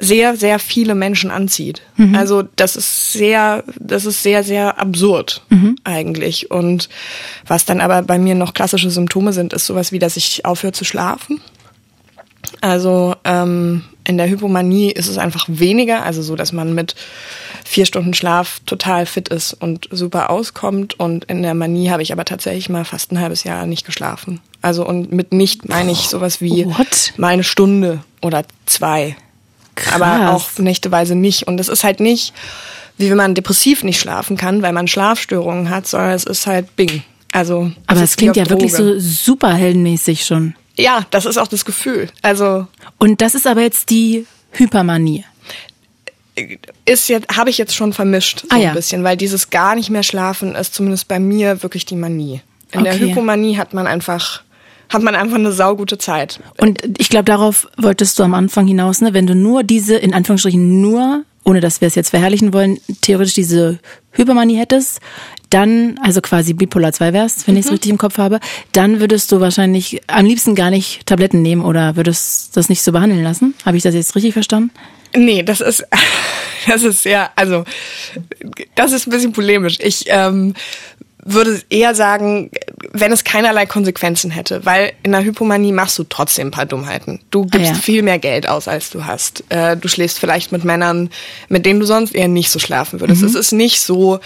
sehr, 0.00 0.36
sehr 0.36 0.58
viele 0.58 0.96
Menschen 0.96 1.30
anzieht. 1.30 1.82
Mhm. 1.96 2.16
Also 2.16 2.42
das 2.56 2.74
ist 2.74 3.12
sehr, 3.12 3.62
das 3.78 4.04
ist 4.04 4.24
sehr, 4.24 4.42
sehr 4.42 4.80
absurd 4.80 5.42
mhm. 5.48 5.76
eigentlich. 5.84 6.50
Und 6.50 6.88
was 7.46 7.64
dann 7.64 7.80
aber 7.80 8.02
bei 8.02 8.18
mir 8.18 8.34
noch 8.34 8.52
klassische 8.52 8.90
Symptome 8.90 9.32
sind, 9.32 9.52
ist 9.52 9.66
sowas 9.66 9.92
wie, 9.92 10.00
dass 10.00 10.16
ich 10.16 10.44
aufhöre 10.44 10.72
zu 10.72 10.84
schlafen. 10.84 11.40
Also 12.60 13.14
ähm, 13.24 13.84
in 14.04 14.18
der 14.18 14.28
Hypomanie 14.28 14.90
ist 14.90 15.08
es 15.08 15.18
einfach 15.18 15.44
weniger, 15.48 16.02
also 16.02 16.22
so, 16.22 16.34
dass 16.34 16.52
man 16.52 16.74
mit 16.74 16.96
vier 17.64 17.86
Stunden 17.86 18.12
Schlaf 18.12 18.60
total 18.66 19.06
fit 19.06 19.28
ist 19.28 19.52
und 19.54 19.88
super 19.92 20.30
auskommt. 20.30 20.98
Und 20.98 21.26
in 21.26 21.42
der 21.42 21.54
Manie 21.54 21.90
habe 21.90 22.02
ich 22.02 22.12
aber 22.12 22.24
tatsächlich 22.24 22.68
mal 22.68 22.84
fast 22.84 23.12
ein 23.12 23.20
halbes 23.20 23.44
Jahr 23.44 23.66
nicht 23.66 23.86
geschlafen. 23.86 24.40
Also 24.62 24.86
und 24.86 25.12
mit 25.12 25.32
nicht 25.32 25.68
meine 25.68 25.92
ich 25.92 26.08
sowas 26.08 26.40
wie 26.40 26.66
What? 26.66 27.12
mal 27.16 27.28
eine 27.28 27.44
Stunde 27.44 28.00
oder 28.20 28.44
zwei. 28.66 29.16
Krass. 29.74 30.00
Aber 30.00 30.32
auch 30.32 30.58
nächteweise 30.58 31.14
nicht. 31.14 31.46
Und 31.46 31.58
es 31.58 31.68
ist 31.68 31.82
halt 31.82 32.00
nicht, 32.00 32.32
wie 32.96 33.10
wenn 33.10 33.16
man 33.16 33.34
depressiv 33.34 33.82
nicht 33.84 34.00
schlafen 34.00 34.36
kann, 34.36 34.62
weil 34.62 34.72
man 34.72 34.86
Schlafstörungen 34.86 35.70
hat, 35.70 35.86
sondern 35.86 36.12
es 36.12 36.24
ist 36.24 36.46
halt 36.46 36.76
Bing. 36.76 37.02
Also. 37.32 37.72
Aber 37.86 38.02
es 38.02 38.16
klingt 38.16 38.36
ja 38.36 38.48
wirklich 38.48 38.72
so 38.72 38.98
superheldenmäßig 38.98 40.24
schon. 40.24 40.54
Ja, 40.76 41.06
das 41.10 41.26
ist 41.26 41.38
auch 41.38 41.48
das 41.48 41.64
Gefühl. 41.64 42.08
Also. 42.22 42.66
Und 42.98 43.20
das 43.20 43.34
ist 43.34 43.46
aber 43.46 43.62
jetzt 43.62 43.90
die 43.90 44.26
Hypermanie. 44.52 45.24
Ist 46.84 47.08
jetzt, 47.08 47.36
habe 47.36 47.50
ich 47.50 47.58
jetzt 47.58 47.74
schon 47.74 47.92
vermischt, 47.92 48.40
so 48.40 48.46
ah, 48.50 48.56
ja. 48.56 48.68
ein 48.70 48.74
bisschen, 48.74 49.04
weil 49.04 49.16
dieses 49.18 49.50
gar 49.50 49.74
nicht 49.74 49.90
mehr 49.90 50.02
schlafen 50.02 50.54
ist 50.54 50.72
zumindest 50.72 51.08
bei 51.08 51.18
mir 51.18 51.62
wirklich 51.62 51.84
die 51.84 51.96
Manie. 51.96 52.40
In 52.72 52.80
okay. 52.80 52.90
der 52.90 52.98
Hypomanie 52.98 53.58
hat 53.58 53.74
man 53.74 53.86
einfach, 53.86 54.42
hat 54.92 55.02
man 55.02 55.14
einfach 55.14 55.36
eine 55.36 55.52
saugute 55.52 55.98
Zeit. 55.98 56.40
Und 56.58 56.82
ich 56.98 57.08
glaube, 57.08 57.24
darauf 57.24 57.66
wolltest 57.76 58.18
du 58.18 58.22
am 58.22 58.34
Anfang 58.34 58.66
hinaus, 58.66 59.00
ne? 59.00 59.14
Wenn 59.14 59.26
du 59.26 59.34
nur 59.34 59.62
diese, 59.62 59.96
in 59.96 60.14
Anführungsstrichen 60.14 60.80
nur, 60.80 61.24
ohne 61.44 61.60
dass 61.60 61.80
wir 61.80 61.88
es 61.88 61.94
jetzt 61.94 62.10
verherrlichen 62.10 62.52
wollen, 62.52 62.78
theoretisch 63.00 63.34
diese 63.34 63.78
Hypermanie 64.12 64.56
hättest, 64.56 65.00
dann, 65.50 65.98
also 66.02 66.20
quasi 66.20 66.54
Bipolar 66.54 66.92
2 66.92 67.12
wärst, 67.12 67.46
wenn 67.46 67.54
mhm. 67.54 67.60
ich 67.60 67.66
es 67.66 67.72
richtig 67.72 67.90
im 67.90 67.98
Kopf 67.98 68.18
habe, 68.18 68.40
dann 68.72 69.00
würdest 69.00 69.32
du 69.32 69.40
wahrscheinlich 69.40 70.00
am 70.06 70.26
liebsten 70.26 70.54
gar 70.54 70.70
nicht 70.70 71.06
Tabletten 71.06 71.42
nehmen 71.42 71.62
oder 71.62 71.96
würdest 71.96 72.56
das 72.56 72.68
nicht 72.68 72.82
so 72.82 72.92
behandeln 72.92 73.22
lassen. 73.22 73.54
Habe 73.64 73.76
ich 73.76 73.82
das 73.82 73.94
jetzt 73.94 74.14
richtig 74.14 74.34
verstanden? 74.34 74.70
Nee, 75.14 75.42
das 75.42 75.60
ist, 75.60 75.86
das 76.66 76.82
ist 76.82 77.04
ja, 77.04 77.30
also, 77.36 77.64
das 78.74 78.92
ist 78.92 79.06
ein 79.06 79.10
bisschen 79.10 79.32
polemisch. 79.32 79.78
Ich 79.80 80.04
ähm, 80.06 80.54
würde 81.24 81.62
eher 81.70 81.94
sagen, 81.94 82.50
wenn 82.92 83.12
es 83.12 83.24
keinerlei 83.24 83.64
Konsequenzen 83.66 84.30
hätte, 84.30 84.66
weil 84.66 84.92
in 85.02 85.12
der 85.12 85.22
Hypomanie 85.22 85.72
machst 85.72 85.98
du 85.98 86.04
trotzdem 86.04 86.48
ein 86.48 86.50
paar 86.50 86.66
Dummheiten. 86.66 87.20
Du 87.30 87.46
gibst 87.46 87.70
ah, 87.70 87.74
ja. 87.74 87.80
viel 87.80 88.02
mehr 88.02 88.18
Geld 88.18 88.48
aus, 88.48 88.66
als 88.66 88.90
du 88.90 89.04
hast. 89.04 89.44
Äh, 89.48 89.76
du 89.76 89.88
schläfst 89.88 90.18
vielleicht 90.18 90.50
mit 90.50 90.64
Männern, 90.64 91.10
mit 91.48 91.64
denen 91.64 91.80
du 91.80 91.86
sonst 91.86 92.14
eher 92.14 92.28
nicht 92.28 92.50
so 92.50 92.58
schlafen 92.58 93.00
würdest. 93.00 93.22
Mhm. 93.22 93.28
Es 93.28 93.34
ist 93.36 93.52
nicht 93.52 93.80
so, 93.80 94.18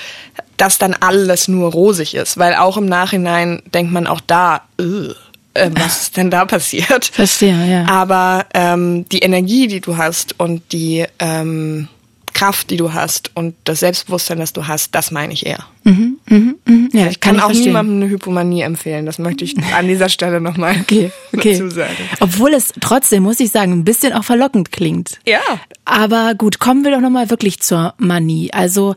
dass 0.57 0.79
dann 0.79 0.95
alles 0.95 1.49
nur 1.49 1.71
rosig 1.71 2.15
ist, 2.15 2.39
weil 2.39 2.55
auch 2.55 2.79
im 2.79 2.87
Nachhinein 2.87 3.63
denkt 3.75 3.93
man 3.93 4.07
auch 4.07 4.21
da, 4.21 4.63
äh, 4.79 5.71
was 5.73 6.03
ist 6.03 6.17
denn 6.17 6.31
da 6.31 6.45
passiert? 6.45 7.07
Verstehe, 7.07 7.67
ja. 7.71 7.87
Aber 7.89 8.47
ähm, 8.55 9.07
die 9.11 9.21
Energie, 9.21 9.69
die 9.69 9.81
du 9.81 9.97
hast 9.97 10.39
und 10.39 10.73
die 10.73 11.05
ähm, 11.19 11.89
Kraft, 12.37 12.69
die 12.69 12.77
du 12.77 12.93
hast 12.93 13.31
und 13.35 13.55
das 13.65 13.81
Selbstbewusstsein, 13.81 14.39
das 14.39 14.53
du 14.53 14.67
hast, 14.67 14.95
das 14.95 15.11
meine 15.11 15.33
ich 15.33 15.47
eher. 15.47 15.65
Mhm, 15.85 16.19
mhm, 16.29 16.57
mhm. 16.67 16.89
Ja, 16.93 17.07
ich 17.07 17.21
kann, 17.21 17.37
kann 17.37 17.41
auch 17.41 17.47
verstehen. 17.47 17.69
niemandem 17.69 17.97
eine 17.97 18.11
Hypomanie 18.11 18.61
empfehlen. 18.61 19.07
Das 19.07 19.19
möchte 19.19 19.45
ich 19.45 19.57
an 19.75 19.89
dieser 19.89 20.11
Stelle 20.11 20.39
nochmal 20.39 20.77
okay, 20.79 21.11
okay. 21.35 21.53
dazu 21.53 21.71
sagen. 21.71 21.97
Obwohl 22.21 22.53
es 22.53 22.75
trotzdem, 22.79 23.23
muss 23.23 23.41
ich 23.41 23.51
sagen, 23.51 23.73
ein 23.73 23.85
bisschen 23.85 24.13
auch 24.13 24.23
verlockend 24.23 24.71
klingt. 24.71 25.19
Ja. 25.27 25.41
Aber 25.87 26.35
gut, 26.35 26.59
kommen 26.59 26.85
wir 26.85 26.91
doch 26.91 27.01
nochmal 27.01 27.31
wirklich 27.31 27.61
zur 27.61 27.95
Manie. 27.97 28.53
Also 28.53 28.97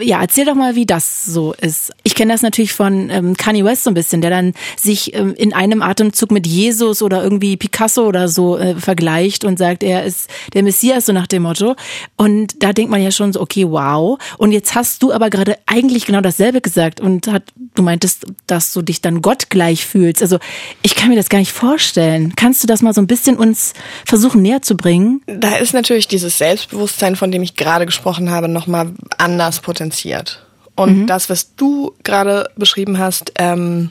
ja, 0.00 0.20
erzähl 0.20 0.44
doch 0.44 0.54
mal, 0.54 0.74
wie 0.74 0.86
das 0.86 1.24
so 1.24 1.54
ist. 1.54 1.92
Ich 2.02 2.14
kenne 2.14 2.32
das 2.32 2.42
natürlich 2.42 2.72
von 2.72 3.10
ähm, 3.10 3.36
Kanye 3.36 3.64
West 3.64 3.84
so 3.84 3.90
ein 3.90 3.94
bisschen, 3.94 4.20
der 4.20 4.30
dann 4.30 4.54
sich 4.76 5.14
ähm, 5.14 5.34
in 5.34 5.52
einem 5.52 5.82
Atemzug 5.82 6.30
mit 6.30 6.46
Jesus 6.46 7.02
oder 7.02 7.22
irgendwie 7.22 7.56
Picasso 7.56 8.06
oder 8.06 8.28
so 8.28 8.58
äh, 8.58 8.74
vergleicht 8.76 9.44
und 9.44 9.58
sagt, 9.58 9.82
er 9.82 10.04
ist 10.04 10.30
der 10.54 10.62
Messias, 10.62 11.06
so 11.06 11.12
nach 11.12 11.26
dem 11.26 11.42
Motto. 11.42 11.76
Und 12.16 12.62
da 12.62 12.72
denkt 12.72 12.90
man 12.90 13.02
ja 13.02 13.10
schon 13.10 13.32
so, 13.32 13.40
okay, 13.40 13.66
wow. 13.68 14.18
Und 14.36 14.52
jetzt 14.52 14.74
hast 14.74 15.02
du 15.02 15.12
aber 15.12 15.30
gerade 15.30 15.56
eigentlich 15.66 16.06
genau 16.06 16.20
dasselbe 16.20 16.60
gesagt 16.60 17.00
und 17.00 17.26
hat, 17.28 17.44
du 17.74 17.82
meintest, 17.82 18.26
dass 18.46 18.72
du 18.72 18.82
dich 18.82 19.00
dann 19.00 19.22
Gott 19.22 19.50
gleich 19.50 19.86
fühlst. 19.86 20.22
Also 20.22 20.38
ich 20.82 20.94
kann 20.94 21.08
mir 21.08 21.16
das 21.16 21.28
gar 21.28 21.38
nicht 21.38 21.52
vorstellen. 21.52 22.34
Kannst 22.36 22.62
du 22.62 22.66
das 22.66 22.82
mal 22.82 22.94
so 22.94 23.00
ein 23.00 23.06
bisschen 23.06 23.36
uns 23.36 23.74
versuchen 24.04 24.42
näher 24.42 24.62
zu 24.62 24.76
bringen? 24.76 25.22
Da 25.26 25.56
ist 25.56 25.74
natürlich 25.74 26.08
dieses 26.08 26.38
Selbstbewusstsein, 26.38 27.16
von 27.16 27.30
dem 27.30 27.42
ich 27.42 27.56
gerade 27.56 27.86
gesprochen 27.86 28.30
habe, 28.30 28.48
nochmal 28.48 28.92
anders 29.16 29.60
potenziert. 29.88 30.44
Und 30.76 31.00
mhm. 31.00 31.06
das, 31.06 31.28
was 31.28 31.54
du 31.56 31.94
gerade 32.04 32.50
beschrieben 32.56 32.98
hast, 32.98 33.32
ähm, 33.36 33.90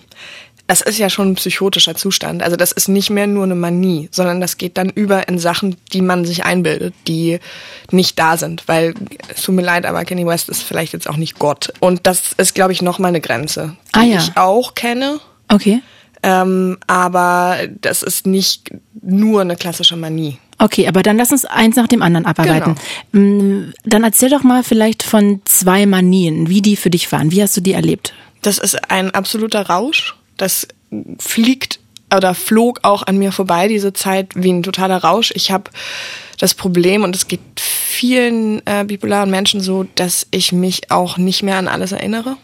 das 0.68 0.82
ist 0.82 0.98
ja 0.98 1.10
schon 1.10 1.32
ein 1.32 1.36
psychotischer 1.36 1.96
Zustand. 1.96 2.44
Also 2.44 2.58
das 2.58 2.74
ist 2.74 2.90
nicht 2.90 3.10
mehr 3.10 3.26
nur 3.26 3.46
eine 3.46 3.56
Manie, 3.56 4.10
sondern 4.12 4.42
das 4.42 4.58
geht 4.58 4.78
dann 4.78 4.90
über 4.90 5.28
in 5.28 5.40
Sachen, 5.40 5.78
die 5.94 6.02
man 6.02 6.26
sich 6.26 6.44
einbildet, 6.44 6.94
die 7.08 7.40
nicht 7.92 8.20
da 8.20 8.36
sind. 8.36 8.68
Weil, 8.68 8.94
es 9.34 9.42
tut 9.42 9.56
mir 9.56 9.62
leid, 9.62 9.86
aber 9.86 10.04
Kenny 10.04 10.26
West 10.26 10.50
ist 10.50 10.64
vielleicht 10.64 10.94
jetzt 10.94 11.10
auch 11.10 11.16
nicht 11.16 11.40
Gott. 11.40 11.74
Und 11.80 12.06
das 12.06 12.34
ist, 12.38 12.54
glaube 12.54 12.74
ich, 12.74 12.82
noch 12.82 13.00
mal 13.00 13.10
eine 13.10 13.22
Grenze, 13.22 13.76
die 13.96 14.00
Ah, 14.00 14.04
ja. 14.04 14.18
ich 14.20 14.36
auch 14.36 14.76
kenne. 14.76 15.20
Okay. 15.48 15.82
Ähm, 16.24 16.78
aber 16.88 17.58
das 17.80 18.04
ist 18.04 18.28
nicht 18.28 18.72
nur 19.02 19.42
eine 19.42 19.56
klassische 19.56 19.96
Manie. 19.96 20.38
Okay, 20.60 20.88
aber 20.88 21.04
dann 21.04 21.18
lass 21.18 21.32
uns 21.32 21.46
eins 21.46 21.76
nach 21.76 21.88
dem 21.88 22.02
anderen 22.02 22.26
abarbeiten. 22.26 22.76
Mm, 23.12 23.74
Dann 23.86 24.04
erzähl 24.04 24.30
doch 24.30 24.44
mal 24.44 24.64
vielleicht 24.64 25.04
von 25.04 25.42
zwei 25.46 25.86
Manien, 25.86 26.50
wie 26.50 26.62
die 26.62 26.76
für 26.76 26.90
dich 26.90 27.12
waren. 27.12 27.32
Wie 27.32 27.42
hast 27.42 27.56
du 27.56 27.62
die 27.62 27.74
erlebt? 27.74 28.14
Das 28.42 28.58
ist 28.58 28.90
ein 28.90 29.12
absoluter 29.12 29.68
Rausch. 29.68 30.16
Das 30.36 30.68
fliegt 31.20 31.80
oder 32.16 32.34
flog 32.34 32.80
auch 32.84 33.04
an 33.04 33.18
mir 33.18 33.32
vorbei, 33.32 33.68
diese 33.68 33.94
Zeit, 33.94 34.32
wie 34.36 34.52
ein 34.52 34.64
totaler 34.64 34.98
Rausch. 34.98 35.32
Ich 35.36 35.52
habe 35.52 35.70
das 36.40 36.54
Problem, 36.54 37.04
und 37.04 37.16
es 37.16 37.28
geht 37.28 37.42
vielen 37.60 38.66
äh, 38.66 38.86
bipolaren 38.86 39.30
Menschen 39.30 39.60
so, 39.60 39.86
dass 39.96 40.28
ich 40.32 40.52
mich 40.52 40.90
auch 40.92 41.18
nicht 41.18 41.44
mehr 41.44 41.58
an 41.58 41.68
alles 41.68 41.92
erinnere. 41.92 42.38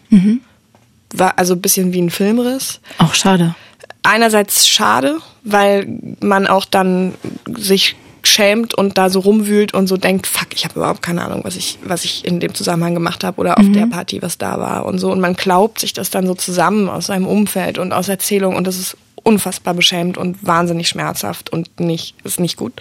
War 1.13 1.37
also 1.37 1.53
ein 1.53 1.61
bisschen 1.61 1.93
wie 1.93 2.01
ein 2.01 2.09
Filmriss. 2.09 2.81
Auch 2.97 3.13
schade. 3.13 3.55
Einerseits 4.01 4.67
schade, 4.67 5.19
weil 5.43 5.87
man 6.19 6.47
auch 6.47 6.65
dann 6.65 7.13
sich 7.47 7.95
schämt 8.27 8.73
und 8.73 8.97
da 8.97 9.09
so 9.09 9.19
rumwühlt 9.19 9.73
und 9.73 9.87
so 9.87 9.97
denkt, 9.97 10.27
fuck, 10.27 10.47
ich 10.53 10.65
habe 10.65 10.75
überhaupt 10.75 11.01
keine 11.01 11.23
Ahnung, 11.23 11.41
was 11.43 11.55
ich, 11.55 11.79
was 11.83 12.05
ich 12.05 12.25
in 12.25 12.39
dem 12.39 12.53
Zusammenhang 12.53 12.93
gemacht 12.93 13.23
habe 13.23 13.39
oder 13.39 13.59
auf 13.59 13.69
der 13.71 13.87
Party, 13.87 14.21
was 14.21 14.37
da 14.37 14.59
war 14.59 14.85
und 14.85 14.99
so. 14.99 15.11
Und 15.11 15.19
man 15.19 15.35
glaubt 15.35 15.79
sich 15.79 15.93
das 15.93 16.09
dann 16.09 16.25
so 16.25 16.33
zusammen 16.33 16.89
aus 16.89 17.07
seinem 17.07 17.27
Umfeld 17.27 17.77
und 17.77 17.91
aus 17.91 18.07
Erzählung 18.09 18.55
und 18.55 18.65
das 18.65 18.77
ist 18.77 18.97
unfassbar 19.23 19.73
beschämend 19.73 20.17
und 20.17 20.45
wahnsinnig 20.45 20.87
schmerzhaft 20.87 21.49
und 21.49 21.79
nicht, 21.79 22.15
ist 22.23 22.39
nicht 22.39 22.57
gut. 22.57 22.73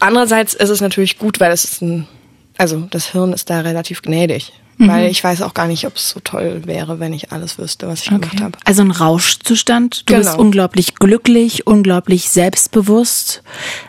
Andererseits 0.00 0.54
ist 0.54 0.70
es 0.70 0.80
natürlich 0.80 1.18
gut, 1.18 1.40
weil 1.40 1.52
es 1.52 1.64
ist 1.64 1.82
ein, 1.82 2.06
also 2.56 2.88
das 2.90 3.12
Hirn 3.12 3.32
ist 3.32 3.50
da 3.50 3.60
relativ 3.60 4.02
gnädig. 4.02 4.52
Weil 4.88 5.10
ich 5.10 5.22
weiß 5.22 5.42
auch 5.42 5.52
gar 5.52 5.66
nicht, 5.66 5.86
ob 5.86 5.96
es 5.96 6.08
so 6.08 6.20
toll 6.20 6.62
wäre, 6.64 7.00
wenn 7.00 7.12
ich 7.12 7.32
alles 7.32 7.58
wüsste, 7.58 7.86
was 7.86 8.00
ich 8.02 8.08
gemacht 8.08 8.40
habe. 8.40 8.58
Also 8.64 8.80
ein 8.82 8.90
Rauschzustand. 8.90 10.04
Du 10.08 10.14
bist 10.16 10.30
Genau. 10.30 10.40
unglaublich 10.42 10.94
glücklich, 10.94 11.66
unglaublich 11.66 12.30
selbstbewusst. 12.30 13.42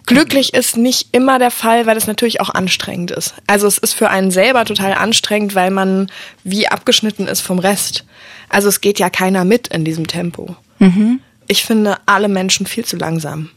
Glücklich 0.05 0.53
ist 0.53 0.75
nicht 0.75 1.07
immer 1.13 1.39
der 1.39 1.51
Fall, 1.51 1.85
weil 1.85 1.95
es 1.95 2.07
natürlich 2.07 2.41
auch 2.41 2.49
anstrengend 2.49 3.11
ist. 3.11 3.35
Also 3.47 3.67
es 3.67 3.77
ist 3.77 3.93
für 3.93 4.09
einen 4.09 4.31
selber 4.31 4.65
total 4.65 4.93
anstrengend, 4.93 5.55
weil 5.55 5.71
man 5.71 6.11
wie 6.43 6.67
abgeschnitten 6.67 7.27
ist 7.27 7.41
vom 7.41 7.59
Rest. 7.59 8.03
Also 8.49 8.67
es 8.67 8.81
geht 8.81 8.99
ja 8.99 9.09
keiner 9.09 9.45
mit 9.45 9.69
in 9.69 9.85
diesem 9.85 10.07
Tempo. 10.07 10.55
Ich 11.47 11.63
finde 11.63 11.97
alle 12.05 12.27
Menschen 12.27 12.65
viel 12.65 12.83
zu 12.83 12.97
langsam. 12.97 13.49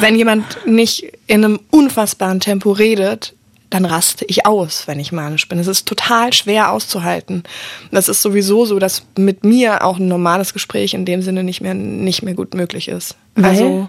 Wenn 0.00 0.14
jemand 0.14 0.44
nicht 0.66 1.04
in 1.26 1.44
einem 1.44 1.60
unfassbaren 1.70 2.40
Tempo 2.40 2.72
redet, 2.72 3.34
dann 3.70 3.84
raste 3.84 4.24
ich 4.26 4.46
aus, 4.46 4.86
wenn 4.86 4.98
ich 4.98 5.12
manisch 5.12 5.48
bin. 5.48 5.58
Es 5.58 5.66
ist 5.66 5.86
total 5.86 6.32
schwer 6.32 6.72
auszuhalten. 6.72 7.42
Das 7.90 8.08
ist 8.08 8.22
sowieso 8.22 8.64
so, 8.64 8.78
dass 8.78 9.02
mit 9.16 9.44
mir 9.44 9.84
auch 9.84 9.98
ein 9.98 10.08
normales 10.08 10.52
Gespräch 10.52 10.94
in 10.94 11.04
dem 11.04 11.22
Sinne 11.22 11.44
nicht 11.44 11.60
mehr, 11.60 11.74
nicht 11.74 12.22
mehr 12.22 12.34
gut 12.34 12.54
möglich 12.54 12.88
ist. 12.88 13.16
Weil? 13.34 13.50
Also, 13.50 13.88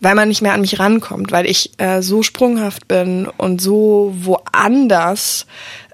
weil 0.00 0.14
man 0.14 0.28
nicht 0.28 0.42
mehr 0.42 0.54
an 0.54 0.62
mich 0.62 0.78
rankommt, 0.78 1.30
weil 1.30 1.46
ich 1.46 1.72
äh, 1.78 2.02
so 2.02 2.22
sprunghaft 2.22 2.88
bin 2.88 3.26
und 3.36 3.60
so 3.60 4.14
woanders, 4.16 5.46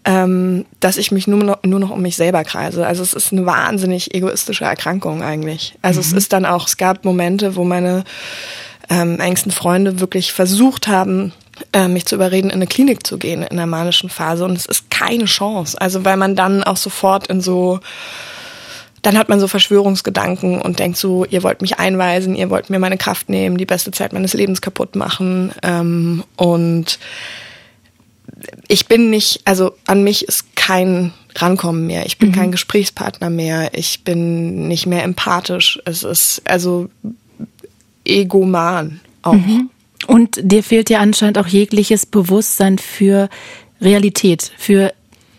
ähm, 0.04 0.64
dass 0.78 0.96
ich 0.96 1.10
mich 1.10 1.26
nur 1.26 1.42
noch, 1.42 1.62
nur 1.64 1.80
noch 1.80 1.90
um 1.90 2.00
mich 2.00 2.16
selber 2.16 2.44
kreise. 2.44 2.86
Also 2.86 3.02
es 3.02 3.12
ist 3.12 3.32
eine 3.32 3.44
wahnsinnig 3.44 4.14
egoistische 4.14 4.64
Erkrankung 4.64 5.22
eigentlich. 5.22 5.74
Also 5.82 6.00
es 6.00 6.12
ist 6.12 6.32
dann 6.32 6.46
auch, 6.46 6.68
es 6.68 6.76
gab 6.76 7.04
Momente, 7.04 7.56
wo 7.56 7.64
meine 7.64 8.04
ähm, 8.88 9.18
engsten 9.18 9.50
Freunde 9.50 9.98
wirklich 9.98 10.32
versucht 10.32 10.86
haben, 10.86 11.32
mich 11.88 12.06
zu 12.06 12.14
überreden, 12.14 12.50
in 12.50 12.56
eine 12.56 12.66
Klinik 12.66 13.06
zu 13.06 13.18
gehen 13.18 13.42
in 13.42 13.56
der 13.56 13.66
manischen 13.66 14.10
Phase. 14.10 14.44
Und 14.44 14.56
es 14.56 14.66
ist 14.66 14.90
keine 14.90 15.26
Chance. 15.26 15.80
Also 15.80 16.04
weil 16.04 16.16
man 16.16 16.36
dann 16.36 16.64
auch 16.64 16.76
sofort 16.76 17.26
in 17.28 17.40
so 17.40 17.80
dann 19.02 19.16
hat 19.16 19.28
man 19.28 19.38
so 19.38 19.46
Verschwörungsgedanken 19.46 20.60
und 20.60 20.80
denkt 20.80 20.98
so, 20.98 21.24
ihr 21.26 21.44
wollt 21.44 21.62
mich 21.62 21.78
einweisen, 21.78 22.34
ihr 22.34 22.50
wollt 22.50 22.70
mir 22.70 22.80
meine 22.80 22.98
Kraft 22.98 23.28
nehmen, 23.28 23.56
die 23.56 23.64
beste 23.64 23.92
Zeit 23.92 24.12
meines 24.12 24.34
Lebens 24.34 24.60
kaputt 24.60 24.96
machen. 24.96 25.52
Ähm, 25.62 26.24
und 26.34 26.98
ich 28.66 28.86
bin 28.86 29.10
nicht, 29.10 29.42
also 29.44 29.74
an 29.86 30.02
mich 30.02 30.26
ist 30.26 30.56
kein 30.56 31.12
Rankommen 31.36 31.86
mehr. 31.86 32.04
Ich 32.06 32.18
bin 32.18 32.32
kein 32.32 32.50
Gesprächspartner 32.50 33.30
mehr. 33.30 33.70
Ich 33.74 34.02
bin 34.02 34.66
nicht 34.66 34.86
mehr 34.86 35.04
empathisch. 35.04 35.80
Es 35.84 36.02
ist 36.02 36.42
also 36.44 36.88
egoman 38.04 39.00
auch. 39.22 39.34
Und 40.06 40.38
dir 40.42 40.62
fehlt 40.62 40.90
ja 40.90 41.00
anscheinend 41.00 41.38
auch 41.38 41.46
jegliches 41.46 42.06
Bewusstsein 42.06 42.78
für 42.78 43.28
Realität, 43.80 44.52
für 44.56 44.92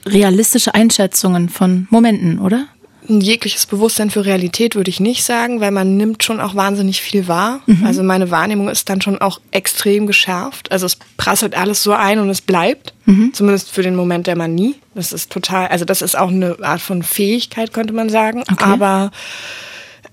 realistische 0.06 0.74
Einschätzungen 0.74 1.50
von 1.50 1.88
Momenten, 1.90 2.40
oder? 2.40 2.68
Ein 3.10 3.22
jegliches 3.22 3.66
Bewusstsein 3.66 4.10
für 4.10 4.26
Realität 4.26 4.76
würde 4.76 4.90
ich 4.90 5.00
nicht 5.00 5.24
sagen, 5.24 5.62
weil 5.62 5.72
man 5.72 5.96
nimmt 5.96 6.26
schon 6.26 6.42
auch 6.42 6.56
wahnsinnig 6.56 7.02
viel 7.02 7.30
wahr. 7.30 7.62
Also 7.86 8.04
meine 8.04 8.32
Wahrnehmung 8.32 8.68
ist 8.68 8.90
dann 8.90 9.02
schon 9.02 9.20
auch 9.20 9.40
extrem 9.52 10.08
geschärft. 10.08 10.74
Also 10.74 10.86
es 10.86 10.98
prasselt 11.16 11.56
alles 11.56 11.84
so 11.84 11.94
ein 11.94 12.20
und 12.20 12.30
es 12.30 12.42
bleibt. 12.42 12.94
Zumindest 13.32 13.72
für 13.72 13.82
den 13.82 13.96
Moment 13.96 14.28
der 14.28 14.36
Manie. 14.36 14.76
Das 14.94 15.14
ist 15.14 15.32
total, 15.32 15.68
also 15.68 15.86
das 15.86 16.02
ist 16.02 16.18
auch 16.18 16.28
eine 16.30 16.58
Art 16.62 16.82
von 16.82 17.02
Fähigkeit, 17.02 17.72
könnte 17.72 17.94
man 17.94 18.10
sagen. 18.10 18.44
Okay. 18.52 18.64
Aber 18.66 19.12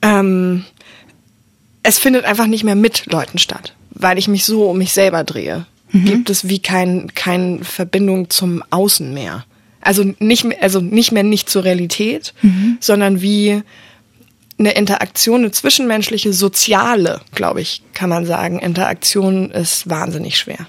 ähm, 0.00 0.64
es 1.84 1.98
findet 1.98 2.24
einfach 2.24 2.46
nicht 2.48 2.64
mehr 2.64 2.74
mit 2.74 3.06
Leuten 3.12 3.38
statt, 3.38 3.74
weil 3.90 4.18
ich 4.18 4.26
mich 4.26 4.44
so 4.44 4.68
um 4.70 4.78
mich 4.78 4.92
selber 4.92 5.22
drehe. 5.22 5.66
Gibt 5.92 6.28
es 6.28 6.48
wie 6.48 6.58
kein, 6.58 7.14
keine 7.14 7.62
Verbindung 7.62 8.28
zum 8.28 8.64
Außen 8.70 9.14
mehr. 9.14 9.44
Also 9.80 10.02
nicht 10.18 10.42
mehr, 10.42 10.60
also 10.60 10.80
nicht 10.80 11.12
mehr 11.12 11.22
nicht 11.22 11.48
zur 11.48 11.62
Realität, 11.62 12.34
sondern 12.80 13.22
wie 13.22 13.62
eine 14.58 14.72
Interaktion, 14.72 15.42
eine 15.42 15.52
zwischenmenschliche, 15.52 16.32
soziale, 16.32 17.20
glaube 17.34 17.60
ich, 17.60 17.82
kann 17.92 18.10
man 18.10 18.26
sagen. 18.26 18.58
Interaktion 18.58 19.52
ist 19.52 19.88
wahnsinnig 19.88 20.36
schwer. 20.36 20.66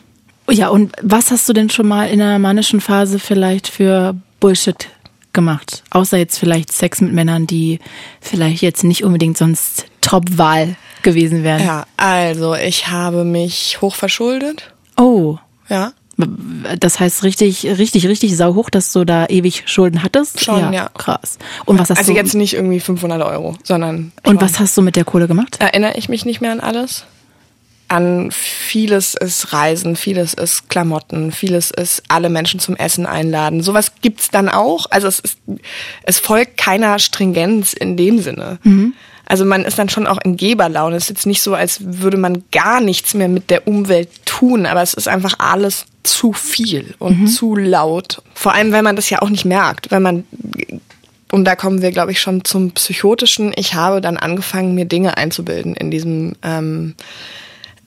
Oh 0.47 0.51
Ja, 0.51 0.69
und 0.69 0.93
was 1.01 1.31
hast 1.31 1.49
du 1.49 1.53
denn 1.53 1.71
schon 1.71 1.87
mal 1.87 2.07
in 2.07 2.21
einer 2.21 2.37
manischen 2.37 2.81
Phase 2.81 3.17
vielleicht 3.17 3.67
für 3.67 4.15
Bullshit 4.39 4.89
gemacht? 5.33 5.83
Außer 5.89 6.17
jetzt 6.17 6.37
vielleicht 6.37 6.71
Sex 6.71 7.01
mit 7.01 7.13
Männern, 7.13 7.47
die 7.47 7.79
vielleicht 8.21 8.61
jetzt 8.61 8.83
nicht 8.83 9.03
unbedingt 9.03 9.37
sonst 9.37 9.85
Top-Wahl 10.01 10.75
gewesen 11.05 11.43
wären. 11.43 11.63
Ja, 11.65 11.85
also 11.95 12.53
ich 12.55 12.87
habe 12.87 13.23
mich 13.23 13.79
hoch 13.79 13.95
verschuldet. 13.95 14.73
Oh, 14.97 15.37
Ja, 15.69 15.93
das 16.79 16.99
heißt 16.99 17.23
richtig, 17.23 17.65
richtig, 17.65 18.07
richtig 18.07 18.37
sauhoch, 18.37 18.69
dass 18.69 18.91
du 18.93 19.03
da 19.03 19.25
ewig 19.27 19.63
Schulden 19.65 20.01
hattest? 20.01 20.43
Schon, 20.43 20.71
ja. 20.71 20.89
Krass. 20.97 21.37
Und 21.65 21.77
was 21.77 21.89
hast 21.89 21.97
also 21.97 22.13
du, 22.13 22.17
jetzt 22.17 22.35
nicht 22.35 22.53
irgendwie 22.53 22.79
500 22.79 23.21
Euro, 23.21 23.55
sondern 23.63 24.13
und 24.23 24.41
was 24.41 24.59
hast 24.59 24.77
du 24.77 24.81
mit 24.81 24.95
der 24.95 25.03
Kohle 25.03 25.27
gemacht? 25.27 25.57
erinnere 25.59 25.97
ich 25.97 26.07
mich 26.07 26.25
nicht 26.25 26.41
mehr 26.41 26.51
an 26.51 26.61
alles. 26.61 27.05
An 27.87 28.31
vieles 28.31 29.13
ist 29.13 29.53
Reisen, 29.53 29.95
vieles 29.95 30.33
ist 30.33 30.69
Klamotten, 30.69 31.31
vieles 31.31 31.69
ist 31.69 32.01
alle 32.07 32.29
Menschen 32.29 32.59
zum 32.59 32.75
Essen 32.77 33.05
einladen. 33.05 33.61
Sowas 33.61 33.91
gibt's 34.01 34.31
dann 34.31 34.49
auch. 34.49 34.87
Also 34.89 35.07
es 35.07 35.19
ist, 35.19 35.37
es 36.03 36.19
folgt 36.19 36.57
keiner 36.57 36.97
Stringenz 36.97 37.73
in 37.73 37.95
dem 37.97 38.19
Sinne. 38.19 38.57
Also 39.25 39.45
man 39.45 39.63
ist 39.63 39.79
dann 39.79 39.89
schon 39.89 40.07
auch 40.07 40.19
in 40.23 40.37
Geberlaune. 40.37 40.95
Es 40.95 41.03
ist 41.03 41.09
jetzt 41.09 41.25
nicht 41.25 41.41
so, 41.41 41.55
als 41.55 41.79
würde 41.81 42.17
man 42.17 42.43
gar 42.51 42.79
nichts 42.79 43.13
mehr 43.13 43.27
mit 43.27 43.49
der 43.49 43.67
Umwelt 43.67 44.09
tun, 44.25 44.65
aber 44.65 44.81
es 44.81 44.93
ist 44.93 45.07
einfach 45.07 45.35
alles 45.39 45.85
zu 46.03 46.33
viel 46.33 46.93
und 46.99 47.27
zu 47.27 47.55
laut. 47.55 48.21
Vor 48.35 48.53
allem, 48.53 48.71
weil 48.71 48.83
man 48.83 48.95
das 48.95 49.09
ja 49.09 49.21
auch 49.21 49.29
nicht 49.29 49.45
merkt, 49.45 49.91
weil 49.91 49.99
man 49.99 50.25
und 51.31 51.43
da 51.43 51.55
kommen 51.55 51.81
wir, 51.81 51.91
glaube 51.91 52.11
ich, 52.11 52.21
schon 52.21 52.45
zum 52.45 52.71
Psychotischen. 52.71 53.51
Ich 53.57 53.73
habe 53.73 53.99
dann 53.99 54.15
angefangen, 54.15 54.75
mir 54.75 54.85
Dinge 54.85 55.17
einzubilden 55.17 55.75
in 55.75 55.91
diesem 55.91 56.35
ähm, 56.43 56.95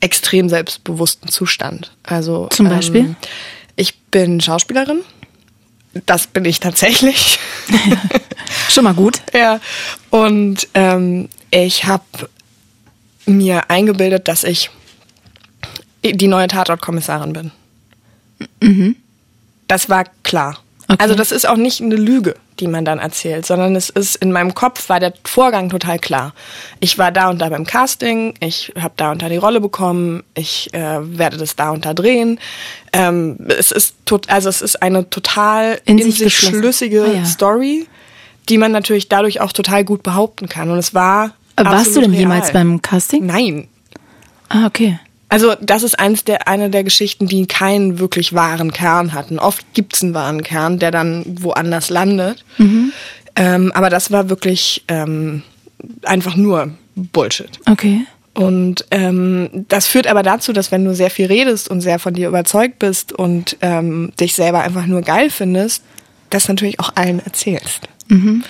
extrem 0.01 0.48
selbstbewussten 0.48 1.31
Zustand. 1.31 1.92
Also 2.03 2.48
Zum 2.51 2.68
Beispiel? 2.68 3.01
Ähm, 3.01 3.16
ich 3.77 3.98
bin 4.01 4.40
Schauspielerin. 4.40 5.01
Das 6.05 6.27
bin 6.27 6.44
ich 6.44 6.61
tatsächlich. 6.61 7.38
Schon 8.68 8.84
mal 8.84 8.94
gut. 8.94 9.20
ja. 9.34 9.61
Und 10.11 10.68
ähm, 10.74 11.28
ich 11.50 11.84
habe 11.84 12.04
mir 13.26 13.70
eingebildet, 13.70 14.28
dass 14.28 14.44
ich 14.44 14.70
die 16.04 16.28
neue 16.28 16.48
Tatortkommissarin 16.48 17.32
bin. 17.32 17.50
Das 19.66 19.88
war 19.88 20.04
klar. 20.22 20.58
Okay. 20.90 20.96
Also 21.02 21.14
das 21.14 21.32
ist 21.32 21.46
auch 21.46 21.56
nicht 21.56 21.82
eine 21.82 21.96
Lüge, 21.96 22.34
die 22.61 22.66
man 22.66 22.87
dann 22.87 22.98
erzählt, 22.98 23.44
sondern 23.44 23.76
es 23.76 23.90
ist 23.90 24.16
in 24.16 24.32
meinem 24.32 24.54
Kopf 24.54 24.88
war 24.88 25.00
der 25.00 25.12
Vorgang 25.24 25.68
total 25.68 25.98
klar. 25.98 26.32
Ich 26.80 26.96
war 26.96 27.12
da 27.12 27.28
und 27.28 27.40
da 27.40 27.50
beim 27.50 27.66
Casting, 27.66 28.32
ich 28.40 28.72
habe 28.80 28.94
da 28.96 29.12
und 29.12 29.20
da 29.20 29.28
die 29.28 29.37
Rolle 29.37 29.61
bekommen, 29.61 30.22
ich 30.34 30.72
äh, 30.72 31.18
werde 31.18 31.37
das 31.37 31.56
da 31.56 31.70
und 31.70 31.84
da 31.84 31.92
drehen. 31.92 32.40
Ähm, 32.94 33.37
es 33.48 33.70
ist 33.70 33.96
tot, 34.06 34.30
also 34.30 34.48
es 34.48 34.62
ist 34.62 34.80
eine 34.80 35.11
total 35.11 35.78
In 35.84 35.98
in, 35.98 36.04
sich 36.11 36.18
sich, 36.18 36.37
schlüssige 36.38 37.04
Ah, 37.04 37.12
ja. 37.18 37.24
Story, 37.26 37.87
die 38.48 38.58
man 38.58 38.72
natürlich 38.72 39.08
dadurch 39.08 39.40
auch 39.40 39.52
total 39.52 39.84
gut 39.84 40.02
behaupten 40.02 40.48
kann. 40.48 40.70
Und 40.70 40.78
es 40.78 40.94
war. 40.94 41.34
Warst 41.56 41.96
du 41.96 42.00
denn 42.00 42.11
real. 42.11 42.20
jemals 42.20 42.52
beim 42.52 42.82
Casting? 42.82 43.26
Nein. 43.26 43.68
Ah, 44.48 44.66
okay. 44.66 44.98
Also 45.28 45.54
das 45.61 45.82
ist 45.82 45.98
eins 45.98 46.24
der, 46.24 46.48
eine 46.48 46.70
der 46.70 46.84
Geschichten, 46.84 47.26
die 47.26 47.46
keinen 47.46 47.98
wirklich 47.98 48.32
wahren 48.32 48.72
Kern 48.72 49.12
hatten. 49.12 49.38
Oft 49.38 49.66
gibt's 49.74 50.02
einen 50.02 50.14
wahren 50.14 50.42
Kern, 50.42 50.78
der 50.78 50.90
dann 50.90 51.24
woanders 51.42 51.90
landet. 51.90 52.44
Mhm. 52.56 52.92
Ähm, 53.37 53.72
aber 53.74 53.90
das 53.90 54.11
war 54.11 54.30
wirklich 54.30 54.84
ähm, 54.88 55.42
einfach 56.02 56.34
nur 56.34 56.70
Bullshit. 56.94 57.61
Okay. 57.70 58.06
Und 58.34 58.87
ähm, 58.90 59.66
das 59.68 59.87
führt 59.87 60.06
aber 60.06 60.22
dazu, 60.22 60.52
dass 60.52 60.70
wenn 60.70 60.84
du 60.84 60.94
sehr 60.94 61.11
viel 61.11 61.26
redest 61.26 61.68
und 61.68 61.80
sehr 61.80 61.98
von 61.98 62.14
dir 62.14 62.28
überzeugt 62.28 62.78
bist 62.78 63.12
und 63.12 63.56
ähm, 63.61 64.12
dich 64.18 64.34
selber 64.34 64.61
einfach 64.61 64.87
nur 64.87 65.02
geil 65.02 65.28
findest, 65.28 65.82
das 66.30 66.48
natürlich 66.48 66.78
auch 66.80 66.92
allen 66.94 67.18
erzählst. 67.18 67.88
Mhm. 68.08 68.44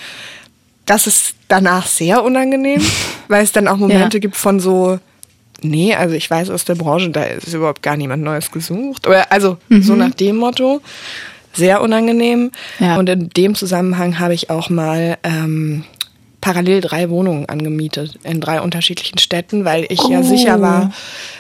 Das 0.86 1.06
ist 1.06 1.34
danach 1.48 1.86
sehr 1.86 2.24
unangenehm, 2.24 2.82
weil 3.28 3.44
es 3.44 3.52
dann 3.52 3.68
auch 3.68 3.76
Momente 3.76 4.16
ja. 4.16 4.20
gibt 4.20 4.36
von 4.36 4.60
so, 4.60 4.98
nee, 5.60 5.94
also 5.94 6.14
ich 6.14 6.30
weiß 6.30 6.50
aus 6.50 6.64
der 6.64 6.76
Branche, 6.76 7.10
da 7.10 7.24
ist 7.24 7.52
überhaupt 7.52 7.82
gar 7.82 7.96
niemand 7.96 8.22
Neues 8.22 8.50
gesucht. 8.50 9.06
Oder 9.06 9.30
also 9.30 9.58
mhm. 9.68 9.82
so 9.82 9.94
nach 9.94 10.14
dem 10.14 10.36
Motto. 10.36 10.80
Sehr 11.54 11.80
unangenehm. 11.80 12.52
Ja. 12.78 12.98
Und 12.98 13.08
in 13.08 13.30
dem 13.30 13.54
Zusammenhang 13.54 14.20
habe 14.20 14.34
ich 14.34 14.48
auch 14.48 14.70
mal 14.70 15.18
ähm, 15.24 15.84
parallel 16.48 16.80
drei 16.80 17.10
Wohnungen 17.10 17.46
angemietet 17.46 18.18
in 18.22 18.40
drei 18.40 18.62
unterschiedlichen 18.62 19.18
Städten, 19.18 19.66
weil 19.66 19.84
ich 19.90 20.00
oh. 20.00 20.10
ja 20.10 20.22
sicher 20.22 20.62
war, 20.62 20.94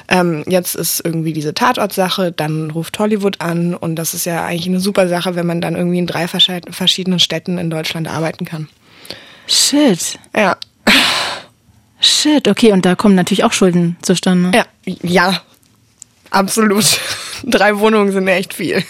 ähm, 0.08 0.44
jetzt 0.46 0.74
ist 0.74 1.00
irgendwie 1.02 1.32
diese 1.32 1.54
Tatortsache, 1.54 2.30
dann 2.30 2.70
ruft 2.70 2.98
Hollywood 2.98 3.40
an 3.40 3.72
und 3.74 3.96
das 3.96 4.12
ist 4.12 4.26
ja 4.26 4.44
eigentlich 4.44 4.66
eine 4.66 4.80
super 4.80 5.08
Sache, 5.08 5.34
wenn 5.34 5.46
man 5.46 5.62
dann 5.62 5.76
irgendwie 5.76 5.98
in 5.98 6.06
drei 6.06 6.28
verschiedenen 6.28 7.20
Städten 7.20 7.56
in 7.56 7.70
Deutschland 7.70 8.06
arbeiten 8.06 8.44
kann. 8.44 8.68
Shit. 9.46 10.18
Ja. 10.36 10.58
Shit, 12.00 12.46
okay, 12.46 12.72
und 12.72 12.84
da 12.84 12.94
kommen 12.94 13.14
natürlich 13.14 13.44
auch 13.44 13.52
Schulden 13.54 13.96
zustande. 14.02 14.50
Ja, 14.54 14.66
ja, 15.02 15.40
absolut. 16.30 16.84
Drei 17.44 17.78
Wohnungen 17.78 18.12
sind 18.12 18.28
echt 18.28 18.52
viel. 18.52 18.84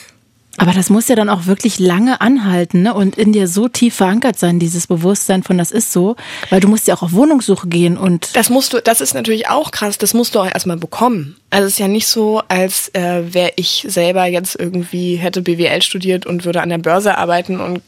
Aber 0.58 0.72
das 0.72 0.90
muss 0.90 1.08
ja 1.08 1.14
dann 1.14 1.28
auch 1.28 1.46
wirklich 1.46 1.78
lange 1.78 2.20
anhalten 2.20 2.82
ne? 2.82 2.92
und 2.92 3.16
in 3.16 3.32
dir 3.32 3.46
so 3.46 3.68
tief 3.68 3.94
verankert 3.94 4.38
sein, 4.38 4.58
dieses 4.58 4.88
Bewusstsein 4.88 5.44
von 5.44 5.56
das 5.56 5.70
ist 5.70 5.92
so, 5.92 6.16
weil 6.50 6.60
du 6.60 6.68
musst 6.68 6.88
ja 6.88 6.94
auch 6.96 7.02
auf 7.02 7.12
Wohnungssuche 7.12 7.68
gehen 7.68 7.96
und. 7.96 8.34
Das 8.34 8.50
musst 8.50 8.72
du, 8.72 8.82
das 8.82 9.00
ist 9.00 9.14
natürlich 9.14 9.48
auch 9.48 9.70
krass, 9.70 9.98
das 9.98 10.14
musst 10.14 10.34
du 10.34 10.40
auch 10.40 10.52
erstmal 10.52 10.76
bekommen. 10.76 11.36
Also 11.50 11.66
es 11.66 11.74
ist 11.74 11.78
ja 11.78 11.88
nicht 11.88 12.08
so, 12.08 12.42
als 12.48 12.92
äh, 12.94 13.32
wäre 13.32 13.52
ich 13.56 13.86
selber 13.88 14.26
jetzt 14.26 14.56
irgendwie, 14.58 15.16
hätte 15.16 15.42
BWL 15.42 15.80
studiert 15.80 16.26
und 16.26 16.44
würde 16.44 16.60
an 16.60 16.68
der 16.68 16.78
Börse 16.78 17.16
arbeiten 17.16 17.60
und 17.60 17.82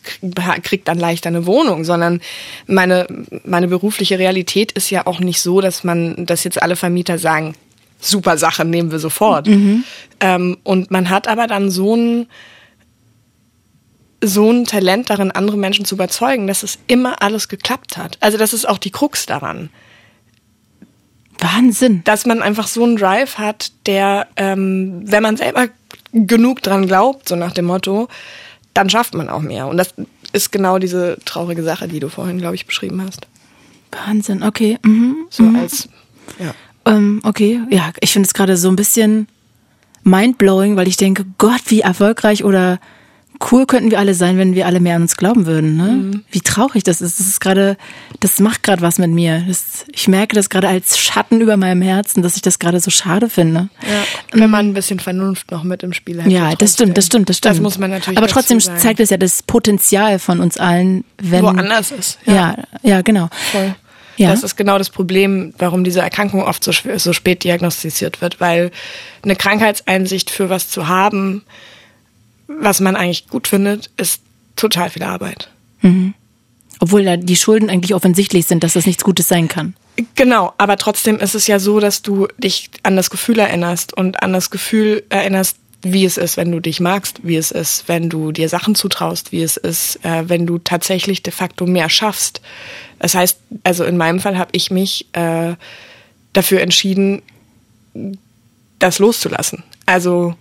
kriegt 0.63 0.89
dann 0.89 0.99
leicht 0.99 1.27
eine 1.27 1.47
Wohnung, 1.47 1.85
sondern 1.85 2.21
meine, 2.67 3.07
meine 3.45 3.69
berufliche 3.69 4.19
Realität 4.19 4.73
ist 4.73 4.91
ja 4.91 5.07
auch 5.07 5.19
nicht 5.19 5.41
so, 5.41 5.61
dass 5.61 5.85
man, 5.85 6.25
dass 6.25 6.45
jetzt 6.45 6.63
alle 6.63 6.77
Vermieter 6.77 7.19
sagen, 7.19 7.55
super 8.01 8.39
Sache, 8.39 8.65
nehmen 8.65 8.91
wir 8.91 8.99
sofort. 8.99 9.47
Mhm. 9.47 9.85
Ähm, 10.21 10.57
und 10.63 10.91
man 10.91 11.11
hat 11.11 11.29
aber 11.29 11.47
dann 11.47 11.71
so 11.71 11.95
ein 11.97 12.27
so 14.23 14.51
ein 14.51 14.67
Talent 14.67 15.11
darin, 15.11 15.31
andere 15.31 15.57
Menschen 15.57 15.85
zu 15.85 15.95
überzeugen, 15.95 16.47
dass 16.47 16.63
es 16.63 16.79
immer 16.87 17.23
alles 17.23 17.49
geklappt 17.49 17.97
hat. 17.97 18.19
Also 18.21 18.37
das 18.39 18.53
ist 18.53 18.69
auch 18.69 18.79
die 18.79 18.91
Krux 18.91 19.27
daran. 19.27 19.71
Wahnsinn. 21.39 22.03
Dass 22.05 22.27
man 22.27 22.43
einfach 22.43 22.67
so 22.67 22.85
einen 22.85 22.97
Drive 22.97 23.39
hat, 23.39 23.73
der, 23.87 24.27
ähm, 24.37 25.03
wenn 25.05 25.23
man 25.23 25.37
selber 25.37 25.69
genug 26.13 26.63
dran 26.63 26.87
glaubt, 26.87 27.29
so 27.29 27.37
nach 27.37 27.53
dem 27.53 27.67
Motto, 27.67 28.09
dann 28.75 28.91
schafft 28.91 29.15
man 29.15 29.29
auch 29.29 29.41
mehr. 29.41 29.67
Und 29.67 29.79
das 29.79 29.95
ist 30.33 30.53
genau 30.53 30.79
diese 30.79 31.17
traurige 31.25 31.63
Sache, 31.63 31.89
die 31.89 32.01
du 32.01 32.09
vorhin, 32.09 32.39
glaube 32.39 32.55
ich, 32.55 32.67
beschrieben 32.67 33.03
hast. 33.03 33.27
Wahnsinn, 33.91 34.43
okay. 34.43 34.79
Mhm. 34.85 35.17
So 35.31 35.45
mhm. 35.45 35.57
als, 35.57 35.89
ja. 36.39 36.55
Ähm, 36.85 37.21
okay, 37.25 37.61
ja, 37.71 37.91
ich 38.01 38.13
finde 38.13 38.27
es 38.27 38.35
gerade 38.35 38.57
so 38.57 38.69
ein 38.69 38.77
bisschen 38.77 39.29
mindblowing, 40.05 40.77
weil 40.77 40.89
ich 40.89 40.97
denke, 40.97 41.27
Gott, 41.39 41.63
wie 41.67 41.81
erfolgreich 41.81 42.45
oder 42.45 42.79
cool 43.51 43.67
könnten 43.67 43.91
wir 43.91 43.99
alle 43.99 44.15
sein, 44.15 44.39
wenn 44.39 44.55
wir 44.55 44.67
alle 44.67 44.81
mehr 44.81 44.97
an 44.97 45.03
uns 45.03 45.17
glauben 45.17 45.47
würden. 45.47 45.77
Ne? 45.77 45.85
Mhm. 45.85 46.25
Wie 46.31 46.41
traurig 46.41 46.83
das 46.83 47.01
ist. 47.01 47.19
Das 47.19 47.27
ist 47.27 47.41
gerade, 47.41 47.77
das 48.21 48.39
macht 48.39 48.63
gerade 48.63 48.83
was 48.83 48.99
mit 48.99 49.11
mir. 49.11 49.45
Das, 49.47 49.87
ich 49.93 50.09
merke 50.09 50.35
das 50.35 50.51
gerade 50.51 50.69
als 50.69 50.99
Schatten 50.99 51.41
über 51.41 51.57
meinem 51.57 51.83
Herzen, 51.83 52.23
dass 52.23 52.37
ich 52.37 52.43
das 52.43 52.59
gerade 52.59 52.81
so 52.81 52.91
schade 52.91 53.29
finde. 53.31 53.69
Ja, 53.83 54.39
wenn 54.39 54.51
man 54.51 54.69
ein 54.69 54.75
bisschen 54.75 55.01
Vernunft 55.01 55.51
noch 55.51 55.63
mit 55.63 55.83
im 55.83 55.93
Spiel 55.93 56.23
hat. 56.23 56.31
Ja, 56.31 56.55
das 56.55 56.75
stimmt, 56.75 56.99
das 56.99 57.07
stimmt, 57.07 57.29
das 57.29 57.39
stimmt. 57.39 57.55
Das 57.55 57.63
muss 57.63 57.79
man 57.79 57.91
natürlich. 57.91 58.19
Aber 58.19 58.29
trotzdem 58.29 58.61
zeigt 58.61 59.01
es 59.01 59.11
ja 59.11 59.17
das 59.17 59.43
Potenzial 59.43 60.19
von 60.19 60.41
uns 60.41 60.59
allen, 60.59 61.05
wenn 61.19 61.43
woanders 61.43 61.93
ist. 61.93 62.19
Ja, 62.27 62.35
ja, 62.35 62.57
ja 62.83 63.03
genau. 63.03 63.29
Voll. 63.53 63.75
Ja. 64.17 64.31
Das 64.31 64.43
ist 64.43 64.57
genau 64.57 64.77
das 64.77 64.91
Problem, 64.91 65.55
warum 65.57 65.83
diese 65.83 66.01
Erkrankung 66.01 66.43
oft 66.43 66.63
so, 66.63 66.73
so 66.73 67.13
spät 67.15 67.43
diagnostiziert 67.43 68.21
wird, 68.21 68.39
weil 68.39 68.71
eine 69.23 69.35
Krankheitseinsicht 69.35 70.29
für 70.29 70.51
was 70.51 70.69
zu 70.69 70.89
haben, 70.89 71.43
was 72.59 72.81
man 72.81 72.97
eigentlich 72.97 73.29
gut 73.29 73.47
findet, 73.49 73.91
ist 73.97 74.23
total 74.57 74.91
viel 74.91 75.03
Arbeit. 75.03 75.51
Mhm. 75.83 76.15
Obwohl 76.81 77.05
da 77.05 77.17
die 77.17 77.37
Schulden 77.37 77.71
eigentlich 77.71 77.95
offensichtlich 77.95 78.47
sind, 78.47 78.65
dass 78.65 78.73
das 78.73 78.87
nichts 78.87 79.05
Gutes 79.05 79.29
sein 79.29 79.49
kann. 79.49 79.75
Genau, 80.15 80.53
aber 80.57 80.77
trotzdem 80.77 81.19
ist 81.19 81.35
es 81.35 81.47
ja 81.47 81.59
so, 81.59 81.79
dass 81.79 82.03
du 82.03 82.27
dich 82.39 82.71
an 82.83 82.97
das 82.97 83.11
Gefühl 83.11 83.39
erinnerst 83.39 83.95
und 83.97 84.23
an 84.23 84.33
das 84.33 84.51
Gefühl 84.51 85.05
erinnerst, 85.11 85.57
wie 85.83 86.05
es 86.05 86.17
ist, 86.17 86.37
wenn 86.37 86.51
du 86.51 86.61
dich 86.61 86.81
magst, 86.81 87.21
wie 87.23 87.37
es 87.37 87.51
ist, 87.51 87.85
wenn 87.87 88.11
du 88.11 88.33
dir 88.33 88.49
Sachen 88.49 88.75
zutraust, 88.75 89.33
wie 89.33 89.43
es 89.43 89.57
ist, 89.57 90.05
äh, 90.05 90.29
wenn 90.29 90.47
du 90.47 90.59
tatsächlich 90.59 91.23
de 91.23 91.33
facto 91.33 91.67
mehr 91.67 91.89
schaffst. 91.89 92.41
Das 92.99 93.15
heißt, 93.15 93.39
also 93.63 93.85
in 93.85 93.97
meinem 93.97 94.21
Fall 94.21 94.37
habe 94.37 94.51
ich 94.53 94.71
mich 94.71 95.07
äh, 95.13 95.55
dafür 96.33 96.61
entschieden, 96.61 97.23
das 98.79 98.99
loszulassen. 98.99 99.63
Also 99.87 100.35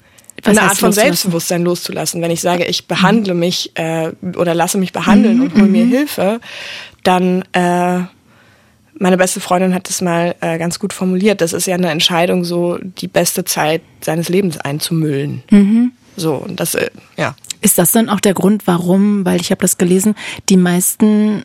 was 0.44 0.58
eine 0.58 0.70
Art 0.70 0.78
von 0.78 0.92
Selbstbewusstsein 0.92 1.64
loszulassen. 1.64 2.22
Wenn 2.22 2.32
ich 2.32 2.42
sage, 2.42 2.66
ich 2.66 2.88
behandle 2.88 3.34
mhm. 3.34 3.40
mich 3.40 3.72
äh, 3.76 4.12
oder 4.36 4.54
lasse 4.54 4.78
mich 4.78 4.94
behandeln 4.94 5.38
mhm. 5.38 5.44
und 5.44 5.54
hole 5.54 5.66
mir 5.66 5.86
mhm. 5.86 5.90
Hilfe, 5.90 6.40
dann 7.04 7.44
äh, 7.54 8.02
meine 9.00 9.18
beste 9.18 9.40
Freundin 9.40 9.74
hat 9.74 9.90
es 9.90 10.02
mal 10.02 10.36
äh, 10.42 10.58
ganz 10.58 10.80
gut 10.80 10.94
formuliert. 10.94 11.42
Das 11.42 11.54
ist 11.54 11.68
ja 11.68 11.76
eine 11.76 11.90
Entscheidung, 11.90 12.44
so 12.44 12.78
die 12.82 13.08
beste 13.08 13.46
Zeit 13.46 13.82
seines 14.02 14.30
Lebens 14.30 14.58
einzumüllen. 14.58 15.44
Mhm. 15.50 15.92
So 16.18 16.36
und 16.36 16.60
das 16.60 16.76
äh, 16.76 16.90
ja. 17.18 17.36
Ist 17.62 17.78
das 17.78 17.92
dann 17.92 18.08
auch 18.10 18.22
der 18.22 18.34
Grund, 18.34 18.68
warum? 18.68 19.26
Weil 19.26 19.42
ich 19.42 19.52
habe 19.52 19.62
das 19.62 19.78
gelesen, 19.78 20.16
die 20.48 20.56
meisten 20.56 21.44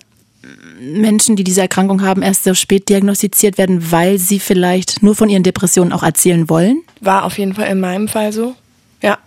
Menschen, 0.81 1.37
die 1.37 1.45
diese 1.45 1.61
Erkrankung 1.61 2.03
haben, 2.03 2.23
erst 2.23 2.45
so 2.45 2.55
spät 2.55 2.89
diagnostiziert 2.89 3.59
werden, 3.59 3.91
weil 3.91 4.19
sie 4.19 4.39
vielleicht 4.39 5.03
nur 5.03 5.15
von 5.15 5.29
ihren 5.29 5.43
Depressionen 5.43 5.93
auch 5.93 6.03
erzählen 6.03 6.49
wollen? 6.49 6.83
War 7.01 7.25
auf 7.25 7.39
jeden 7.39 7.55
Fall 7.55 7.69
in 7.69 7.81
meinem 7.81 8.09
Fall 8.09 8.33
so. 8.33 8.55
Ja. 9.05 9.19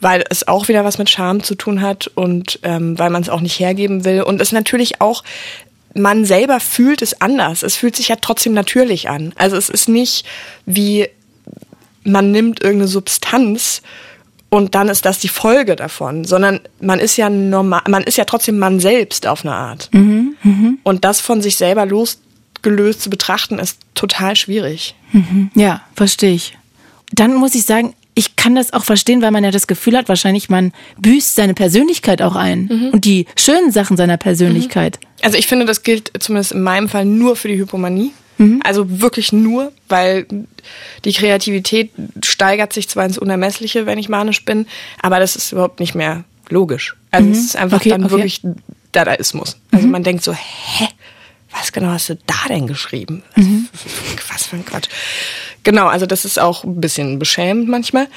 Weil 0.00 0.24
es 0.28 0.48
auch 0.48 0.68
wieder 0.68 0.84
was 0.84 0.98
mit 0.98 1.08
Scham 1.08 1.42
zu 1.42 1.54
tun 1.54 1.80
hat 1.80 2.08
und 2.14 2.58
ähm, 2.62 2.98
weil 2.98 3.10
man 3.10 3.22
es 3.22 3.28
auch 3.28 3.40
nicht 3.40 3.58
hergeben 3.58 4.04
will. 4.04 4.22
Und 4.22 4.40
es 4.40 4.52
natürlich 4.52 5.00
auch, 5.00 5.22
man 5.94 6.24
selber 6.24 6.60
fühlt 6.60 7.00
es 7.00 7.20
anders. 7.20 7.62
Es 7.62 7.76
fühlt 7.76 7.96
sich 7.96 8.08
ja 8.08 8.16
trotzdem 8.16 8.52
natürlich 8.52 9.08
an. 9.08 9.32
Also 9.36 9.56
es 9.56 9.68
ist 9.68 9.88
nicht 9.88 10.26
wie 10.66 11.08
man 12.04 12.30
nimmt 12.30 12.62
irgendeine 12.62 12.88
Substanz 12.88 13.82
und 14.50 14.74
dann 14.76 14.88
ist 14.88 15.04
das 15.04 15.18
die 15.18 15.28
Folge 15.28 15.74
davon, 15.74 16.24
sondern 16.24 16.60
man 16.80 17.00
ist 17.00 17.16
ja 17.16 17.28
normal, 17.28 17.82
man 17.88 18.04
ist 18.04 18.16
ja 18.16 18.24
trotzdem 18.24 18.58
man 18.58 18.78
selbst 18.78 19.26
auf 19.26 19.44
eine 19.44 19.54
Art. 19.54 19.88
Mhm, 19.92 20.36
mh. 20.42 20.72
Und 20.84 21.04
das 21.04 21.20
von 21.20 21.42
sich 21.42 21.56
selber 21.56 21.86
losgelöst 21.86 23.02
zu 23.02 23.10
betrachten, 23.10 23.58
ist 23.58 23.80
total 23.94 24.36
schwierig. 24.36 24.94
Mhm. 25.12 25.50
Ja, 25.54 25.80
verstehe 25.96 26.34
ich. 26.34 26.56
Dann 27.10 27.34
muss 27.34 27.54
ich 27.54 27.64
sagen, 27.64 27.94
ich 28.14 28.36
kann 28.36 28.54
das 28.54 28.72
auch 28.72 28.84
verstehen, 28.84 29.22
weil 29.22 29.30
man 29.30 29.44
ja 29.44 29.50
das 29.50 29.66
Gefühl 29.66 29.96
hat, 29.96 30.08
wahrscheinlich 30.08 30.48
man 30.48 30.72
büßt 30.98 31.34
seine 31.34 31.54
Persönlichkeit 31.54 32.22
auch 32.22 32.36
ein 32.36 32.68
mhm. 32.70 32.88
und 32.92 33.04
die 33.04 33.26
schönen 33.36 33.72
Sachen 33.72 33.96
seiner 33.96 34.16
Persönlichkeit. 34.16 34.98
Mhm. 35.00 35.08
Also 35.22 35.38
ich 35.38 35.46
finde, 35.46 35.66
das 35.66 35.82
gilt 35.82 36.12
zumindest 36.20 36.52
in 36.52 36.62
meinem 36.62 36.88
Fall 36.88 37.04
nur 37.04 37.36
für 37.36 37.48
die 37.48 37.58
Hypomanie. 37.58 38.12
Mhm. 38.38 38.60
Also 38.64 39.00
wirklich 39.00 39.32
nur, 39.32 39.72
weil 39.88 40.26
die 41.04 41.12
Kreativität 41.12 41.90
steigert 42.24 42.72
sich 42.72 42.88
zwar 42.88 43.04
ins 43.04 43.18
Unermessliche, 43.18 43.86
wenn 43.86 43.98
ich 43.98 44.08
manisch 44.08 44.44
bin, 44.44 44.66
aber 45.00 45.20
das 45.20 45.36
ist 45.36 45.52
überhaupt 45.52 45.80
nicht 45.80 45.94
mehr 45.94 46.24
logisch. 46.48 46.96
Also 47.10 47.30
es 47.30 47.38
mhm. 47.38 47.44
ist 47.44 47.56
einfach 47.56 47.80
okay, 47.80 47.90
dann 47.90 48.04
okay. 48.04 48.12
wirklich 48.12 48.40
Dadaismus. 48.92 49.56
Also 49.72 49.86
mhm. 49.86 49.92
man 49.92 50.02
denkt 50.02 50.24
so, 50.24 50.32
hä? 50.32 50.88
Was 51.56 51.72
genau 51.72 51.88
hast 51.88 52.08
du 52.08 52.16
da 52.26 52.48
denn 52.48 52.66
geschrieben? 52.66 53.22
Mhm. 53.36 53.68
Was 54.32 54.46
für 54.46 54.56
ein 54.56 54.64
Quatsch. 54.64 54.88
Genau, 55.62 55.86
also 55.86 56.06
das 56.06 56.24
ist 56.24 56.38
auch 56.38 56.64
ein 56.64 56.80
bisschen 56.80 57.18
beschämend 57.18 57.68
manchmal. 57.68 58.08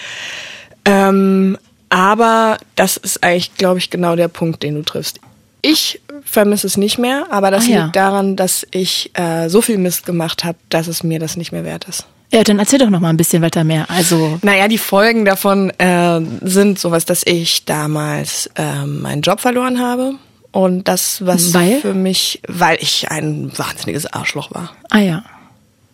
Ähm, 0.86 1.58
aber 1.90 2.58
das 2.76 2.98
ist 2.98 3.24
eigentlich, 3.24 3.56
glaube 3.56 3.80
ich, 3.80 3.90
genau 3.90 4.16
der 4.16 4.28
Punkt, 4.28 4.64
den 4.64 4.76
du 4.76 4.82
triffst. 4.82 5.20
Ich 5.62 6.02
vermisse 6.24 6.68
es 6.68 6.78
nicht 6.78 6.98
mehr, 6.98 7.28
aber 7.30 7.52
das 7.52 7.66
ah, 7.66 7.70
ja. 7.70 7.84
liegt 7.84 7.96
daran, 7.96 8.36
dass 8.36 8.66
ich 8.72 9.12
äh, 9.14 9.50
so 9.50 9.62
viel 9.62 9.78
Mist 9.78 10.06
gemacht 10.06 10.44
habe, 10.44 10.58
dass 10.70 10.88
es 10.88 11.04
mir 11.04 11.20
das 11.20 11.38
nicht 11.38 11.52
mehr 11.52 11.64
wert 11.64 11.86
ist. 11.86 12.06
Ja, 12.32 12.44
dann 12.44 12.60
erzähl 12.60 12.80
doch 12.80 12.90
noch 12.90 13.00
mal 13.00 13.10
ein 13.10 13.18
bisschen 13.18 13.42
weiter 13.42 13.64
mehr. 13.64 13.90
Also, 13.90 14.38
naja, 14.42 14.68
die 14.68 14.78
Folgen 14.78 15.24
davon 15.24 15.70
äh, 15.80 16.20
sind 16.42 16.78
sowas, 16.78 17.06
dass 17.06 17.26
ich 17.26 17.64
damals 17.64 18.50
äh, 18.56 18.86
meinen 18.86 19.22
Job 19.22 19.40
verloren 19.40 19.80
habe 19.80 20.16
Und 20.52 20.88
das, 20.88 21.26
was 21.26 21.54
Weil? 21.54 21.80
für 21.82 21.94
mich, 21.94 22.42
weil 22.48 22.78
ich 22.82 23.12
ein 23.12 23.52
wahnsinniges 23.58 24.06
Arschloch 24.06 24.52
war. 24.52 24.72
Ah 24.90 25.00
ja. 25.00 25.24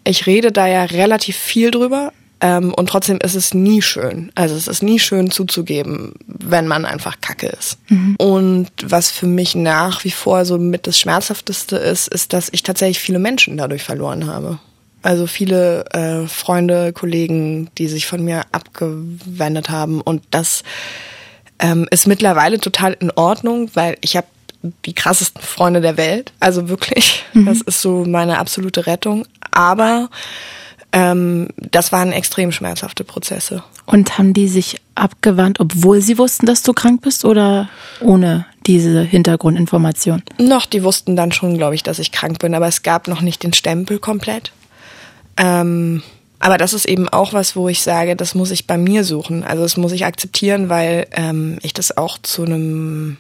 Ich 0.06 0.26
rede 0.26 0.52
da 0.52 0.68
ja 0.68 0.84
relativ 0.84 1.38
viel 1.38 1.72
drüber. 1.72 2.12
Ähm, 2.44 2.74
und 2.74 2.89
trotzdem 2.89 3.20
ist 3.24 3.36
es 3.36 3.54
nie 3.54 3.82
schön. 3.82 4.30
Also 4.36 4.56
es 4.56 4.68
ist 4.68 4.84
nie 4.84 5.00
schön 5.00 5.32
zuzugeben, 5.32 6.13
wenn 6.28 6.68
man 6.68 6.84
einfach 6.86 7.22
kacke 7.22 7.48
ist. 7.48 7.78
Und 8.18 8.68
was 8.84 9.12
für 9.12 9.28
mich 9.28 9.56
nach 9.56 10.04
wie 10.04 10.12
vor 10.12 10.44
so 10.44 10.58
mit 10.58 10.86
das 10.86 11.00
Schmerzhafteste 11.00 11.78
ist, 11.78 12.10
ist, 12.10 12.34
dass 12.34 12.50
ich 12.52 12.62
tatsächlich 12.62 13.00
viele 13.00 13.20
Menschen 13.20 13.56
dadurch 13.56 13.84
verloren 13.84 14.28
habe. 14.28 14.60
Also 15.02 15.26
viele 15.26 15.86
äh, 15.92 16.28
Freunde, 16.28 16.92
Kollegen, 16.92 17.70
die 17.78 17.88
sich 17.88 18.08
von 18.08 18.24
mir 18.24 18.42
abgewendet 18.52 19.70
haben. 19.70 20.02
Und 20.02 20.24
das 20.32 20.63
ähm, 21.60 21.88
ist 21.92 22.08
mittlerweile 22.08 22.60
total 22.60 22.98
in 23.00 23.12
Ordnung, 23.12 23.70
weil 23.74 23.98
ich 24.02 24.18
habe 24.18 24.28
die 24.86 24.93
krassesten 24.93 25.41
Freunde 25.41 25.82
der 25.82 25.97
Welt. 25.97 26.34
Also 26.39 26.69
wirklich, 26.69 27.23
das 27.34 27.62
ist 27.62 27.82
so 27.82 28.06
meine 28.06 28.39
absolute 28.39 28.88
Rettung. 28.88 29.26
Aber 29.52 30.10
ähm, 30.91 31.49
das 31.58 31.91
waren 31.91 32.12
extrem 32.12 32.52
schmerzhafte 32.52 33.04
Prozesse. 33.04 33.63
Und 33.86 34.17
haben 34.17 34.34
die 34.34 34.47
sich 34.47 34.80
abgewandt, 34.95 35.60
obwohl 35.60 36.02
sie 36.02 36.17
wussten, 36.17 36.45
dass 36.45 36.63
du 36.63 36.71
krank 36.71 37.02
bist 37.02 37.26
oder 37.26 37.67
ohne 37.99 38.45
diese 38.65 39.02
Hintergrundinformation? 39.02 40.23
Noch, 40.39 40.65
die 40.65 40.84
wussten 40.84 41.15
dann 41.15 41.32
schon, 41.32 41.58
glaube 41.58 41.76
ich, 41.76 41.84
dass 41.84 41.99
ich 41.99 42.12
krank 42.12 42.39
bin, 42.39 42.56
aber 42.56 42.67
es 42.67 42.84
gab 42.84 43.08
noch 43.08 43.21
nicht 43.21 43.43
den 43.43 43.54
Stempel 43.54 43.99
komplett. 43.99 44.52
Ähm, 45.36 46.04
aber 46.39 46.58
das 46.58 46.73
ist 46.73 46.86
eben 46.86 47.10
auch 47.10 47.34
was, 47.34 47.56
wo 47.56 47.69
ich 47.69 47.82
sage, 47.82 48.15
das 48.15 48.36
muss 48.36 48.52
ich 48.52 48.67
bei 48.67 48.78
mir 48.78 49.04
suchen. 49.04 49.43
Also 49.43 49.63
das 49.63 49.78
muss 49.78 49.93
ich 49.93 50.06
akzeptieren, 50.06 50.69
weil 50.69 51.08
ähm, 51.12 51.58
ich 51.62 51.73
das 51.73 51.97
auch 51.97 52.17
zu 52.21 52.43
einem 52.43 53.17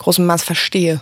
großen 0.00 0.26
Maß 0.26 0.42
verstehe. 0.42 1.00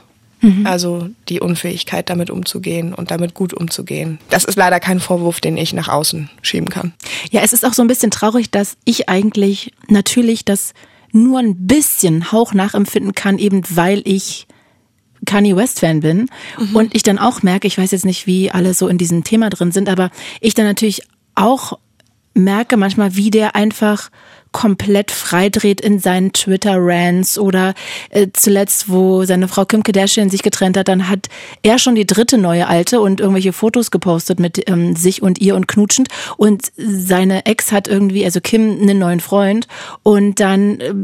Also 0.62 1.08
die 1.28 1.40
Unfähigkeit, 1.40 2.08
damit 2.08 2.30
umzugehen 2.30 2.94
und 2.94 3.10
damit 3.10 3.34
gut 3.34 3.52
umzugehen. 3.52 4.20
Das 4.30 4.44
ist 4.44 4.56
leider 4.56 4.78
kein 4.78 5.00
Vorwurf, 5.00 5.40
den 5.40 5.56
ich 5.56 5.72
nach 5.72 5.88
außen 5.88 6.30
schieben 6.42 6.68
kann. 6.68 6.92
Ja, 7.32 7.40
es 7.42 7.52
ist 7.52 7.66
auch 7.66 7.72
so 7.72 7.82
ein 7.82 7.88
bisschen 7.88 8.12
traurig, 8.12 8.48
dass 8.52 8.76
ich 8.84 9.08
eigentlich 9.08 9.72
natürlich 9.88 10.44
das 10.44 10.74
nur 11.10 11.40
ein 11.40 11.66
bisschen 11.66 12.30
Hauch 12.30 12.54
nachempfinden 12.54 13.16
kann, 13.16 13.38
eben 13.38 13.62
weil 13.70 14.00
ich 14.04 14.46
Kanye 15.26 15.56
West 15.56 15.80
Fan 15.80 16.00
bin 16.00 16.28
und 16.72 16.94
ich 16.94 17.02
dann 17.02 17.18
auch 17.18 17.42
merke, 17.42 17.66
ich 17.66 17.76
weiß 17.76 17.90
jetzt 17.90 18.04
nicht, 18.04 18.28
wie 18.28 18.52
alle 18.52 18.74
so 18.74 18.86
in 18.86 18.98
diesem 18.98 19.24
Thema 19.24 19.50
drin 19.50 19.72
sind, 19.72 19.88
aber 19.88 20.10
ich 20.40 20.54
dann 20.54 20.66
natürlich 20.66 21.02
auch 21.34 21.78
merke 22.34 22.76
manchmal, 22.76 23.16
wie 23.16 23.30
der 23.30 23.56
einfach 23.56 24.10
komplett 24.52 25.10
freidreht 25.10 25.80
in 25.80 25.98
seinen 25.98 26.32
Twitter-Rants 26.32 27.38
oder 27.38 27.74
äh, 28.10 28.28
zuletzt, 28.32 28.88
wo 28.88 29.24
seine 29.24 29.48
Frau 29.48 29.64
Kim 29.64 29.82
Kardashian 29.82 30.30
sich 30.30 30.42
getrennt 30.42 30.76
hat, 30.76 30.88
dann 30.88 31.08
hat 31.08 31.28
er 31.62 31.78
schon 31.78 31.94
die 31.94 32.06
dritte 32.06 32.38
neue 32.38 32.66
Alte 32.66 33.00
und 33.00 33.20
irgendwelche 33.20 33.52
Fotos 33.52 33.90
gepostet 33.90 34.40
mit 34.40 34.68
ähm, 34.68 34.96
sich 34.96 35.22
und 35.22 35.40
ihr 35.40 35.54
und 35.54 35.68
knutschend. 35.68 36.08
Und 36.36 36.72
seine 36.76 37.46
Ex 37.46 37.72
hat 37.72 37.88
irgendwie, 37.88 38.24
also 38.24 38.40
Kim, 38.40 38.80
einen 38.80 38.98
neuen 38.98 39.20
Freund. 39.20 39.66
Und 40.02 40.40
dann 40.40 40.80
äh, 40.80 40.94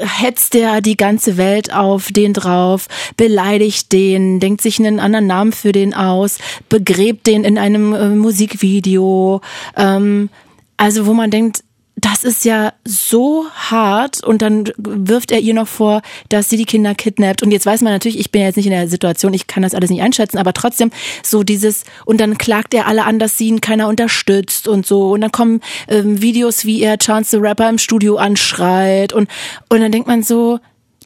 hetzt 0.00 0.54
er 0.54 0.80
die 0.80 0.96
ganze 0.96 1.36
Welt 1.36 1.72
auf 1.72 2.08
den 2.10 2.32
drauf, 2.32 2.88
beleidigt 3.16 3.92
den, 3.92 4.40
denkt 4.40 4.60
sich 4.60 4.78
einen 4.78 5.00
anderen 5.00 5.26
Namen 5.26 5.52
für 5.52 5.72
den 5.72 5.94
aus, 5.94 6.38
begräbt 6.68 7.26
den 7.26 7.44
in 7.44 7.58
einem 7.58 7.94
äh, 7.94 8.08
Musikvideo, 8.08 9.40
ähm, 9.76 10.30
also 10.76 11.06
wo 11.06 11.12
man 11.12 11.30
denkt, 11.30 11.64
das 12.00 12.22
ist 12.22 12.44
ja 12.44 12.72
so 12.84 13.46
hart 13.54 14.22
und 14.22 14.42
dann 14.42 14.70
wirft 14.76 15.32
er 15.32 15.40
ihr 15.40 15.54
noch 15.54 15.68
vor, 15.68 16.02
dass 16.28 16.48
sie 16.48 16.56
die 16.56 16.64
Kinder 16.64 16.94
kidnappt 16.94 17.42
und 17.42 17.50
jetzt 17.50 17.66
weiß 17.66 17.82
man 17.82 17.92
natürlich, 17.92 18.18
ich 18.18 18.30
bin 18.30 18.42
jetzt 18.42 18.56
nicht 18.56 18.66
in 18.66 18.72
der 18.72 18.88
Situation, 18.88 19.34
ich 19.34 19.46
kann 19.46 19.62
das 19.62 19.74
alles 19.74 19.90
nicht 19.90 20.02
einschätzen, 20.02 20.38
aber 20.38 20.52
trotzdem 20.52 20.90
so 21.24 21.42
dieses 21.42 21.84
und 22.04 22.20
dann 22.20 22.38
klagt 22.38 22.74
er 22.74 22.86
alle 22.86 23.04
an, 23.04 23.18
dass 23.18 23.36
sie 23.36 23.48
ihn 23.48 23.60
keiner 23.60 23.88
unterstützt 23.88 24.68
und 24.68 24.86
so 24.86 25.10
und 25.10 25.22
dann 25.22 25.32
kommen 25.32 25.60
ähm, 25.88 26.22
Videos, 26.22 26.64
wie 26.64 26.82
er 26.82 26.98
Chance 26.98 27.30
the 27.30 27.36
Rapper 27.38 27.68
im 27.68 27.78
Studio 27.78 28.16
anschreit 28.16 29.12
und 29.12 29.28
und 29.68 29.80
dann 29.80 29.90
denkt 29.90 30.06
man 30.06 30.22
so, 30.22 30.60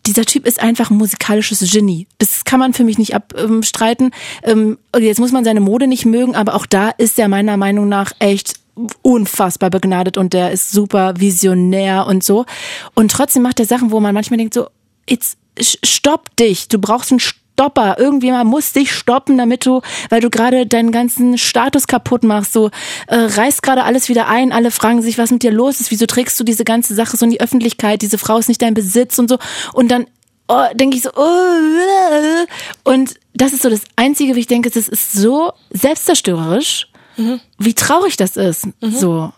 dieser 0.07 0.24
Typ 0.24 0.46
ist 0.46 0.61
einfach 0.61 0.90
ein 0.90 0.96
musikalisches 0.96 1.61
Genie. 1.72 2.09
Das 2.18 2.44
kann 2.44 2.59
man 2.59 2.72
für 2.72 2.83
mich 2.83 2.98
nicht 2.98 3.14
abstreiten. 3.14 4.11
Ähm, 4.42 4.78
jetzt 4.98 5.20
muss 5.20 5.31
man 5.31 5.44
seine 5.44 5.61
Mode 5.61 5.87
nicht 5.87 6.05
mögen, 6.05 6.35
aber 6.35 6.55
auch 6.55 6.66
da 6.66 6.90
ist 6.90 7.18
er 7.20 7.28
meiner 7.28 7.57
Meinung 7.57 7.88
nach 7.88 8.12
echt 8.18 8.62
unfassbar 9.02 9.70
begnadet 9.70 10.16
und 10.16 10.32
der 10.32 10.50
ist 10.50 10.70
super 10.70 11.14
visionär 11.18 12.06
und 12.06 12.24
so. 12.24 12.46
Und 12.94 13.11
trotzdem 13.11 13.42
macht 13.42 13.61
er 13.61 13.66
Sachen, 13.66 13.90
wo 13.90 14.00
man 14.00 14.14
manchmal 14.14 14.38
denkt 14.38 14.54
so, 14.54 14.68
jetzt 15.08 15.37
stopp 15.58 16.35
dich, 16.37 16.68
du 16.68 16.78
brauchst 16.78 17.11
einen 17.11 17.20
Stopper. 17.20 17.98
Irgendjemand 17.98 18.48
muss 18.48 18.72
dich 18.72 18.92
stoppen, 18.92 19.37
damit 19.37 19.66
du, 19.66 19.82
weil 20.08 20.20
du 20.20 20.30
gerade 20.30 20.66
deinen 20.66 20.90
ganzen 20.90 21.37
Status 21.37 21.87
kaputt 21.87 22.24
machst. 22.24 22.54
So 22.54 22.70
äh, 23.08 23.16
reißt 23.16 23.62
gerade 23.62 23.85
alles 23.85 24.08
wieder 24.08 24.26
ein. 24.26 24.52
Alle 24.52 24.70
fragen 24.70 25.02
sich, 25.02 25.18
was 25.18 25.30
mit 25.30 25.42
dir 25.42 25.52
los 25.52 25.80
ist. 25.80 25.90
Wieso 25.90 26.06
trägst 26.06 26.40
du 26.40 26.44
diese 26.44 26.64
ganze 26.64 26.94
Sache 26.94 27.16
so 27.16 27.26
in 27.26 27.30
die 27.30 27.40
Öffentlichkeit? 27.40 28.00
Diese 28.00 28.16
Frau 28.16 28.38
ist 28.38 28.48
nicht 28.48 28.62
dein 28.62 28.74
Besitz 28.74 29.18
und 29.18 29.28
so. 29.28 29.38
Und 29.74 29.90
dann 29.90 30.06
oh, 30.48 30.64
denke 30.74 30.96
ich 30.96 31.02
so, 31.02 31.11
oh, 31.14 32.90
und 32.90 33.14
das 33.35 33.52
ist 33.52 33.62
so 33.62 33.70
das 33.70 33.82
Einzige, 33.96 34.35
wie 34.35 34.40
ich 34.40 34.46
denke, 34.46 34.70
das 34.70 34.88
ist 34.88 35.12
so 35.12 35.52
selbstzerstörerisch, 35.70 36.88
mhm. 37.16 37.40
wie 37.59 37.75
traurig 37.75 38.16
das 38.16 38.37
ist. 38.37 38.66
Mhm. 38.66 38.90
So. 38.90 39.33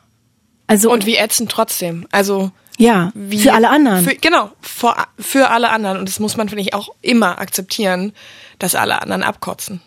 Also, 0.66 0.90
und 0.90 1.06
wie 1.06 1.16
ätzend 1.16 1.50
trotzdem. 1.50 2.06
Also 2.10 2.50
ja, 2.78 3.12
wie, 3.14 3.40
für 3.40 3.52
alle 3.52 3.70
anderen. 3.70 4.04
Für, 4.04 4.14
genau, 4.14 4.50
für, 4.60 4.94
für 5.18 5.50
alle 5.50 5.70
anderen. 5.70 5.98
Und 5.98 6.08
das 6.08 6.18
muss 6.20 6.36
man, 6.36 6.48
finde 6.48 6.62
ich, 6.62 6.74
auch 6.74 6.88
immer 7.02 7.38
akzeptieren, 7.38 8.12
dass 8.58 8.74
alle 8.74 9.00
anderen 9.00 9.22
abkotzen. 9.22 9.80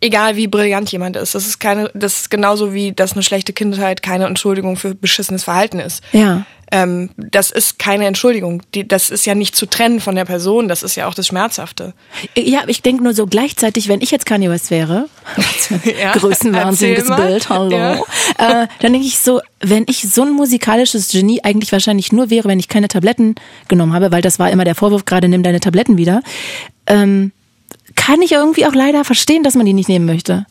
Egal 0.00 0.36
wie 0.36 0.46
brillant 0.46 0.92
jemand 0.92 1.16
ist. 1.16 1.34
Das 1.34 1.46
ist 1.46 1.58
keine, 1.58 1.90
das 1.92 2.20
ist 2.20 2.30
genauso 2.30 2.72
wie, 2.72 2.92
dass 2.92 3.14
eine 3.14 3.24
schlechte 3.24 3.52
Kindheit 3.52 4.02
keine 4.02 4.26
Entschuldigung 4.26 4.76
für 4.76 4.94
beschissenes 4.94 5.44
Verhalten 5.44 5.80
ist. 5.80 6.04
Ja. 6.12 6.46
Ähm, 6.70 7.10
das 7.16 7.50
ist 7.50 7.78
keine 7.78 8.06
Entschuldigung. 8.06 8.62
Die, 8.74 8.86
das 8.86 9.10
ist 9.10 9.26
ja 9.26 9.34
nicht 9.34 9.56
zu 9.56 9.66
trennen 9.66 10.00
von 10.00 10.14
der 10.14 10.24
Person. 10.24 10.68
Das 10.68 10.82
ist 10.82 10.96
ja 10.96 11.08
auch 11.08 11.14
das 11.14 11.26
Schmerzhafte. 11.26 11.94
Ja, 12.36 12.62
ich 12.66 12.82
denke 12.82 13.02
nur 13.02 13.14
so 13.14 13.26
gleichzeitig, 13.26 13.88
wenn 13.88 14.00
ich 14.00 14.10
jetzt 14.10 14.26
Kanye 14.26 14.50
West 14.50 14.70
wäre, 14.70 15.08
ja, 16.00 16.12
größenwahnsinniges 16.12 17.08
Bild, 17.16 17.48
hallo, 17.48 17.76
ja. 17.76 17.94
äh, 18.38 18.68
dann 18.80 18.92
denke 18.92 19.06
ich 19.06 19.18
so, 19.18 19.40
wenn 19.60 19.84
ich 19.88 20.08
so 20.08 20.22
ein 20.22 20.32
musikalisches 20.32 21.10
Genie 21.10 21.40
eigentlich 21.42 21.72
wahrscheinlich 21.72 22.12
nur 22.12 22.30
wäre, 22.30 22.48
wenn 22.48 22.60
ich 22.60 22.68
keine 22.68 22.88
Tabletten 22.88 23.34
genommen 23.68 23.94
habe, 23.94 24.12
weil 24.12 24.22
das 24.22 24.38
war 24.38 24.50
immer 24.50 24.64
der 24.64 24.74
Vorwurf, 24.74 25.04
gerade 25.04 25.28
nimm 25.28 25.42
deine 25.42 25.60
Tabletten 25.60 25.96
wieder, 25.96 26.22
ähm, 26.86 27.32
kann 27.94 28.22
ich 28.22 28.32
irgendwie 28.32 28.66
auch 28.66 28.74
leider 28.74 29.04
verstehen, 29.04 29.42
dass 29.42 29.54
man 29.54 29.66
die 29.66 29.72
nicht 29.72 29.88
nehmen 29.88 30.06
möchte. 30.06 30.46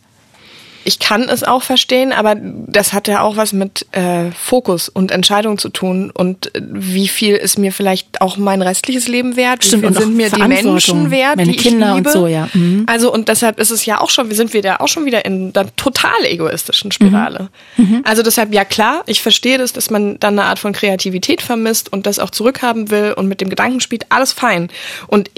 Ich 0.87 0.99
kann 0.99 1.23
es 1.23 1.43
auch 1.43 1.63
verstehen, 1.63 2.13
aber 2.13 2.35
das 2.39 2.93
hat 2.93 3.09
ja 3.09 3.19
auch 3.19 3.35
was 3.35 3.51
mit 3.51 3.85
äh, 3.91 4.31
Fokus 4.31 4.87
und 4.87 5.11
Entscheidung 5.11 5.57
zu 5.57 5.67
tun 5.67 6.11
und 6.11 6.55
äh, 6.55 6.61
wie 6.63 7.09
viel 7.09 7.35
ist 7.35 7.59
mir 7.59 7.73
vielleicht 7.73 8.21
auch 8.21 8.37
mein 8.37 8.61
restliches 8.61 9.09
Leben 9.09 9.35
wert? 9.35 9.65
Stimmt, 9.65 9.83
wie 9.83 9.87
viel 9.87 9.97
und 9.97 10.01
sind 10.01 10.15
mir 10.15 10.29
die 10.29 10.41
Menschen 10.43 11.11
wert, 11.11 11.35
meine 11.35 11.51
die 11.51 11.57
Kinder 11.57 11.89
ich 11.89 11.95
liebe? 11.97 12.07
und 12.07 12.13
so, 12.13 12.27
ja. 12.27 12.47
Mhm. 12.53 12.85
Also 12.87 13.11
und 13.13 13.27
deshalb 13.27 13.59
ist 13.59 13.71
es 13.71 13.85
ja 13.85 13.99
auch 13.99 14.09
schon, 14.09 14.31
sind 14.31 14.53
wir 14.53 14.61
da 14.61 14.77
auch 14.77 14.87
schon 14.87 15.03
wieder 15.03 15.25
in 15.25 15.51
einer 15.53 15.75
total 15.75 16.23
egoistischen 16.23 16.93
Spirale. 16.93 17.49
Mhm. 17.75 18.03
Also 18.05 18.23
deshalb 18.23 18.53
ja 18.53 18.63
klar, 18.63 19.03
ich 19.07 19.21
verstehe 19.21 19.57
das, 19.57 19.73
dass 19.73 19.89
man 19.89 20.17
dann 20.21 20.39
eine 20.39 20.47
Art 20.47 20.59
von 20.59 20.71
Kreativität 20.71 21.41
vermisst 21.41 21.91
und 21.91 22.05
das 22.05 22.17
auch 22.17 22.29
zurückhaben 22.29 22.91
will 22.91 23.11
und 23.11 23.27
mit 23.27 23.41
dem 23.41 23.49
Gedanken 23.49 23.81
spielt, 23.81 24.05
alles 24.09 24.31
fein. 24.31 24.69
Und 25.07 25.29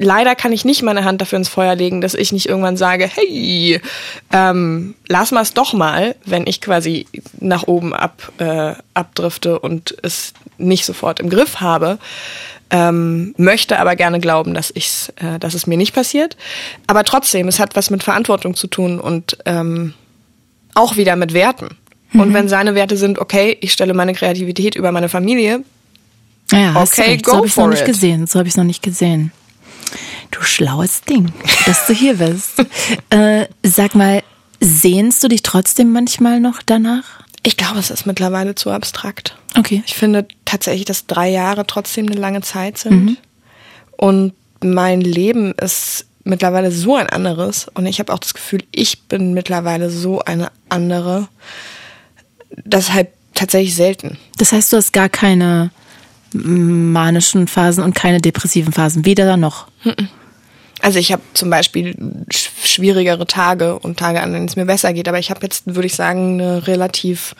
leider 0.00 0.34
kann 0.34 0.52
ich 0.52 0.64
nicht 0.64 0.82
meine 0.82 1.04
Hand 1.04 1.20
dafür 1.20 1.38
ins 1.38 1.48
Feuer 1.48 1.74
legen, 1.74 2.00
dass 2.00 2.14
ich 2.14 2.32
nicht 2.32 2.48
irgendwann 2.48 2.76
sage, 2.76 3.08
hey, 3.12 3.80
ähm, 4.32 4.94
lass 5.08 5.30
mal 5.30 5.42
es 5.42 5.52
doch 5.52 5.72
mal, 5.74 6.16
wenn 6.24 6.46
ich 6.46 6.60
quasi 6.60 7.06
nach 7.38 7.64
oben 7.64 7.94
ab, 7.94 8.32
äh, 8.38 8.74
abdrifte 8.94 9.58
und 9.58 9.94
es 10.02 10.32
nicht 10.58 10.86
sofort 10.86 11.20
im 11.20 11.28
Griff 11.28 11.60
habe. 11.60 11.98
Ähm, 12.72 13.34
möchte 13.36 13.78
aber 13.78 13.96
gerne 13.96 14.20
glauben, 14.20 14.54
dass 14.54 14.70
ich's, 14.74 15.12
äh, 15.16 15.38
dass 15.38 15.54
es 15.54 15.66
mir 15.66 15.76
nicht 15.76 15.92
passiert. 15.92 16.36
Aber 16.86 17.04
trotzdem, 17.04 17.48
es 17.48 17.58
hat 17.58 17.76
was 17.76 17.90
mit 17.90 18.02
Verantwortung 18.02 18.54
zu 18.54 18.68
tun 18.68 19.00
und 19.00 19.38
ähm, 19.44 19.92
auch 20.74 20.96
wieder 20.96 21.16
mit 21.16 21.34
Werten. 21.34 21.76
Mhm. 22.12 22.20
Und 22.20 22.34
wenn 22.34 22.48
seine 22.48 22.74
Werte 22.74 22.96
sind, 22.96 23.18
okay, 23.18 23.58
ich 23.60 23.72
stelle 23.72 23.92
meine 23.92 24.14
Kreativität 24.14 24.76
über 24.76 24.92
meine 24.92 25.08
Familie, 25.08 25.64
ja, 26.52 26.74
okay, 26.76 27.16
go 27.18 27.30
so 27.30 27.36
habe 27.36 27.46
ich 27.46 27.52
for 27.52 27.64
noch 27.64 27.70
nicht 27.72 27.84
gesehen. 27.84 28.26
So 28.26 28.38
habe 28.38 28.48
ich 28.48 28.56
noch 28.56 28.64
nicht 28.64 28.82
gesehen. 28.82 29.32
Du 30.30 30.42
schlaues 30.42 31.02
Ding, 31.02 31.32
dass 31.66 31.86
du 31.86 31.92
hier 31.92 32.14
bist. 32.14 32.64
äh, 33.10 33.46
sag 33.62 33.94
mal, 33.94 34.22
sehnst 34.60 35.22
du 35.22 35.28
dich 35.28 35.42
trotzdem 35.42 35.92
manchmal 35.92 36.40
noch 36.40 36.62
danach? 36.64 37.04
Ich 37.42 37.56
glaube, 37.56 37.78
es 37.78 37.90
ist 37.90 38.06
mittlerweile 38.06 38.54
zu 38.54 38.70
abstrakt. 38.70 39.36
Okay. 39.56 39.82
Ich 39.86 39.94
finde 39.94 40.28
tatsächlich, 40.44 40.84
dass 40.84 41.06
drei 41.06 41.30
Jahre 41.30 41.66
trotzdem 41.66 42.06
eine 42.06 42.20
lange 42.20 42.42
Zeit 42.42 42.78
sind. 42.78 43.04
Mhm. 43.04 43.16
Und 43.96 44.34
mein 44.62 45.00
Leben 45.00 45.52
ist 45.54 46.06
mittlerweile 46.24 46.70
so 46.70 46.96
ein 46.96 47.08
anderes. 47.08 47.66
Und 47.72 47.86
ich 47.86 47.98
habe 47.98 48.12
auch 48.12 48.18
das 48.18 48.34
Gefühl, 48.34 48.62
ich 48.72 49.02
bin 49.04 49.32
mittlerweile 49.32 49.90
so 49.90 50.20
eine 50.20 50.50
andere. 50.68 51.28
Deshalb 52.50 53.12
tatsächlich 53.34 53.74
selten. 53.74 54.18
Das 54.36 54.52
heißt, 54.52 54.72
du 54.72 54.76
hast 54.76 54.92
gar 54.92 55.08
keine 55.08 55.70
manischen 56.32 57.48
Phasen 57.48 57.82
und 57.82 57.94
keine 57.94 58.20
depressiven 58.20 58.72
Phasen, 58.72 59.04
weder 59.04 59.36
noch. 59.36 59.66
Also 60.80 60.98
ich 60.98 61.12
habe 61.12 61.22
zum 61.34 61.50
Beispiel 61.50 61.94
schwierigere 62.30 63.26
Tage 63.26 63.78
und 63.78 63.98
Tage, 63.98 64.20
an 64.22 64.32
denen 64.32 64.46
es 64.46 64.56
mir 64.56 64.66
besser 64.66 64.92
geht, 64.92 65.08
aber 65.08 65.18
ich 65.18 65.30
habe 65.30 65.40
jetzt, 65.42 65.74
würde 65.74 65.86
ich 65.86 65.94
sagen, 65.94 66.40
eine 66.40 66.66
relativ 66.66 67.34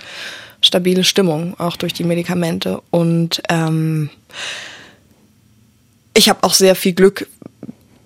stabile 0.60 1.04
Stimmung, 1.04 1.58
auch 1.58 1.76
durch 1.76 1.94
die 1.94 2.04
Medikamente. 2.04 2.82
Und 2.90 3.42
ähm, 3.48 4.10
ich 6.14 6.28
habe 6.28 6.44
auch 6.44 6.54
sehr 6.54 6.74
viel 6.74 6.92
Glück 6.92 7.26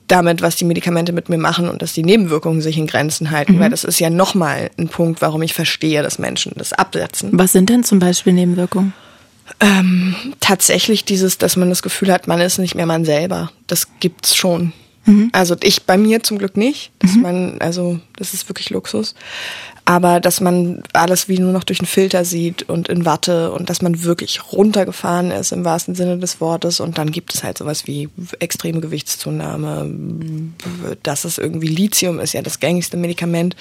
damit, 0.07 0.43
was 0.43 0.57
die 0.57 0.65
Medikamente 0.65 1.13
mit 1.13 1.29
mir 1.29 1.39
machen 1.39 1.69
und 1.69 1.83
dass 1.83 1.95
die 1.95 2.03
Nebenwirkungen 2.03 2.61
sich 2.61 2.77
in 2.77 2.87
Grenzen 2.87 3.31
halten, 3.31 3.55
mhm. 3.55 3.61
weil 3.61 3.71
das 3.71 3.85
ist 3.85 3.99
ja 3.99 4.11
nochmal 4.11 4.71
ein 4.79 4.89
Punkt, 4.89 5.23
warum 5.23 5.43
ich 5.43 5.55
verstehe, 5.55 6.03
dass 6.03 6.19
Menschen 6.19 6.53
das 6.57 6.73
absetzen. 6.73 7.31
Was 7.33 7.53
sind 7.53 7.71
denn 7.71 7.85
zum 7.85 7.99
Beispiel 7.99 8.35
Nebenwirkungen? 8.35 8.93
Ähm, 9.61 10.15
tatsächlich 10.41 11.05
dieses, 11.05 11.39
dass 11.39 11.57
man 11.57 11.69
das 11.69 11.83
Gefühl 11.83 12.13
hat, 12.13 12.27
man 12.27 12.41
ist 12.41 12.59
nicht 12.59 12.75
mehr 12.75 12.87
man 12.87 13.05
selber. 13.05 13.51
Das 13.67 13.89
gibt's 14.01 14.35
schon. 14.35 14.73
Mhm. 15.05 15.31
Also 15.33 15.57
ich 15.63 15.83
bei 15.83 15.97
mir 15.99 16.23
zum 16.23 16.39
Glück 16.39 16.57
nicht. 16.57 16.93
Dass 16.99 17.15
mhm. 17.15 17.23
man, 17.23 17.61
also 17.61 18.01
das 18.17 18.35
ist 18.35 18.49
wirklich 18.49 18.71
Luxus. 18.71 19.15
Aber 19.87 20.19
dass 20.19 20.41
man 20.41 20.83
alles 20.95 21.29
wie 21.29 21.39
nur 21.39 21.53
noch 21.53 21.65
durch 21.65 21.81
einen 21.81 21.87
Filter 21.87 22.25
sieht 22.25 22.63
und 22.63 22.89
in 22.89 23.05
Watte 23.05 23.53
und 23.53 23.69
dass 23.69 23.83
man 23.83 24.03
wirklich 24.03 24.53
runtergefahren 24.53 25.31
ist 25.31 25.53
im 25.53 25.65
wahrsten 25.65 25.95
Sinne 25.95 26.17
des 26.19 26.41
Wortes. 26.41 26.81
Und 26.81 26.97
dann 26.97 27.11
gibt 27.11 27.35
es 27.35 27.45
halt 27.45 27.59
sowas 27.59 27.87
wie 27.87 28.09
extreme 28.39 28.81
Gewichtszunahme. 28.81 29.91
Das 31.03 31.27
ist 31.27 31.39
irgendwie 31.39 31.69
Lithium, 31.69 32.19
ist 32.19 32.33
ja 32.33 32.41
das 32.41 32.61
gängigste 32.61 32.97
Medikament. 32.97 33.57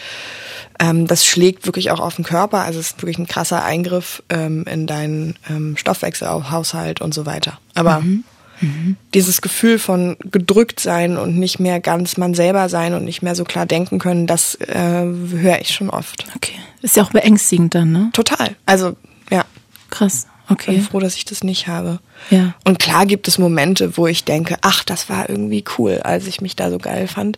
Ähm, 0.79 1.07
das 1.07 1.25
schlägt 1.25 1.65
wirklich 1.65 1.91
auch 1.91 1.99
auf 1.99 2.15
den 2.15 2.23
Körper. 2.23 2.61
Also 2.61 2.79
es 2.79 2.91
ist 2.91 3.01
wirklich 3.01 3.19
ein 3.19 3.27
krasser 3.27 3.63
Eingriff 3.63 4.23
ähm, 4.29 4.63
in 4.63 4.87
deinen 4.87 5.35
ähm, 5.49 5.75
Stoffwechselhaushalt 5.75 7.01
und 7.01 7.13
so 7.13 7.25
weiter. 7.25 7.59
Aber 7.75 7.99
mhm. 7.99 8.23
Mhm. 8.63 8.97
Dieses 9.13 9.41
Gefühl 9.41 9.77
von 9.77 10.17
gedrückt 10.19 10.79
sein 10.79 11.17
und 11.17 11.37
nicht 11.37 11.59
mehr 11.59 11.79
ganz 11.79 12.17
man 12.17 12.33
selber 12.33 12.69
sein 12.69 12.93
und 12.93 13.03
nicht 13.03 13.21
mehr 13.21 13.35
so 13.35 13.43
klar 13.43 13.65
denken 13.65 13.99
können, 13.99 14.25
das 14.25 14.55
äh, 14.55 15.03
höre 15.03 15.59
ich 15.59 15.73
schon 15.73 15.89
oft. 15.89 16.25
Okay. 16.35 16.55
Ist 16.81 16.95
ja 16.95 17.03
auch 17.03 17.11
beängstigend 17.11 17.75
dann, 17.75 17.91
ne? 17.91 18.09
Total. 18.13 18.55
Also, 18.65 18.95
ja. 19.29 19.45
Krass. 19.89 20.27
Okay. 20.49 20.71
Ich 20.71 20.77
bin 20.77 20.85
froh, 20.85 20.99
dass 20.99 21.15
ich 21.15 21.25
das 21.25 21.43
nicht 21.43 21.67
habe. 21.67 21.99
Ja. 22.29 22.53
Und 22.63 22.79
klar 22.79 23.05
gibt 23.05 23.27
es 23.27 23.37
Momente, 23.37 23.97
wo 23.97 24.07
ich 24.07 24.23
denke, 24.23 24.57
ach, 24.61 24.83
das 24.83 25.09
war 25.09 25.29
irgendwie 25.29 25.63
cool, 25.77 25.99
als 26.03 26.27
ich 26.27 26.41
mich 26.41 26.55
da 26.55 26.69
so 26.69 26.77
geil 26.77 27.07
fand. 27.07 27.37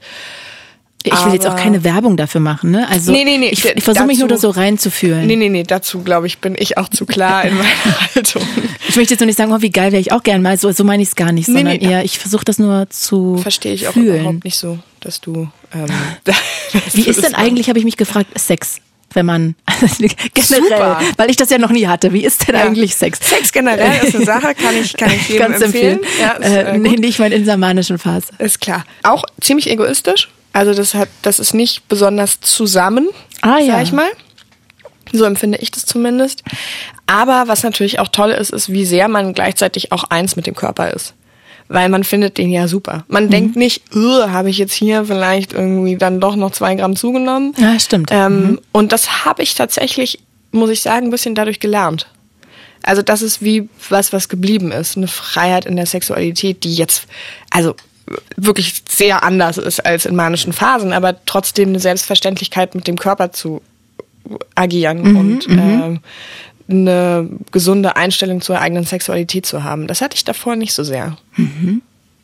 Ich 1.14 1.26
will 1.26 1.34
jetzt 1.34 1.48
auch 1.48 1.56
keine 1.56 1.84
Werbung 1.84 2.18
dafür 2.18 2.42
machen, 2.42 2.72
ne? 2.72 2.88
Also 2.90 3.12
nee, 3.12 3.24
nee, 3.24 3.38
nee, 3.38 3.50
ich, 3.50 3.64
ich 3.66 3.84
versuche 3.84 4.06
mich 4.06 4.20
nur 4.20 4.28
da 4.28 4.38
so 4.38 4.50
reinzufühlen. 4.50 5.28
Nee, 5.28 5.36
nee, 5.36 5.50
nee, 5.50 5.64
dazu 5.64 6.02
glaube 6.02 6.28
ich, 6.28 6.40
bin 6.40 6.56
ich 6.58 6.78
auch 6.78 6.90
zu 6.90 7.06
klar 7.06 7.46
in 7.46 7.56
meiner 7.56 7.70
Haltung. 8.16 8.42
Ich 8.88 8.96
möchte 8.96 9.14
jetzt 9.14 9.20
nur 9.20 9.28
nicht 9.28 9.38
sagen, 9.38 9.52
oh, 9.52 9.62
wie 9.62 9.70
geil 9.70 9.92
wäre 9.92 10.02
ich 10.02 10.12
auch 10.12 10.24
gern 10.24 10.42
mal. 10.42 10.58
So, 10.58 10.72
so 10.72 10.84
meine 10.84 11.04
ich 11.04 11.10
es 11.10 11.16
gar 11.16 11.32
nicht, 11.32 11.46
sondern 11.46 11.68
eher, 11.68 12.04
ich 12.04 12.20
versuche 12.20 12.46
das 12.46 12.60
nur 12.60 12.90
zu 12.90 13.38
Verstehe 13.38 13.74
ich 13.74 13.88
auch 13.88 13.94
fühlen. 13.94 14.22
überhaupt 14.22 14.44
nicht 14.44 14.58
so, 14.58 14.80
dass 15.00 15.22
du. 15.22 15.48
Ähm, 15.74 15.88
wie 16.94 17.04
ist 17.04 17.24
denn 17.24 17.36
eigentlich, 17.36 17.70
habe 17.70 17.80
ich 17.80 17.86
mich 17.86 17.98
gefragt, 17.98 18.38
Sex? 18.40 18.82
wenn 19.16 19.26
man 19.26 19.56
generell, 20.34 20.70
Super. 20.70 21.02
weil 21.18 21.30
ich 21.30 21.38
das 21.38 21.50
ja 21.50 21.58
noch 21.58 21.72
nie 21.72 21.88
hatte. 21.88 22.14
Wie 22.14 22.24
ist 22.24 22.48
denn 22.48 22.56
ja. 22.56 22.64
eigentlich 22.64 22.96
Sex? 22.96 23.20
Sex 23.22 23.52
generell 23.52 24.06
ist 24.06 24.16
eine 24.16 24.26
Sache, 24.26 24.54
kann 24.56 24.76
ich 24.80 24.94
kann 24.94 25.12
ich 25.12 25.30
jedem 25.30 25.52
Ganz 25.52 25.62
empfehlen. 25.62 26.04
empfehlen. 26.04 26.20
Ja, 26.20 26.32
ist, 26.34 26.68
äh, 26.68 26.78
nee, 26.78 26.96
nicht 26.96 27.20
mal 27.20 27.32
in 27.32 27.46
der 27.46 27.58
manischen 27.58 27.98
Phase. 27.98 28.28
Ist 28.38 28.62
klar. 28.62 28.86
Auch 29.04 29.24
ziemlich 29.42 29.70
egoistisch. 29.70 30.30
Also 30.56 30.74
das 30.74 30.94
hat, 30.94 31.10
das 31.22 31.40
ist 31.40 31.54
nicht 31.54 31.86
besonders 31.90 32.40
zusammen, 32.40 33.10
ah, 33.42 33.58
ja. 33.58 33.74
sag 33.74 33.84
ich 33.84 33.92
mal. 33.92 34.08
So 35.12 35.26
empfinde 35.26 35.58
ich 35.58 35.70
das 35.70 35.86
zumindest. 35.86 36.44
Aber 37.08 37.50
was 37.50 37.62
natürlich 37.64 38.00
auch 38.00 38.08
toll 38.08 38.32
ist, 38.32 38.52
ist, 38.52 38.72
wie 38.72 38.86
sehr 38.86 39.10
man 39.10 39.34
gleichzeitig 39.34 39.92
auch 39.92 40.06
eins 40.06 40.38
mit 40.38 40.48
dem 40.48 40.56
Körper 40.56 40.92
ist. 40.92 41.14
Weil 41.68 41.90
man 41.90 42.06
findet 42.06 42.38
den 42.38 42.52
ja 42.52 42.70
super. 42.70 43.04
Man 43.10 43.26
mhm. 43.26 43.32
denkt 43.32 43.56
nicht, 43.58 43.84
habe 43.94 44.50
ich 44.50 44.58
jetzt 44.58 44.74
hier 44.74 45.04
vielleicht 45.04 45.52
irgendwie 45.52 45.98
dann 45.98 46.22
doch 46.22 46.38
noch 46.38 46.52
zwei 46.52 46.74
Gramm 46.76 46.96
zugenommen. 46.96 47.54
Ja, 47.58 47.78
stimmt. 47.78 48.12
Ähm, 48.14 48.44
mhm. 48.44 48.62
Und 48.72 48.94
das 48.94 49.26
habe 49.26 49.44
ich 49.44 49.56
tatsächlich, 49.56 50.20
muss 50.52 50.70
ich 50.70 50.80
sagen, 50.80 51.08
ein 51.08 51.12
bisschen 51.12 51.36
dadurch 51.36 51.60
gelernt. 51.60 52.08
Also 52.82 53.02
das 53.02 53.22
ist 53.22 53.44
wie 53.44 53.68
was, 53.90 54.14
was 54.14 54.30
geblieben 54.30 54.72
ist. 54.72 54.96
Eine 54.96 55.10
Freiheit 55.10 55.66
in 55.66 55.76
der 55.76 55.86
Sexualität, 55.86 56.64
die 56.64 56.76
jetzt, 56.76 57.08
also 57.50 57.76
wirklich 58.38 58.85
sehr 58.98 59.24
anders 59.24 59.58
ist 59.58 59.86
als 59.86 60.06
in 60.06 60.16
manischen 60.16 60.54
Phasen, 60.54 60.94
aber 60.94 61.16
trotzdem 61.26 61.70
eine 61.70 61.80
Selbstverständlichkeit 61.80 62.76
mit 62.76 62.88
dem 62.88 62.98
Körper 62.98 63.32
zu 63.32 63.62
agieren 64.56 65.12
mhm, 65.12 65.18
und 65.18 65.48
äh, 65.50 66.00
eine 66.68 67.30
gesunde 67.52 67.96
Einstellung 67.96 68.42
zur 68.42 68.60
eigenen 68.60 68.86
Sexualität 68.86 69.46
zu 69.46 69.64
haben. 69.64 69.88
Das 69.88 70.02
hatte 70.02 70.16
ich 70.16 70.24
davor 70.24 70.56
nicht 70.56 70.74
so 70.74 70.84
sehr. 70.84 71.18
Mhm. 71.36 71.82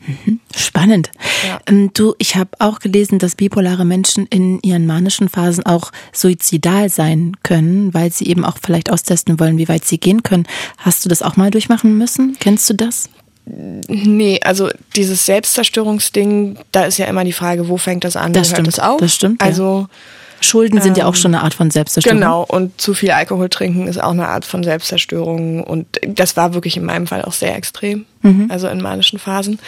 Mhm. 0.07 0.39
Spannend. 0.55 1.11
Ja. 1.47 1.59
Ähm, 1.67 1.91
du, 1.93 2.15
ich 2.17 2.35
habe 2.35 2.49
auch 2.57 2.79
gelesen, 2.79 3.19
dass 3.19 3.35
bipolare 3.35 3.85
Menschen 3.85 4.25
in 4.25 4.59
ihren 4.63 4.87
manischen 4.87 5.29
Phasen 5.29 5.65
auch 5.65 5.91
suizidal 6.11 6.89
sein 6.89 7.37
können, 7.43 7.93
weil 7.93 8.11
sie 8.11 8.25
eben 8.25 8.43
auch 8.43 8.57
vielleicht 8.61 8.91
austesten 8.91 9.39
wollen, 9.39 9.59
wie 9.59 9.69
weit 9.69 9.85
sie 9.85 9.99
gehen 9.99 10.23
können. 10.23 10.47
Hast 10.77 11.05
du 11.05 11.09
das 11.09 11.21
auch 11.21 11.35
mal 11.35 11.51
durchmachen 11.51 11.99
müssen? 11.99 12.35
Kennst 12.39 12.67
du 12.69 12.73
das? 12.73 13.09
Nee, 13.45 14.39
also 14.43 14.69
dieses 14.95 15.25
Selbstzerstörungsding, 15.25 16.57
da 16.71 16.85
ist 16.85 16.97
ja 16.97 17.07
immer 17.07 17.23
die 17.23 17.33
Frage, 17.33 17.67
wo 17.67 17.77
fängt 17.77 18.03
das 18.03 18.15
an, 18.15 18.33
das 18.33 18.49
wo 18.49 18.53
stimmt, 18.53 18.67
hört 18.67 18.77
das 18.77 18.79
auf? 18.79 18.99
Das 18.99 19.15
stimmt. 19.15 19.41
Also 19.41 19.87
Schulden 20.41 20.81
sind 20.81 20.97
ähm, 20.97 21.01
ja 21.01 21.05
auch 21.05 21.15
ähm, 21.15 21.21
schon 21.21 21.35
eine 21.35 21.43
Art 21.43 21.53
von 21.53 21.69
Selbstzerstörung. 21.69 22.19
Genau, 22.19 22.43
und 22.43 22.81
zu 22.81 22.93
viel 22.93 23.11
Alkohol 23.11 23.47
trinken 23.49 23.87
ist 23.87 24.01
auch 24.01 24.11
eine 24.11 24.27
Art 24.27 24.43
von 24.43 24.63
Selbstzerstörung. 24.63 25.63
Und 25.63 25.85
das 26.05 26.35
war 26.35 26.53
wirklich 26.53 26.77
in 26.77 26.83
meinem 26.83 27.07
Fall 27.07 27.21
auch 27.23 27.33
sehr 27.33 27.55
extrem, 27.55 28.05
mhm. 28.21 28.47
also 28.49 28.67
in 28.67 28.81
manischen 28.81 29.19
Phasen. 29.19 29.59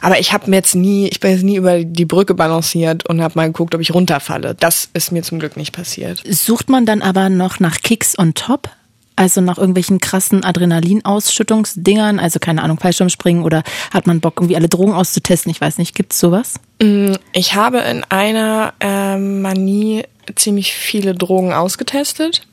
Aber 0.00 0.18
ich 0.18 0.32
habe 0.32 0.48
mir 0.50 0.56
jetzt 0.56 0.74
nie, 0.74 1.08
ich 1.08 1.20
bin 1.20 1.32
jetzt 1.32 1.44
nie 1.44 1.56
über 1.56 1.84
die 1.84 2.06
Brücke 2.06 2.34
balanciert 2.34 3.06
und 3.06 3.22
habe 3.22 3.34
mal 3.36 3.46
geguckt, 3.46 3.74
ob 3.74 3.80
ich 3.80 3.92
runterfalle. 3.92 4.54
Das 4.58 4.88
ist 4.94 5.12
mir 5.12 5.22
zum 5.22 5.38
Glück 5.38 5.56
nicht 5.56 5.72
passiert. 5.72 6.22
Sucht 6.26 6.70
man 6.70 6.86
dann 6.86 7.02
aber 7.02 7.28
noch 7.28 7.60
nach 7.60 7.78
Kicks 7.82 8.18
on 8.18 8.34
top? 8.34 8.70
Also 9.14 9.40
nach 9.40 9.58
irgendwelchen 9.58 9.98
krassen 9.98 10.42
Adrenalinausschüttungsdingern, 10.42 12.18
also 12.18 12.38
keine 12.38 12.62
Ahnung, 12.62 12.78
Fallschirmspringen 12.78 13.44
oder 13.44 13.62
hat 13.92 14.06
man 14.06 14.20
Bock, 14.20 14.34
irgendwie 14.38 14.56
alle 14.56 14.68
Drogen 14.68 14.94
auszutesten? 14.94 15.50
Ich 15.50 15.60
weiß 15.60 15.78
nicht, 15.78 15.94
gibt's 15.94 16.18
sowas? 16.18 16.54
Mm, 16.80 17.12
ich 17.32 17.54
habe 17.54 17.78
in 17.80 18.04
einer 18.04 18.72
äh, 18.80 19.18
Manie 19.18 20.04
ziemlich 20.34 20.72
viele 20.72 21.14
Drogen 21.14 21.52
ausgetestet. 21.52 22.46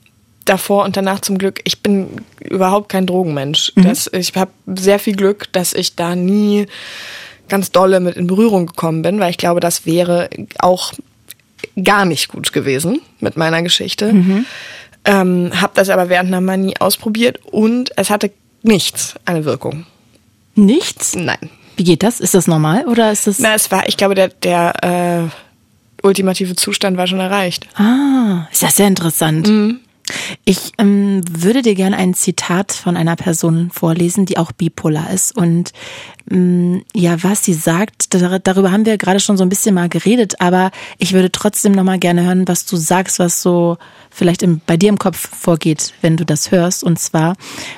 Davor 0.45 0.83
und 0.83 0.97
danach 0.97 1.21
zum 1.21 1.37
Glück. 1.37 1.61
Ich 1.63 1.81
bin 1.81 2.21
überhaupt 2.39 2.89
kein 2.89 3.05
Drogenmensch. 3.05 3.71
Mhm. 3.75 3.83
Das, 3.83 4.09
ich 4.11 4.35
habe 4.35 4.51
sehr 4.65 4.97
viel 4.97 5.15
Glück, 5.15 5.51
dass 5.51 5.73
ich 5.73 5.95
da 5.95 6.15
nie 6.15 6.65
ganz 7.49 7.71
dolle 7.71 7.99
mit 7.99 8.15
in 8.15 8.27
Berührung 8.27 8.65
gekommen 8.65 9.01
bin, 9.01 9.19
weil 9.19 9.31
ich 9.31 9.37
glaube, 9.37 9.59
das 9.59 9.85
wäre 9.85 10.29
auch 10.59 10.93
gar 11.81 12.05
nicht 12.05 12.29
gut 12.29 12.53
gewesen 12.53 13.01
mit 13.19 13.37
meiner 13.37 13.61
Geschichte. 13.61 14.13
Mhm. 14.13 14.45
Ähm, 15.09 15.49
habe 15.59 15.73
das 15.73 15.89
aber 15.89 16.07
während 16.07 16.27
einer 16.27 16.39
Manie 16.39 16.75
ausprobiert 16.79 17.39
und 17.43 17.91
es 17.97 18.11
hatte 18.11 18.31
nichts 18.61 19.15
eine 19.25 19.43
Wirkung. 19.43 19.87
Nichts? 20.53 21.15
Nein. 21.15 21.49
Wie 21.77 21.83
geht 21.83 22.03
das? 22.03 22.19
Ist 22.19 22.35
das 22.35 22.45
normal 22.45 22.85
oder 22.87 23.11
ist 23.11 23.25
das? 23.25 23.39
Na, 23.39 23.55
es 23.55 23.71
war, 23.71 23.87
ich 23.87 23.97
glaube, 23.97 24.13
der, 24.13 24.27
der 24.27 25.31
äh, 26.03 26.05
ultimative 26.05 26.55
Zustand 26.55 26.97
war 26.97 27.07
schon 27.07 27.19
erreicht. 27.19 27.67
Ah, 27.75 28.47
ist 28.51 28.61
ja 28.61 28.69
sehr 28.69 28.87
interessant. 28.87 29.47
Mhm. 29.47 29.79
Ich 30.45 30.73
ähm, 30.77 31.21
würde 31.27 31.63
dir 31.63 31.73
gerne 31.73 31.97
ein 31.97 32.13
Zitat 32.13 32.71
von 32.71 32.95
einer 32.95 33.15
Person 33.15 33.71
vorlesen, 33.71 34.27
die 34.27 34.37
auch 34.37 34.51
bipolar 34.51 35.11
ist. 35.11 35.35
Und 35.35 35.71
ja, 36.31 37.23
was 37.23 37.43
sie 37.43 37.53
sagt, 37.53 38.13
darüber 38.13 38.71
haben 38.71 38.85
wir 38.85 38.97
gerade 38.97 39.19
schon 39.19 39.35
so 39.35 39.43
ein 39.43 39.49
bisschen 39.49 39.73
mal 39.73 39.89
geredet, 39.89 40.39
aber 40.39 40.69
ich 40.99 41.13
würde 41.13 41.31
trotzdem 41.31 41.71
nochmal 41.71 41.97
gerne 41.97 42.23
hören, 42.23 42.47
was 42.47 42.65
du 42.65 42.77
sagst, 42.77 43.17
was 43.17 43.41
so 43.41 43.77
vielleicht 44.11 44.43
im, 44.43 44.61
bei 44.65 44.77
dir 44.77 44.89
im 44.89 44.99
Kopf 44.99 45.17
vorgeht, 45.35 45.93
wenn 46.01 46.17
du 46.17 46.25
das 46.25 46.51
hörst. 46.51 46.83
Und 46.83 46.99
zwar 46.99 47.35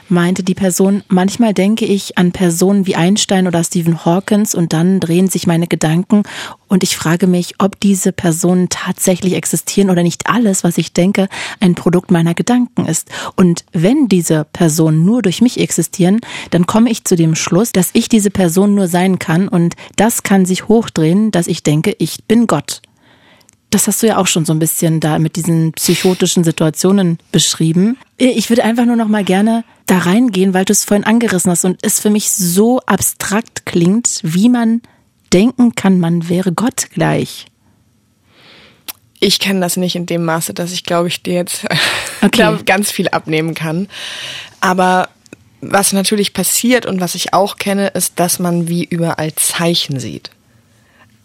meinte 0.10 0.44
die 0.44 0.54
Person, 0.54 1.04
manchmal 1.08 1.54
denke 1.54 1.86
ich 1.86 2.18
an 2.18 2.34
Personen 2.34 2.88
wie 2.88 2.96
Einstein 2.96 3.48
oder 3.48 3.64
Stephen 3.64 4.04
Hawkins 4.04 4.54
und 4.54 4.74
dann 4.74 5.00
drehen 5.00 5.30
sich 5.30 5.48
meine 5.48 5.68
Gedanken 5.68 6.24
und 6.72 6.84
ich 6.84 6.96
frage 6.96 7.28
mich, 7.28 7.56
ob 7.58 7.82
diese 7.82 8.14
Personen 8.14 8.70
tatsächlich 8.70 9.34
existieren 9.34 9.90
oder 9.90 10.04
nicht 10.04 10.28
alles, 10.28 10.64
was 10.64 10.78
ich 10.78 10.94
denke, 10.94 11.28
ein 11.60 11.76
Produkt 11.76 12.12
meiner 12.12 12.34
Gedanken 12.34 12.86
ist. 12.86 13.10
Und 13.36 13.66
wenn 13.74 14.08
diese 14.08 14.46
Personen 14.46 15.04
nur 15.04 15.22
durch 15.22 15.42
mich 15.42 15.60
existieren, 15.60 16.22
dann 16.52 16.66
komme 16.68 16.90
ich 16.90 17.04
zu 17.04 17.18
dem 17.18 17.36
Schluss, 17.36 17.74
dass 17.74 17.90
ich 17.92 18.08
diese 18.08 18.30
Person 18.30 18.41
nur 18.50 18.88
sein 18.88 19.20
kann 19.20 19.48
und 19.48 19.76
das 19.96 20.24
kann 20.24 20.46
sich 20.46 20.68
hochdrehen, 20.68 21.32
dass 21.32 21.48
ich 21.48 21.64
denke, 21.64 21.96
ich 22.00 22.26
bin 22.26 22.48
Gott 22.48 22.82
das 23.72 23.88
hast 23.88 24.04
du 24.04 24.08
ja 24.08 24.18
auch 24.18 24.28
schon 24.28 24.46
so 24.46 24.54
ein 24.54 24.60
bisschen 24.60 25.00
da 25.00 25.18
mit 25.18 25.38
diesen 25.38 25.72
psychotischen 25.72 26.44
Situationen 26.44 27.18
beschrieben. 27.32 27.98
Ich 28.18 28.50
würde 28.50 28.64
einfach 28.64 28.86
nur 28.86 28.98
noch 28.98 29.08
mal 29.08 29.24
gerne 29.24 29.64
da 29.86 30.00
reingehen, 30.00 30.54
weil 30.54 30.66
du 30.66 30.74
es 30.74 30.84
vorhin 30.84 31.06
angerissen 31.06 31.50
hast 31.50 31.64
und 31.66 31.80
es 31.82 32.00
für 32.00 32.10
mich 32.10 32.32
so 32.32 32.82
abstrakt 32.82 33.66
klingt, 33.66 34.20
wie 34.24 34.50
man 34.50 34.82
denken 35.32 35.74
kann, 35.74 36.00
man 36.00 36.28
wäre 36.28 36.52
Gott 36.52 36.90
gleich. 36.92 37.46
Ich 39.22 39.40
kenne 39.40 39.62
das 39.62 39.78
nicht 39.78 39.96
in 39.96 40.06
dem 40.06 40.26
Maße, 40.26 40.54
dass 40.54 40.74
ich 40.74 40.84
glaube 40.84 41.08
ich 41.08 41.24
dir 41.24 41.36
jetzt 41.36 41.64
okay. 42.22 42.30
glaub, 42.30 42.66
ganz 42.66 42.92
viel 42.92 43.08
abnehmen 43.08 43.54
kann. 43.54 43.88
Aber 44.60 45.08
was 45.62 45.94
natürlich 45.94 46.34
passiert 46.34 46.86
und 46.86 47.00
was 47.00 47.16
ich 47.16 47.34
auch 47.34 47.58
kenne, 47.58 47.90
ist, 47.90 48.20
dass 48.20 48.40
man 48.40 48.68
wie 48.68 48.84
überall 48.84 49.34
Zeichen 49.36 50.00
sieht. 50.00 50.32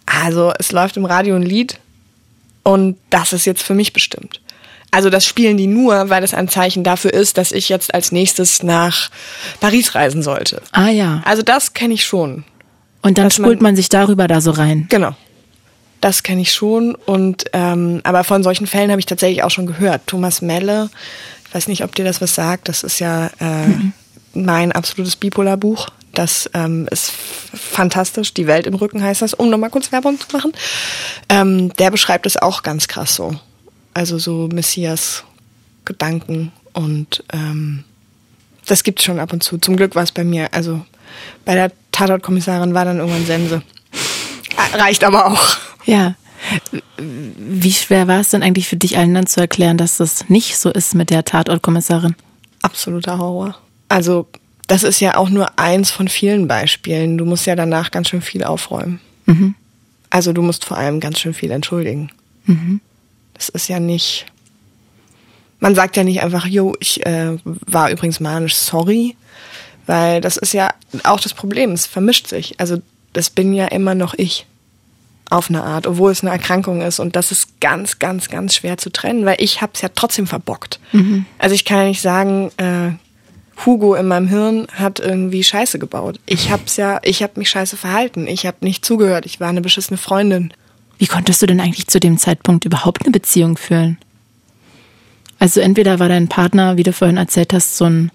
also 0.07 0.53
es 0.59 0.73
läuft 0.73 0.97
im 0.97 1.05
Radio 1.05 1.35
ein 1.35 1.43
Lied 1.43 1.81
und 2.63 2.97
das 3.11 3.33
ist 3.33 3.45
jetzt 3.47 3.63
für 3.63 3.75
mich 3.75 3.93
bestimmt. 3.93 4.41
Also 4.91 5.11
das 5.11 5.27
spielen 5.27 5.57
die 5.57 5.67
nur, 5.67 6.11
weil 6.11 6.23
es 6.23 6.33
ein 6.33 6.49
Zeichen 6.49 6.85
dafür 6.85 7.13
ist, 7.13 7.39
dass 7.39 7.53
ich 7.53 7.69
jetzt 7.69 7.93
als 7.93 8.13
nächstes 8.13 8.63
nach 8.63 9.11
Paris 9.61 9.95
reisen 9.95 10.23
sollte. 10.23 10.63
Ah 10.73 10.89
ja. 10.89 11.23
Also 11.25 11.43
das 11.43 11.75
kenne 11.75 11.95
ich 11.95 12.05
schon. 12.05 12.45
Und 13.03 13.19
dann 13.19 13.31
spult 13.31 13.61
man, 13.61 13.71
man 13.71 13.77
sich 13.77 13.89
darüber 13.89 14.27
da 14.27 14.41
so 14.41 14.53
rein. 14.53 14.87
Genau. 14.89 15.15
Das 16.01 16.23
kenne 16.23 16.43
ich 16.43 16.53
schon. 16.53 16.95
Und 16.95 17.45
ähm, 17.53 18.01
aber 18.05 18.25
von 18.25 18.43
solchen 18.43 18.67
Fällen 18.67 18.91
habe 18.91 19.01
ich 19.01 19.07
tatsächlich 19.07 19.43
auch 19.43 19.51
schon 19.51 19.67
gehört. 19.67 20.07
Thomas 20.07 20.41
Melle, 20.43 20.89
ich 21.47 21.55
weiß 21.55 21.69
nicht, 21.69 21.85
ob 21.85 21.95
dir 21.95 22.05
das 22.05 22.21
was 22.21 22.35
sagt. 22.35 22.69
Das 22.69 22.83
ist 22.83 22.99
ja 22.99 23.31
äh, 23.41 23.67
mhm. 23.67 23.93
Mein 24.45 24.73
absolutes 24.73 25.17
Bipolar-Buch. 25.17 25.89
Das 26.13 26.51
ähm, 26.55 26.89
ist 26.91 27.11
fantastisch. 27.11 28.33
Die 28.33 28.47
Welt 28.47 28.67
im 28.67 28.75
Rücken 28.75 29.03
heißt 29.03 29.23
das, 29.23 29.35
um 29.35 29.51
nochmal 29.51 29.71
kurz 29.71 29.93
Werbung 29.93 30.19
zu 30.19 30.35
machen. 30.35 30.53
Ähm, 31.29 31.73
der 31.75 31.91
beschreibt 31.91 32.27
es 32.27 32.37
auch 32.37 32.63
ganz 32.63 32.89
krass 32.89 33.15
so. 33.15 33.37
Also 33.93 34.19
so 34.19 34.49
Messias-Gedanken 34.53 36.53
und 36.73 37.25
ähm, 37.33 37.85
das 38.67 38.83
gibt 38.83 38.99
es 38.99 39.05
schon 39.05 39.21
ab 39.21 39.33
und 39.33 39.43
zu. 39.43 39.59
Zum 39.59 39.77
Glück 39.77 39.95
war 39.95 40.03
es 40.03 40.13
bei 40.13 40.25
mir, 40.25 40.53
also 40.53 40.85
bei 41.45 41.55
der 41.55 41.73
Tatortkommissarin 41.93 42.75
war 42.75 42.85
dann 42.85 42.99
irgendwann 42.99 43.27
Sense. 43.27 43.63
Äh, 44.57 44.77
reicht 44.77 45.05
aber 45.05 45.27
auch. 45.27 45.57
Ja. 45.85 46.15
Wie 46.99 47.73
schwer 47.73 48.09
war 48.09 48.21
es 48.21 48.31
denn 48.31 48.43
eigentlich 48.43 48.69
für 48.69 48.77
dich 48.77 48.99
allen 48.99 49.15
dann 49.15 49.27
zu 49.27 49.41
erklären, 49.41 49.79
dass 49.79 49.97
das 49.97 50.29
nicht 50.29 50.59
so 50.59 50.71
ist 50.71 50.95
mit 50.95 51.11
der 51.11 51.25
Tatortkommissarin? 51.25 52.15
Absoluter 52.63 53.19
Horror. 53.19 53.57
Also 53.89 54.27
das 54.67 54.83
ist 54.83 55.01
ja 55.01 55.17
auch 55.17 55.29
nur 55.29 55.59
eins 55.59 55.91
von 55.91 56.09
vielen 56.09 56.49
Beispielen. 56.49 57.19
Du 57.19 57.25
musst 57.25 57.47
ja 57.47 57.55
danach 57.55 57.91
ganz 57.91 58.09
schön 58.09 58.23
viel 58.23 58.45
aufräumen. 58.45 59.01
Mhm. 59.27 59.55
Also 60.11 60.33
du 60.33 60.43
musst 60.43 60.65
vor 60.65 60.77
allem 60.77 61.01
ganz 61.01 61.21
schön 61.21 61.35
viel 61.35 61.51
entschuldigen. 61.51 62.11
Mhm. 62.47 62.81
Das 63.35 63.49
ist 63.49 63.69
ja 63.69 63.81
nicht. 63.81 64.27
Man 65.61 65.75
sagt 65.75 65.97
ja 65.97 66.05
nicht 66.05 66.23
einfach, 66.23 66.47
jo, 66.47 66.75
ich 66.81 67.05
äh, 67.07 67.37
war 67.45 67.91
übrigens 67.91 68.21
manisch, 68.21 68.55
sorry. 68.55 69.17
Weil 69.87 70.21
das 70.21 70.37
ist 70.37 70.53
ja 70.53 70.71
auch 71.05 71.21
das 71.21 71.33
Problem, 71.33 71.73
es 71.73 71.87
vermischt 71.87 72.27
sich. 72.27 72.59
Also 72.59 72.83
das 73.13 73.31
bin 73.31 73.55
ja 73.55 73.67
immer 73.67 73.95
noch 73.95 74.15
ich. 74.15 74.47
Auf 75.29 75.49
eine 75.49 75.65
Art, 75.65 75.89
obwohl 75.89 76.13
es 76.13 76.23
eine 76.23 76.31
Erkrankung 76.31 76.83
ist. 76.83 76.99
Und 77.01 77.17
das 77.17 77.33
ist 77.33 77.61
ganz, 77.61 77.99
ganz, 77.99 78.29
ganz 78.29 78.55
schwer 78.55 78.79
zu 78.79 78.91
trennen, 78.91 79.25
weil 79.25 79.37
ich 79.39 79.61
habe 79.61 79.73
es 79.75 79.81
ja 79.81 79.91
trotzdem 79.95 80.27
verbockt. 80.27 80.79
Mhm. 80.93 81.27
Also 81.39 81.55
ich 81.55 81.65
kann 81.65 81.79
ja 81.79 81.85
nicht 81.85 82.01
sagen, 82.01 82.51
äh, 82.59 82.93
Hugo 83.65 83.95
in 83.95 84.07
meinem 84.07 84.29
Hirn 84.29 84.67
hat 84.73 85.01
irgendwie 85.01 85.43
Scheiße 85.43 85.79
gebaut. 85.79 86.21
Ich 86.27 86.51
hab's 86.51 86.77
ja, 86.77 87.01
ich 87.03 87.23
habe 87.23 87.35
mich 87.37 87.49
scheiße 87.49 87.77
verhalten. 87.77 88.27
Ich 88.27 88.47
habe 88.47 88.59
nicht 88.61 88.85
zugehört. 88.85 89.27
Ich 89.27 89.41
war 89.41 89.49
eine 89.49 89.63
beschissene 89.63 89.97
Freundin. 89.97 90.53
Wie 90.99 91.07
konntest 91.07 91.43
du 91.43 91.47
denn 91.47 91.61
eigentlich 91.61 91.87
zu 91.87 92.01
dem 92.01 92.19
Zeitpunkt 92.19 92.65
überhaupt 92.65 93.03
eine 93.03 93.13
Beziehung 93.13 93.57
führen? 93.57 93.99
Also 95.39 95.61
entweder 95.61 95.99
war 95.99 96.09
dein 96.09 96.29
Partner, 96.29 96.77
wie 96.77 96.83
du 96.83 96.93
vorhin 96.93 97.17
erzählt 97.19 97.53
hast, 97.53 97.77
so 97.77 97.87
ein 97.87 98.11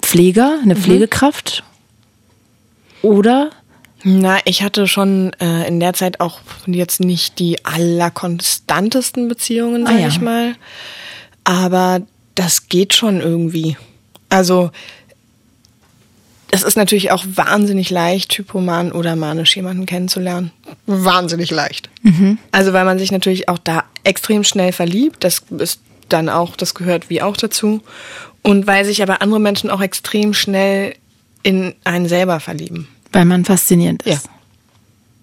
Pfleger, 0.00 0.58
eine 0.62 0.74
mhm. 0.74 0.78
Pflegekraft, 0.78 1.62
oder? 3.02 3.50
Na, 4.04 4.38
ich 4.44 4.62
hatte 4.62 4.88
schon 4.88 5.32
äh, 5.34 5.68
in 5.68 5.78
der 5.78 5.92
Zeit 5.92 6.20
auch 6.20 6.40
jetzt 6.66 7.00
nicht 7.00 7.38
die 7.38 7.64
allerkonstantesten 7.64 9.28
Beziehungen, 9.28 9.86
sag 9.86 9.94
ah, 9.94 9.98
ja. 9.98 10.08
ich 10.08 10.20
mal. 10.20 10.56
Aber 11.44 12.02
das 12.34 12.68
geht 12.68 12.94
schon 12.94 13.20
irgendwie. 13.20 13.76
Also 14.28 14.70
es 16.50 16.62
ist 16.62 16.76
natürlich 16.76 17.10
auch 17.10 17.24
wahnsinnig 17.34 17.88
leicht, 17.88 18.36
Hypoman 18.36 18.92
oder 18.92 19.16
manisch 19.16 19.56
jemanden 19.56 19.86
kennenzulernen. 19.86 20.52
Wahnsinnig 20.86 21.50
leicht. 21.50 21.88
Mhm. 22.02 22.36
Also 22.52 22.74
weil 22.74 22.84
man 22.84 22.98
sich 22.98 23.10
natürlich 23.10 23.48
auch 23.48 23.58
da 23.58 23.84
extrem 24.04 24.44
schnell 24.44 24.72
verliebt. 24.72 25.24
Das 25.24 25.42
ist 25.58 25.80
dann 26.10 26.28
auch, 26.28 26.56
das 26.56 26.74
gehört 26.74 27.08
wie 27.08 27.22
auch 27.22 27.38
dazu. 27.38 27.80
Und 28.42 28.66
weil 28.66 28.84
sich 28.84 29.02
aber 29.02 29.22
andere 29.22 29.40
Menschen 29.40 29.70
auch 29.70 29.80
extrem 29.80 30.34
schnell 30.34 30.94
in 31.42 31.74
einen 31.84 32.06
selber 32.06 32.38
verlieben. 32.38 32.86
Weil 33.12 33.24
man 33.24 33.46
faszinierend 33.46 34.02
ist. 34.02 34.26
Ja. 34.26 34.30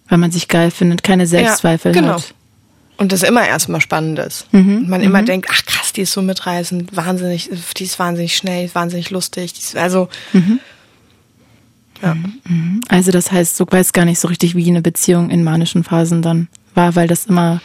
Weil 0.07 0.17
man 0.17 0.31
sich 0.31 0.47
geil 0.47 0.71
findet, 0.71 1.03
keine 1.03 1.27
Selbstzweifel 1.27 1.93
ja, 1.93 2.01
genau. 2.01 2.13
hat. 2.15 2.33
Und 2.97 3.11
das 3.11 3.23
immer 3.23 3.47
erstmal 3.47 3.81
spannend 3.81 4.17
ist. 4.19 4.51
Mhm. 4.51 4.77
Und 4.77 4.89
man 4.89 5.01
mhm. 5.01 5.07
immer 5.07 5.21
denkt, 5.21 5.47
ach 5.51 5.63
krass, 5.63 5.78
die 5.93 6.01
ist 6.01 6.11
so 6.11 6.21
mitreißend, 6.21 6.95
wahnsinnig, 6.95 7.49
die 7.77 7.83
ist 7.83 7.99
wahnsinnig 7.99 8.35
schnell, 8.35 8.69
wahnsinnig 8.73 9.09
lustig. 9.09 9.53
Ist, 9.57 9.75
also 9.75 10.09
mhm. 10.33 10.59
Ja. 12.01 12.15
Mhm. 12.15 12.81
Also 12.87 13.11
das 13.11 13.31
heißt, 13.31 13.59
du 13.59 13.65
weißt 13.69 13.93
gar 13.93 14.05
nicht 14.05 14.19
so 14.19 14.27
richtig, 14.27 14.55
wie 14.55 14.67
eine 14.69 14.81
Beziehung 14.81 15.29
in 15.29 15.43
manischen 15.43 15.83
Phasen 15.83 16.21
dann 16.21 16.47
war, 16.73 16.95
weil 16.95 17.07
das 17.07 17.25
immer 17.25 17.61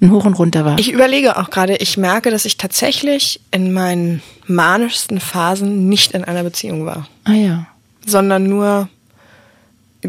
ein 0.00 0.10
Hoch 0.10 0.24
und 0.24 0.34
Runter 0.34 0.64
war. 0.64 0.78
Ich 0.78 0.92
überlege 0.92 1.36
auch 1.38 1.50
gerade, 1.50 1.76
ich 1.76 1.96
merke, 1.96 2.30
dass 2.30 2.44
ich 2.44 2.56
tatsächlich 2.56 3.40
in 3.50 3.72
meinen 3.72 4.22
manischsten 4.46 5.20
Phasen 5.20 5.88
nicht 5.88 6.12
in 6.12 6.24
einer 6.24 6.42
Beziehung 6.44 6.86
war. 6.86 7.08
Ah 7.24 7.32
ja. 7.32 7.66
Sondern 8.06 8.44
nur 8.44 8.88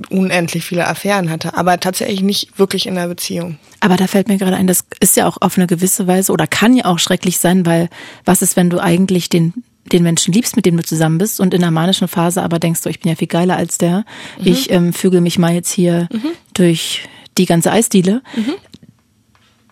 unendlich 0.10 0.66
viele 0.66 0.88
Affären 0.88 1.30
hatte, 1.30 1.56
aber 1.56 1.80
tatsächlich 1.80 2.22
nicht 2.22 2.58
wirklich 2.58 2.88
in 2.88 2.98
einer 2.98 3.08
Beziehung. 3.08 3.58
Aber 3.80 3.98
da 3.98 4.08
fällt 4.08 4.28
mir 4.28 4.38
gerade 4.38 4.56
ein, 4.58 4.68
das 4.68 4.86
ist 5.00 5.16
ja 5.16 5.28
auch 5.28 5.38
auf 5.42 5.58
eine 5.58 5.68
gewisse 5.68 6.08
Weise 6.08 6.32
oder 6.32 6.48
kann 6.48 6.76
ja 6.76 6.86
auch 6.86 7.00
schrecklich 7.00 7.38
sein, 7.38 7.66
weil 7.66 7.90
was 8.24 8.42
ist, 8.42 8.56
wenn 8.56 8.70
du 8.70 8.80
eigentlich 8.80 9.30
den 9.30 9.54
den 9.92 10.04
Menschen 10.04 10.34
liebst, 10.34 10.56
mit 10.56 10.66
dem 10.66 10.78
du 10.78 10.84
zusammen 10.84 11.20
bist 11.20 11.40
und 11.40 11.54
in 11.54 11.62
der 11.62 11.72
manischen 11.72 12.08
Phase 12.08 12.42
aber 12.42 12.60
denkst 12.60 12.82
du, 12.82 12.90
ich 12.90 13.00
bin 13.00 13.10
ja 13.10 13.16
viel 13.16 13.28
geiler 13.28 13.56
als 13.56 13.78
der. 13.78 14.00
Mhm. 14.40 14.48
Ich 14.48 14.72
ähm, 14.72 14.94
füge 14.94 15.22
mich 15.22 15.38
mal 15.38 15.54
jetzt 15.54 15.72
hier 15.72 16.10
mhm. 16.12 16.32
durch 16.54 17.08
die 17.38 17.46
ganze 17.46 17.72
Eisdiele. 17.72 18.22
Mhm. 18.36 18.54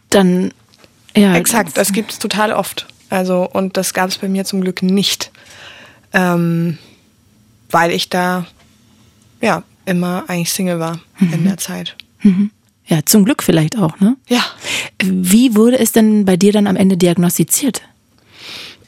Dann, 0.09 0.53
ja. 1.15 1.35
Exakt, 1.35 1.77
das 1.77 1.93
gibt 1.93 2.11
es 2.11 2.19
total 2.19 2.51
oft. 2.51 2.85
Also, 3.09 3.49
und 3.51 3.77
das 3.77 3.93
gab 3.93 4.09
es 4.09 4.17
bei 4.17 4.27
mir 4.27 4.45
zum 4.45 4.61
Glück 4.61 4.83
nicht. 4.83 5.31
Ähm, 6.13 6.77
weil 7.71 7.91
ich 7.91 8.09
da, 8.09 8.45
ja, 9.41 9.63
immer 9.85 10.25
eigentlich 10.27 10.51
Single 10.51 10.79
war 10.79 10.99
in 11.19 11.41
mhm. 11.41 11.43
der 11.45 11.57
Zeit. 11.57 11.95
Mhm. 12.21 12.51
Ja, 12.85 12.99
zum 13.05 13.25
Glück 13.25 13.43
vielleicht 13.43 13.77
auch, 13.77 13.99
ne? 13.99 14.17
Ja. 14.27 14.43
Wie 15.01 15.55
wurde 15.55 15.79
es 15.79 15.91
denn 15.91 16.25
bei 16.25 16.35
dir 16.35 16.51
dann 16.51 16.67
am 16.67 16.75
Ende 16.75 16.97
diagnostiziert? 16.97 17.81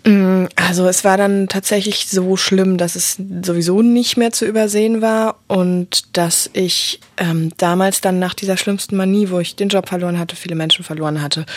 Mm, 0.06 0.45
also 0.56 0.88
es 0.88 1.03
war 1.03 1.18
dann 1.18 1.47
tatsächlich 1.47 2.08
so 2.08 2.38
schlimm, 2.38 2.78
dass 2.78 2.95
es 2.95 3.18
sowieso 3.41 3.82
nicht 3.82 4.18
mehr 4.18 4.32
zu 4.32 4.45
übersehen 4.45 5.01
war 5.01 5.38
und 5.47 6.16
dass 6.16 6.47
ich 6.53 6.99
ähm, 7.18 7.51
damals 7.58 8.01
dann 8.01 8.20
nach 8.20 8.36
dieser 8.36 8.56
schlimmsten 8.56 8.97
Manie, 8.97 9.32
wo 9.32 9.39
ich 9.39 9.56
den 9.56 9.70
Job 9.70 9.89
verloren 9.89 10.20
hatte, 10.20 10.36
viele 10.36 10.53
Menschen 10.53 10.86
verloren 10.86 11.24
hatte, 11.24 11.47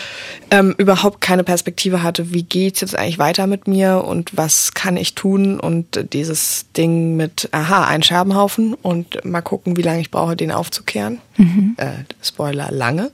ähm, 0.50 0.74
überhaupt 0.78 1.20
keine 1.20 1.44
Perspektive 1.44 2.02
hatte, 2.02 2.32
wie 2.32 2.42
geht's 2.42 2.80
jetzt 2.80 2.96
eigentlich 2.96 3.18
weiter 3.18 3.46
mit 3.46 3.68
mir 3.68 4.02
und 4.04 4.34
was 4.34 4.72
kann 4.72 4.96
ich 4.96 5.14
tun 5.14 5.60
und 5.60 6.12
dieses 6.14 6.64
Ding 6.74 7.16
mit, 7.16 7.50
aha, 7.52 7.84
ein 7.84 8.02
Scherbenhaufen 8.02 8.72
und 8.72 9.22
mal 9.26 9.42
gucken, 9.42 9.76
wie 9.76 9.82
lange 9.82 10.00
ich 10.00 10.10
brauche, 10.10 10.36
den 10.36 10.52
aufzukehren. 10.52 11.20
Mhm. 11.38 11.74
Äh, 11.78 12.04
Spoiler, 12.22 12.70
lange. 12.70 13.10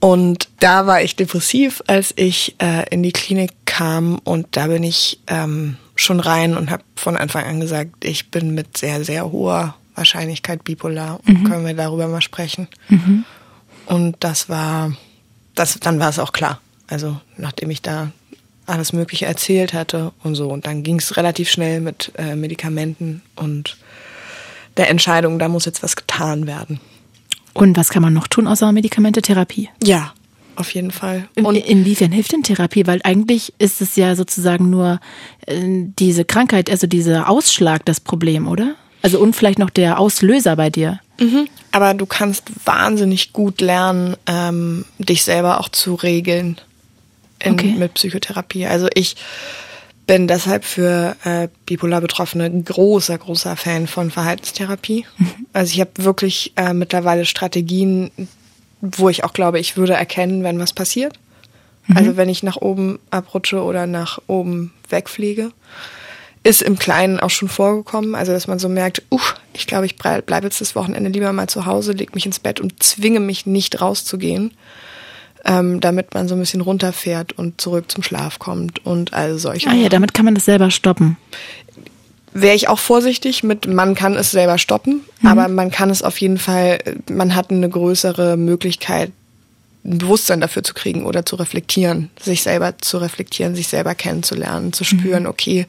Und 0.00 0.48
da 0.60 0.86
war 0.86 1.02
ich 1.02 1.16
depressiv, 1.16 1.82
als 1.86 2.12
ich 2.16 2.56
äh, 2.58 2.88
in 2.90 3.02
die 3.02 3.12
Klinik 3.12 3.52
kam 3.64 4.18
und 4.24 4.48
da 4.52 4.66
bin 4.66 4.82
ich 4.82 5.20
ähm, 5.26 5.76
schon 5.94 6.20
rein 6.20 6.56
und 6.56 6.70
habe 6.70 6.82
von 6.96 7.16
Anfang 7.16 7.44
an 7.44 7.60
gesagt, 7.60 8.04
ich 8.04 8.30
bin 8.30 8.54
mit 8.54 8.76
sehr, 8.76 9.04
sehr 9.04 9.30
hoher 9.30 9.76
Wahrscheinlichkeit 9.94 10.64
bipolar 10.64 11.20
und 11.26 11.42
mhm. 11.42 11.44
können 11.44 11.66
wir 11.66 11.74
darüber 11.74 12.08
mal 12.08 12.22
sprechen. 12.22 12.66
Mhm. 12.88 13.24
Und 13.86 14.16
das 14.20 14.48
war, 14.48 14.92
das, 15.54 15.78
dann 15.80 16.00
war 16.00 16.08
es 16.08 16.18
auch 16.18 16.32
klar. 16.32 16.60
Also 16.88 17.20
nachdem 17.36 17.70
ich 17.70 17.82
da 17.82 18.10
alles 18.66 18.92
Mögliche 18.92 19.26
erzählt 19.26 19.72
hatte 19.72 20.12
und 20.22 20.34
so. 20.34 20.48
Und 20.48 20.66
dann 20.66 20.82
ging 20.82 20.98
es 20.98 21.16
relativ 21.16 21.50
schnell 21.50 21.80
mit 21.80 22.12
äh, 22.16 22.34
Medikamenten 22.34 23.22
und 23.36 23.76
der 24.76 24.90
Entscheidung, 24.90 25.38
da 25.38 25.48
muss 25.48 25.66
jetzt 25.66 25.82
was 25.82 25.96
getan 25.96 26.46
werden. 26.46 26.80
Und 27.54 27.76
was 27.76 27.90
kann 27.90 28.02
man 28.02 28.12
noch 28.12 28.28
tun 28.28 28.46
außer 28.46 28.70
Medikamente, 28.72 29.22
Therapie? 29.22 29.70
Ja, 29.82 30.12
auf 30.56 30.74
jeden 30.74 30.90
Fall. 30.90 31.28
Und 31.36 31.56
inwiefern 31.56 32.12
hilft 32.12 32.32
denn 32.32 32.42
Therapie? 32.42 32.86
Weil 32.86 33.00
eigentlich 33.04 33.52
ist 33.58 33.80
es 33.80 33.96
ja 33.96 34.14
sozusagen 34.14 34.70
nur 34.70 35.00
äh, 35.46 35.60
diese 35.98 36.24
Krankheit, 36.24 36.70
also 36.70 36.86
dieser 36.86 37.28
Ausschlag 37.28 37.84
das 37.84 38.00
Problem, 38.00 38.46
oder? 38.46 38.74
Also 39.02 39.18
und 39.18 39.34
vielleicht 39.34 39.58
noch 39.58 39.70
der 39.70 39.98
Auslöser 39.98 40.56
bei 40.56 40.70
dir. 40.70 41.00
Mhm. 41.20 41.48
Aber 41.72 41.94
du 41.94 42.06
kannst 42.06 42.44
wahnsinnig 42.64 43.32
gut 43.32 43.60
lernen, 43.60 44.16
ähm, 44.26 44.84
dich 44.98 45.24
selber 45.24 45.60
auch 45.60 45.68
zu 45.68 45.94
regeln 45.94 46.60
in, 47.40 47.52
okay. 47.54 47.74
mit 47.76 47.94
Psychotherapie. 47.94 48.66
Also 48.66 48.88
ich 48.94 49.16
bin 50.06 50.28
deshalb 50.28 50.64
für 50.64 51.16
äh, 51.24 51.48
bipolar 51.66 52.00
Betroffene 52.00 52.44
ein 52.44 52.64
großer, 52.64 53.16
großer 53.16 53.56
Fan 53.56 53.86
von 53.86 54.10
Verhaltenstherapie. 54.10 55.06
Mhm. 55.16 55.46
Also 55.52 55.72
ich 55.72 55.80
habe 55.80 55.92
wirklich 55.96 56.52
äh, 56.56 56.74
mittlerweile 56.74 57.24
Strategien, 57.24 58.10
wo 58.80 59.08
ich 59.08 59.24
auch 59.24 59.32
glaube, 59.32 59.58
ich 59.58 59.76
würde 59.76 59.94
erkennen, 59.94 60.42
wenn 60.42 60.58
was 60.58 60.72
passiert. 60.72 61.18
Mhm. 61.86 61.96
Also 61.96 62.16
wenn 62.16 62.28
ich 62.28 62.42
nach 62.42 62.56
oben 62.56 62.98
abrutsche 63.10 63.62
oder 63.62 63.86
nach 63.86 64.18
oben 64.26 64.72
wegfliege. 64.88 65.52
ist 66.44 66.60
im 66.60 66.78
Kleinen 66.78 67.18
auch 67.18 67.30
schon 67.30 67.48
vorgekommen. 67.48 68.14
Also, 68.14 68.32
dass 68.32 68.46
man 68.46 68.58
so 68.58 68.68
merkt, 68.68 69.02
uh, 69.10 69.18
ich 69.54 69.66
glaube, 69.66 69.86
ich 69.86 69.96
bleibe 69.96 70.42
jetzt 70.42 70.60
das 70.60 70.76
Wochenende 70.76 71.10
lieber 71.10 71.32
mal 71.32 71.48
zu 71.48 71.64
Hause, 71.64 71.92
leg 71.92 72.14
mich 72.14 72.26
ins 72.26 72.38
Bett 72.38 72.60
und 72.60 72.82
zwinge 72.82 73.18
mich 73.18 73.46
nicht 73.46 73.80
rauszugehen, 73.80 74.52
ähm, 75.44 75.80
damit 75.80 76.14
man 76.14 76.28
so 76.28 76.34
ein 76.34 76.40
bisschen 76.40 76.60
runterfährt 76.60 77.32
und 77.32 77.60
zurück 77.60 77.90
zum 77.90 78.02
Schlaf 78.02 78.38
kommt 78.38 78.84
und 78.84 79.12
all 79.12 79.38
solche. 79.38 79.68
Ah 79.68 79.74
ja, 79.74 79.88
damit 79.88 80.14
kann 80.14 80.24
man 80.24 80.34
das 80.34 80.46
selber 80.46 80.70
stoppen. 80.70 81.16
Wäre 82.32 82.56
ich 82.56 82.68
auch 82.68 82.78
vorsichtig 82.78 83.44
mit, 83.44 83.66
man 83.66 83.94
kann 83.94 84.14
es 84.16 84.32
selber 84.32 84.58
stoppen, 84.58 85.02
mhm. 85.20 85.28
aber 85.28 85.48
man 85.48 85.70
kann 85.70 85.90
es 85.90 86.02
auf 86.02 86.20
jeden 86.20 86.38
Fall, 86.38 86.78
man 87.08 87.36
hat 87.36 87.50
eine 87.50 87.68
größere 87.68 88.36
Möglichkeit, 88.36 89.12
ein 89.84 89.98
Bewusstsein 89.98 90.40
dafür 90.40 90.64
zu 90.64 90.72
kriegen 90.72 91.04
oder 91.04 91.26
zu 91.26 91.36
reflektieren, 91.36 92.10
sich 92.18 92.42
selber 92.42 92.78
zu 92.78 92.98
reflektieren, 92.98 93.54
sich 93.54 93.68
selber 93.68 93.94
kennenzulernen, 93.94 94.72
zu 94.72 94.82
spüren, 94.82 95.24
mhm. 95.24 95.28
okay. 95.28 95.66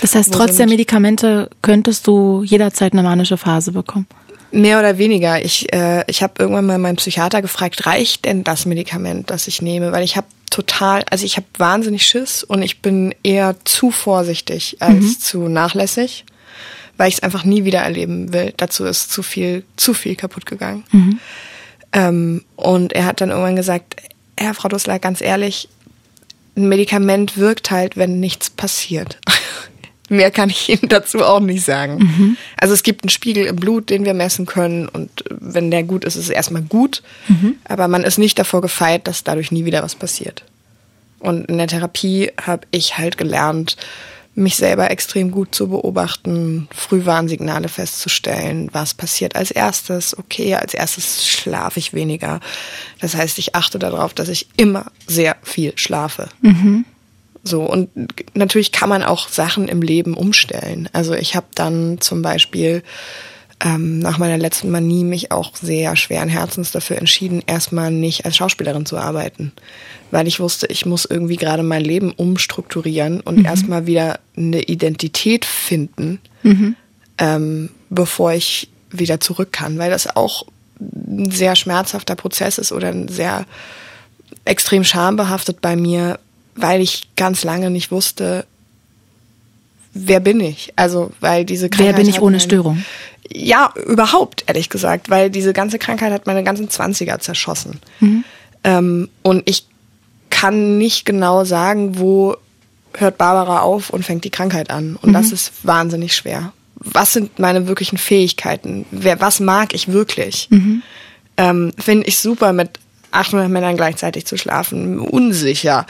Das 0.00 0.14
heißt, 0.14 0.32
trotz 0.32 0.56
der 0.56 0.66
Medikamente 0.66 1.50
könntest 1.60 2.06
du 2.06 2.42
jederzeit 2.42 2.94
eine 2.94 3.02
manische 3.02 3.36
Phase 3.36 3.72
bekommen? 3.72 4.06
Mehr 4.50 4.78
oder 4.78 4.98
weniger. 4.98 5.44
Ich, 5.44 5.72
äh, 5.72 6.04
ich 6.06 6.22
habe 6.22 6.34
irgendwann 6.38 6.66
mal 6.66 6.78
meinen 6.78 6.96
Psychiater 6.96 7.42
gefragt, 7.42 7.86
reicht 7.86 8.24
denn 8.24 8.44
das 8.44 8.66
Medikament, 8.66 9.30
das 9.30 9.46
ich 9.46 9.60
nehme? 9.60 9.92
Weil 9.92 10.04
ich 10.04 10.16
habe 10.16 10.26
total, 10.50 11.04
also 11.10 11.24
ich 11.24 11.36
habe 11.36 11.46
wahnsinnig 11.58 12.06
Schiss 12.06 12.42
und 12.44 12.62
ich 12.62 12.80
bin 12.80 13.14
eher 13.22 13.56
zu 13.64 13.90
vorsichtig 13.90 14.78
als 14.80 15.04
mhm. 15.04 15.20
zu 15.20 15.48
nachlässig, 15.48 16.24
weil 16.96 17.08
ich 17.08 17.16
es 17.16 17.22
einfach 17.22 17.44
nie 17.44 17.64
wieder 17.64 17.80
erleben 17.80 18.32
will. 18.32 18.54
Dazu 18.56 18.84
ist 18.84 19.12
zu 19.12 19.22
viel, 19.22 19.64
zu 19.76 19.92
viel 19.92 20.16
kaputt 20.16 20.46
gegangen. 20.46 20.84
Mhm. 20.92 21.20
Ähm, 21.92 22.44
und 22.56 22.92
er 22.92 23.04
hat 23.04 23.20
dann 23.20 23.30
irgendwann 23.30 23.56
gesagt, 23.56 23.96
Herr 24.38 24.54
Frau 24.54 24.68
Dussler, 24.68 24.98
ganz 24.98 25.20
ehrlich, 25.20 25.68
ein 26.56 26.68
Medikament 26.68 27.36
wirkt 27.36 27.70
halt, 27.70 27.96
wenn 27.96 28.20
nichts 28.20 28.50
passiert. 28.50 29.18
Mehr 30.08 30.30
kann 30.30 30.50
ich 30.50 30.68
Ihnen 30.70 30.88
dazu 30.88 31.24
auch 31.24 31.40
nicht 31.40 31.64
sagen. 31.64 31.98
Mhm. 31.98 32.36
Also 32.56 32.74
es 32.74 32.82
gibt 32.82 33.04
einen 33.04 33.10
Spiegel 33.10 33.46
im 33.46 33.56
Blut, 33.56 33.90
den 33.90 34.04
wir 34.04 34.14
messen 34.14 34.46
können 34.46 34.88
und 34.88 35.24
wenn 35.30 35.70
der 35.70 35.82
gut 35.82 36.04
ist, 36.04 36.16
ist 36.16 36.24
es 36.24 36.30
erstmal 36.30 36.62
gut. 36.62 37.02
Mhm. 37.28 37.56
Aber 37.64 37.88
man 37.88 38.04
ist 38.04 38.18
nicht 38.18 38.38
davor 38.38 38.60
gefeit, 38.60 39.06
dass 39.06 39.24
dadurch 39.24 39.52
nie 39.52 39.64
wieder 39.64 39.82
was 39.82 39.94
passiert. 39.94 40.44
Und 41.20 41.46
in 41.46 41.58
der 41.58 41.66
Therapie 41.66 42.30
habe 42.40 42.66
ich 42.70 42.96
halt 42.96 43.18
gelernt, 43.18 43.76
mich 44.38 44.56
selber 44.56 44.90
extrem 44.90 45.30
gut 45.32 45.54
zu 45.54 45.68
beobachten, 45.68 46.68
Frühwarnsignale 46.72 47.68
festzustellen, 47.68 48.70
was 48.72 48.94
passiert 48.94 49.34
als 49.34 49.50
erstes. 49.50 50.16
Okay, 50.16 50.54
als 50.54 50.74
erstes 50.74 51.26
schlafe 51.26 51.80
ich 51.80 51.92
weniger. 51.92 52.40
Das 53.00 53.16
heißt, 53.16 53.38
ich 53.38 53.56
achte 53.56 53.78
darauf, 53.78 54.14
dass 54.14 54.28
ich 54.28 54.48
immer 54.56 54.92
sehr 55.06 55.36
viel 55.42 55.72
schlafe. 55.76 56.28
Mhm. 56.40 56.84
So, 57.44 57.62
und 57.62 57.90
natürlich 58.34 58.72
kann 58.72 58.88
man 58.88 59.02
auch 59.02 59.28
Sachen 59.28 59.68
im 59.68 59.82
Leben 59.82 60.14
umstellen. 60.14 60.88
Also 60.92 61.14
ich 61.14 61.34
habe 61.34 61.46
dann 61.54 62.00
zum 62.00 62.22
Beispiel 62.22 62.82
ähm, 63.64 63.98
nach 63.98 64.18
meiner 64.18 64.38
letzten 64.38 64.70
Manie 64.70 65.04
mich 65.04 65.32
auch 65.32 65.56
sehr 65.56 65.96
schweren 65.96 66.28
Herzens 66.28 66.70
dafür 66.70 66.98
entschieden, 66.98 67.42
erstmal 67.46 67.90
nicht 67.90 68.24
als 68.24 68.36
Schauspielerin 68.36 68.86
zu 68.86 68.96
arbeiten. 68.98 69.52
Weil 70.10 70.28
ich 70.28 70.40
wusste, 70.40 70.66
ich 70.68 70.86
muss 70.86 71.04
irgendwie 71.04 71.36
gerade 71.36 71.62
mein 71.62 71.82
Leben 71.82 72.12
umstrukturieren 72.12 73.20
und 73.20 73.38
mhm. 73.38 73.44
erstmal 73.44 73.86
wieder 73.86 74.20
eine 74.36 74.62
Identität 74.62 75.44
finden, 75.44 76.20
mhm. 76.42 76.76
ähm, 77.18 77.70
bevor 77.90 78.32
ich 78.32 78.70
wieder 78.90 79.20
zurück 79.20 79.52
kann. 79.52 79.78
Weil 79.78 79.90
das 79.90 80.14
auch 80.14 80.46
ein 80.80 81.30
sehr 81.30 81.56
schmerzhafter 81.56 82.14
Prozess 82.14 82.58
ist 82.58 82.70
oder 82.70 82.88
ein 82.88 83.08
sehr 83.08 83.44
extrem 84.44 84.84
schambehaftet 84.84 85.60
bei 85.60 85.74
mir, 85.74 86.18
weil 86.60 86.80
ich 86.80 87.08
ganz 87.16 87.44
lange 87.44 87.70
nicht 87.70 87.90
wusste, 87.90 88.46
wer 89.94 90.20
bin 90.20 90.40
ich? 90.40 90.72
Also, 90.76 91.10
weil 91.20 91.44
diese 91.44 91.68
Krankheit. 91.68 91.96
Wer 91.96 92.02
bin 92.02 92.10
ich 92.10 92.20
ohne 92.20 92.40
Störung? 92.40 92.84
Ja, 93.30 93.72
überhaupt, 93.86 94.44
ehrlich 94.46 94.70
gesagt, 94.70 95.10
weil 95.10 95.30
diese 95.30 95.52
ganze 95.52 95.78
Krankheit 95.78 96.12
hat 96.12 96.26
meine 96.26 96.44
ganzen 96.44 96.70
Zwanziger 96.70 97.18
zerschossen. 97.18 97.80
Mhm. 98.00 98.24
Ähm, 98.64 99.08
und 99.22 99.48
ich 99.48 99.66
kann 100.30 100.78
nicht 100.78 101.04
genau 101.04 101.44
sagen, 101.44 101.98
wo 101.98 102.36
hört 102.94 103.18
Barbara 103.18 103.60
auf 103.60 103.90
und 103.90 104.04
fängt 104.04 104.24
die 104.24 104.30
Krankheit 104.30 104.70
an. 104.70 104.96
Und 105.00 105.10
mhm. 105.10 105.14
das 105.14 105.32
ist 105.32 105.52
wahnsinnig 105.64 106.16
schwer. 106.16 106.52
Was 106.74 107.12
sind 107.12 107.38
meine 107.38 107.66
wirklichen 107.66 107.98
Fähigkeiten? 107.98 108.86
Wer, 108.90 109.20
was 109.20 109.40
mag 109.40 109.74
ich 109.74 109.88
wirklich? 109.88 110.48
Mhm. 110.50 110.82
Ähm, 111.36 111.72
Finde 111.78 112.06
ich 112.06 112.18
super 112.18 112.52
mit 112.52 112.70
800 113.18 113.50
Männern 113.50 113.76
gleichzeitig 113.76 114.26
zu 114.26 114.36
schlafen. 114.36 114.98
Unsicher. 114.98 115.86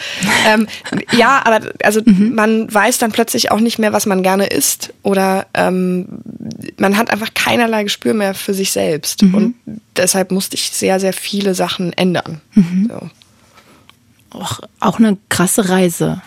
ähm, 0.47 0.66
ja, 1.12 1.43
aber 1.45 1.61
also 1.83 2.01
mhm. 2.05 2.35
man 2.35 2.72
weiß 2.72 2.99
dann 2.99 3.12
plötzlich 3.12 3.51
auch 3.51 3.61
nicht 3.61 3.79
mehr, 3.79 3.93
was 3.93 4.07
man 4.07 4.22
gerne 4.22 4.47
isst. 4.47 4.93
Oder 5.03 5.47
ähm, 5.55 6.07
man 6.79 6.97
hat 6.97 7.11
einfach 7.11 7.35
keinerlei 7.35 7.85
Gespür 7.85 8.14
mehr 8.14 8.35
für 8.35 8.55
sich 8.55 8.72
selbst. 8.72 9.22
Mhm. 9.22 9.35
Und 9.35 9.55
deshalb 9.97 10.31
musste 10.31 10.57
ich 10.57 10.70
sehr, 10.70 10.99
sehr 11.01 11.12
viele 11.12 11.55
Sachen 11.55 11.93
ändern. 11.93 12.41
Mhm. 12.55 12.91
So. 12.91 13.11
Auch, 14.39 14.61
auch 14.81 14.99
eine 14.99 15.16
krasse 15.29 15.68
Reise. 15.68 16.22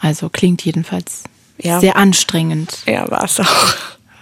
Also 0.00 0.28
klingt 0.28 0.64
jedenfalls 0.64 1.24
ja. 1.58 1.80
sehr 1.80 1.96
anstrengend. 1.96 2.78
Ja, 2.86 3.10
war 3.10 3.24
es 3.24 3.40
auch. 3.40 3.74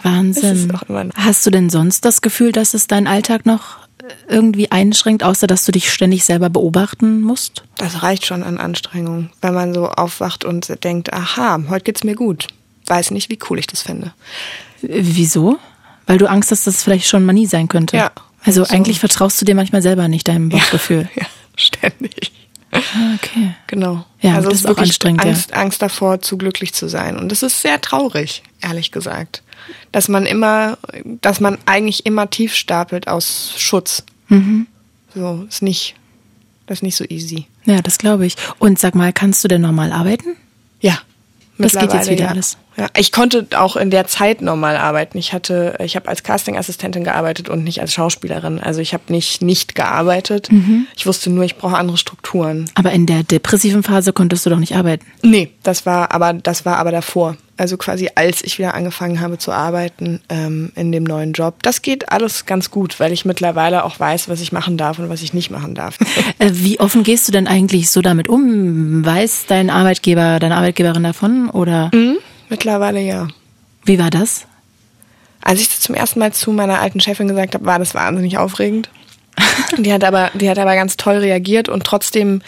Wahnsinn. 0.02 0.72
Hast 1.16 1.44
du 1.44 1.50
denn 1.50 1.68
sonst 1.68 2.04
das 2.04 2.20
Gefühl, 2.20 2.52
dass 2.52 2.74
es 2.74 2.86
deinen 2.86 3.06
Alltag 3.06 3.44
noch 3.44 3.85
irgendwie 4.28 4.70
einschränkt, 4.70 5.22
außer 5.22 5.46
dass 5.46 5.64
du 5.64 5.72
dich 5.72 5.92
ständig 5.92 6.24
selber 6.24 6.50
beobachten 6.50 7.20
musst? 7.20 7.64
Das 7.76 8.02
reicht 8.02 8.26
schon 8.26 8.42
an 8.42 8.58
Anstrengung, 8.58 9.30
wenn 9.40 9.54
man 9.54 9.74
so 9.74 9.88
aufwacht 9.88 10.44
und 10.44 10.82
denkt, 10.84 11.12
aha, 11.12 11.60
heute 11.68 11.84
geht's 11.84 12.04
mir 12.04 12.14
gut. 12.14 12.48
Weiß 12.86 13.10
nicht, 13.10 13.30
wie 13.30 13.38
cool 13.50 13.58
ich 13.58 13.66
das 13.66 13.82
finde. 13.82 14.12
Wieso? 14.82 15.58
Weil 16.06 16.18
du 16.18 16.28
Angst 16.28 16.50
hast, 16.50 16.66
dass 16.66 16.76
es 16.76 16.82
vielleicht 16.84 17.08
schon 17.08 17.24
Manie 17.24 17.46
sein 17.46 17.68
könnte. 17.68 17.96
Ja. 17.96 18.12
Also 18.44 18.64
so. 18.64 18.72
eigentlich 18.72 19.00
vertraust 19.00 19.40
du 19.40 19.44
dir 19.44 19.56
manchmal 19.56 19.82
selber 19.82 20.06
nicht 20.08 20.28
deinem 20.28 20.50
Bauchgefühl. 20.50 21.08
Ja, 21.16 21.22
ja 21.22 21.28
ständig. 21.56 22.32
Ah, 22.72 23.14
okay. 23.14 23.54
Genau. 23.66 24.04
Ja, 24.20 24.34
also 24.34 24.50
das 24.50 24.60
ist 24.60 24.66
auch 24.66 24.76
anstrengend. 24.76 25.24
Angst, 25.24 25.50
ja. 25.50 25.56
Angst 25.56 25.82
davor, 25.82 26.20
zu 26.20 26.36
glücklich 26.36 26.74
zu 26.74 26.88
sein. 26.88 27.16
Und 27.16 27.30
das 27.30 27.42
ist 27.42 27.62
sehr 27.62 27.80
traurig, 27.80 28.42
ehrlich 28.60 28.92
gesagt 28.92 29.42
dass 29.92 30.08
man 30.08 30.26
immer, 30.26 30.78
dass 31.04 31.40
man 31.40 31.58
eigentlich 31.66 32.06
immer 32.06 32.30
tief 32.30 32.54
stapelt 32.54 33.08
aus 33.08 33.54
Schutz. 33.56 34.04
Mhm. 34.28 34.66
So, 35.14 35.46
ist 35.48 35.62
nicht, 35.62 35.94
das 36.66 36.78
ist 36.78 36.82
nicht 36.82 36.96
so 36.96 37.04
easy. 37.04 37.46
Ja, 37.64 37.80
das 37.80 37.98
glaube 37.98 38.26
ich. 38.26 38.36
Und 38.58 38.78
sag 38.78 38.94
mal, 38.94 39.12
kannst 39.12 39.42
du 39.44 39.48
denn 39.48 39.62
normal 39.62 39.92
arbeiten? 39.92 40.36
Das 41.58 41.72
geht 41.72 41.92
jetzt 41.92 42.10
wieder 42.10 42.24
ja. 42.24 42.30
alles. 42.30 42.58
Ja, 42.76 42.88
ich 42.96 43.10
konnte 43.10 43.46
auch 43.56 43.76
in 43.76 43.90
der 43.90 44.06
Zeit 44.06 44.42
normal 44.42 44.76
arbeiten. 44.76 45.16
Ich 45.16 45.32
hatte, 45.32 45.76
ich 45.82 45.96
habe 45.96 46.08
als 46.08 46.22
Castingassistentin 46.22 47.04
gearbeitet 47.04 47.48
und 47.48 47.64
nicht 47.64 47.80
als 47.80 47.94
Schauspielerin. 47.94 48.60
Also 48.60 48.80
ich 48.80 48.92
habe 48.92 49.04
nicht 49.08 49.40
nicht 49.40 49.74
gearbeitet. 49.74 50.52
Mhm. 50.52 50.86
Ich 50.94 51.06
wusste 51.06 51.30
nur, 51.30 51.44
ich 51.44 51.56
brauche 51.56 51.76
andere 51.76 51.96
Strukturen. 51.96 52.66
Aber 52.74 52.92
in 52.92 53.06
der 53.06 53.22
depressiven 53.22 53.82
Phase 53.82 54.12
konntest 54.12 54.44
du 54.44 54.50
doch 54.50 54.58
nicht 54.58 54.76
arbeiten. 54.76 55.06
Nee, 55.22 55.50
das 55.62 55.86
war 55.86 56.12
aber 56.12 56.34
das 56.34 56.66
war 56.66 56.76
aber 56.76 56.90
davor. 56.90 57.36
Also 57.58 57.76
quasi 57.76 58.10
als 58.14 58.44
ich 58.44 58.58
wieder 58.58 58.74
angefangen 58.74 59.20
habe 59.20 59.38
zu 59.38 59.50
arbeiten 59.50 60.20
ähm, 60.28 60.72
in 60.74 60.92
dem 60.92 61.04
neuen 61.04 61.32
Job. 61.32 61.62
Das 61.62 61.80
geht 61.80 62.10
alles 62.12 62.44
ganz 62.44 62.70
gut, 62.70 63.00
weil 63.00 63.12
ich 63.12 63.24
mittlerweile 63.24 63.84
auch 63.84 63.98
weiß, 63.98 64.28
was 64.28 64.40
ich 64.40 64.52
machen 64.52 64.76
darf 64.76 64.98
und 64.98 65.08
was 65.08 65.22
ich 65.22 65.32
nicht 65.32 65.50
machen 65.50 65.74
darf. 65.74 65.98
Äh, 66.38 66.50
wie 66.52 66.80
offen 66.80 67.02
gehst 67.02 67.28
du 67.28 67.32
denn 67.32 67.46
eigentlich 67.46 67.90
so 67.90 68.02
damit 68.02 68.28
um? 68.28 69.06
Weiß 69.06 69.46
dein 69.46 69.70
Arbeitgeber, 69.70 70.38
deine 70.38 70.56
Arbeitgeberin 70.56 71.02
davon 71.02 71.48
oder? 71.48 71.90
Mhm. 71.94 72.18
Mittlerweile 72.50 73.00
ja. 73.00 73.28
Wie 73.84 73.98
war 73.98 74.10
das? 74.10 74.46
Als 75.40 75.60
ich 75.60 75.68
das 75.68 75.80
zum 75.80 75.94
ersten 75.94 76.18
Mal 76.18 76.32
zu 76.32 76.50
meiner 76.52 76.80
alten 76.80 77.00
Chefin 77.00 77.28
gesagt 77.28 77.54
habe, 77.54 77.64
war 77.64 77.78
das 77.78 77.94
wahnsinnig 77.94 78.36
aufregend. 78.36 78.90
die 79.78 79.92
hat 79.92 80.04
aber, 80.04 80.30
die 80.34 80.48
hat 80.48 80.58
aber 80.58 80.74
ganz 80.74 80.96
toll 80.96 81.16
reagiert 81.16 81.68
und 81.68 81.84
trotzdem 81.84 82.42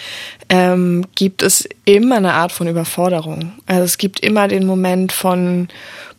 ähm, 0.49 1.05
gibt 1.15 1.43
es 1.43 1.69
immer 1.85 2.17
eine 2.17 2.35
Art 2.35 2.53
von 2.53 2.67
Überforderung. 2.67 3.53
Also 3.67 3.85
es 3.85 3.99
gibt 3.99 4.21
immer 4.21 4.49
den 4.49 4.67
Moment 4.67 5.13
von 5.13 5.69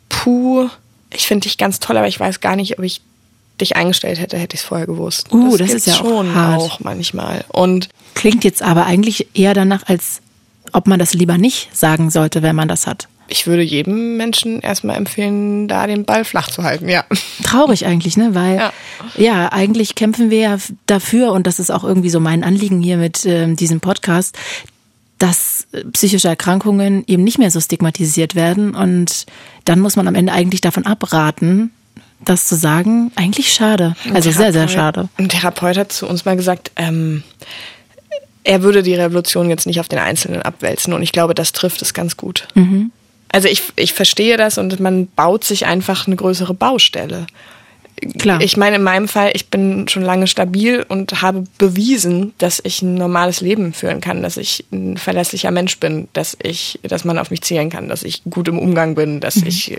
puh, 0.09 0.69
ich 1.11 1.27
finde 1.27 1.43
dich 1.43 1.57
ganz 1.57 1.79
toll, 1.79 1.97
aber 1.97 2.07
ich 2.07 2.19
weiß 2.19 2.39
gar 2.39 2.55
nicht, 2.55 2.77
ob 2.77 2.85
ich 2.85 3.01
dich 3.59 3.75
eingestellt 3.75 4.19
hätte, 4.19 4.37
hätte 4.37 4.55
ich 4.55 4.61
es 4.61 4.65
vorher 4.67 4.87
gewusst. 4.87 5.33
Uh, 5.33 5.57
das, 5.57 5.67
das 5.67 5.77
ist 5.77 5.87
ja 5.87 5.93
schon 5.93 6.33
hart. 6.33 6.59
auch 6.59 6.79
manchmal. 6.79 7.43
Und 7.49 7.89
klingt 8.13 8.43
jetzt 8.43 8.61
aber 8.61 8.85
eigentlich 8.85 9.27
eher 9.33 9.53
danach, 9.53 9.83
als 9.87 10.21
ob 10.71 10.87
man 10.87 10.99
das 10.99 11.13
lieber 11.13 11.37
nicht 11.37 11.75
sagen 11.75 12.09
sollte, 12.09 12.41
wenn 12.41 12.55
man 12.55 12.67
das 12.67 12.87
hat 12.87 13.07
ich 13.29 13.47
würde 13.47 13.63
jedem 13.63 14.17
Menschen 14.17 14.59
erstmal 14.59 14.97
empfehlen, 14.97 15.67
da 15.67 15.87
den 15.87 16.05
Ball 16.05 16.25
flach 16.25 16.49
zu 16.49 16.63
halten, 16.63 16.89
ja. 16.89 17.05
Traurig 17.43 17.85
eigentlich, 17.85 18.17
ne? 18.17 18.35
Weil 18.35 18.57
ja, 18.57 18.73
ja 19.17 19.51
eigentlich 19.51 19.95
kämpfen 19.95 20.29
wir 20.29 20.39
ja 20.39 20.57
dafür, 20.85 21.31
und 21.31 21.47
das 21.47 21.59
ist 21.59 21.71
auch 21.71 21.83
irgendwie 21.83 22.09
so 22.09 22.19
mein 22.19 22.43
Anliegen 22.43 22.81
hier 22.81 22.97
mit 22.97 23.25
äh, 23.25 23.53
diesem 23.53 23.79
Podcast, 23.79 24.37
dass 25.19 25.67
psychische 25.91 26.29
Erkrankungen 26.29 27.03
eben 27.05 27.23
nicht 27.23 27.37
mehr 27.37 27.51
so 27.51 27.59
stigmatisiert 27.59 28.35
werden. 28.35 28.73
Und 28.73 29.25
dann 29.65 29.79
muss 29.79 29.95
man 29.95 30.07
am 30.07 30.15
Ende 30.15 30.31
eigentlich 30.31 30.61
davon 30.61 30.85
abraten, 30.85 31.71
das 32.23 32.47
zu 32.47 32.55
sagen. 32.55 33.11
Eigentlich 33.15 33.51
schade. 33.53 33.95
Also 34.13 34.31
sehr, 34.31 34.53
sehr 34.53 34.67
schade. 34.69 35.09
Ein 35.17 35.29
Therapeut 35.29 35.77
hat 35.77 35.91
zu 35.91 36.07
uns 36.07 36.25
mal 36.25 36.37
gesagt, 36.37 36.71
ähm, 36.77 37.23
er 38.45 38.63
würde 38.63 38.81
die 38.81 38.93
Revolution 38.93 39.49
jetzt 39.49 39.67
nicht 39.67 39.81
auf 39.81 39.89
den 39.89 39.99
Einzelnen 39.99 40.41
abwälzen. 40.41 40.93
Und 40.93 41.03
ich 41.03 41.11
glaube, 41.11 41.35
das 41.35 41.51
trifft 41.51 41.81
es 41.81 41.93
ganz 41.93 42.15
gut. 42.15 42.47
Mhm 42.55 42.91
Also 43.31 43.47
ich, 43.47 43.63
ich 43.75 43.93
verstehe 43.93 44.37
das 44.37 44.57
und 44.57 44.79
man 44.79 45.07
baut 45.07 45.43
sich 45.43 45.65
einfach 45.65 46.07
eine 46.07 46.15
größere 46.15 46.53
Baustelle. 46.53 47.27
Klar. 48.17 48.41
Ich 48.41 48.55
meine, 48.55 48.77
in 48.77 48.83
meinem 48.83 49.07
Fall, 49.07 49.31
ich 49.33 49.49
bin 49.49 49.87
schon 49.87 50.03
lange 50.03 50.27
stabil 50.27 50.85
und 50.87 51.21
habe 51.21 51.43
bewiesen, 51.57 52.33
dass 52.37 52.61
ich 52.63 52.81
ein 52.81 52.95
normales 52.95 53.41
Leben 53.41 53.73
führen 53.73 53.99
kann, 53.99 54.23
dass 54.23 54.37
ich 54.37 54.65
ein 54.71 54.97
verlässlicher 54.97 55.51
Mensch 55.51 55.79
bin, 55.79 56.07
dass 56.13 56.37
ich, 56.41 56.79
dass 56.83 57.03
man 57.03 57.17
auf 57.17 57.29
mich 57.29 57.41
zählen 57.41 57.69
kann, 57.69 57.89
dass 57.89 58.03
ich 58.03 58.23
gut 58.29 58.47
im 58.47 58.57
Umgang 58.57 58.95
bin, 58.95 59.19
dass 59.19 59.37
mhm. 59.37 59.47
ich 59.47 59.77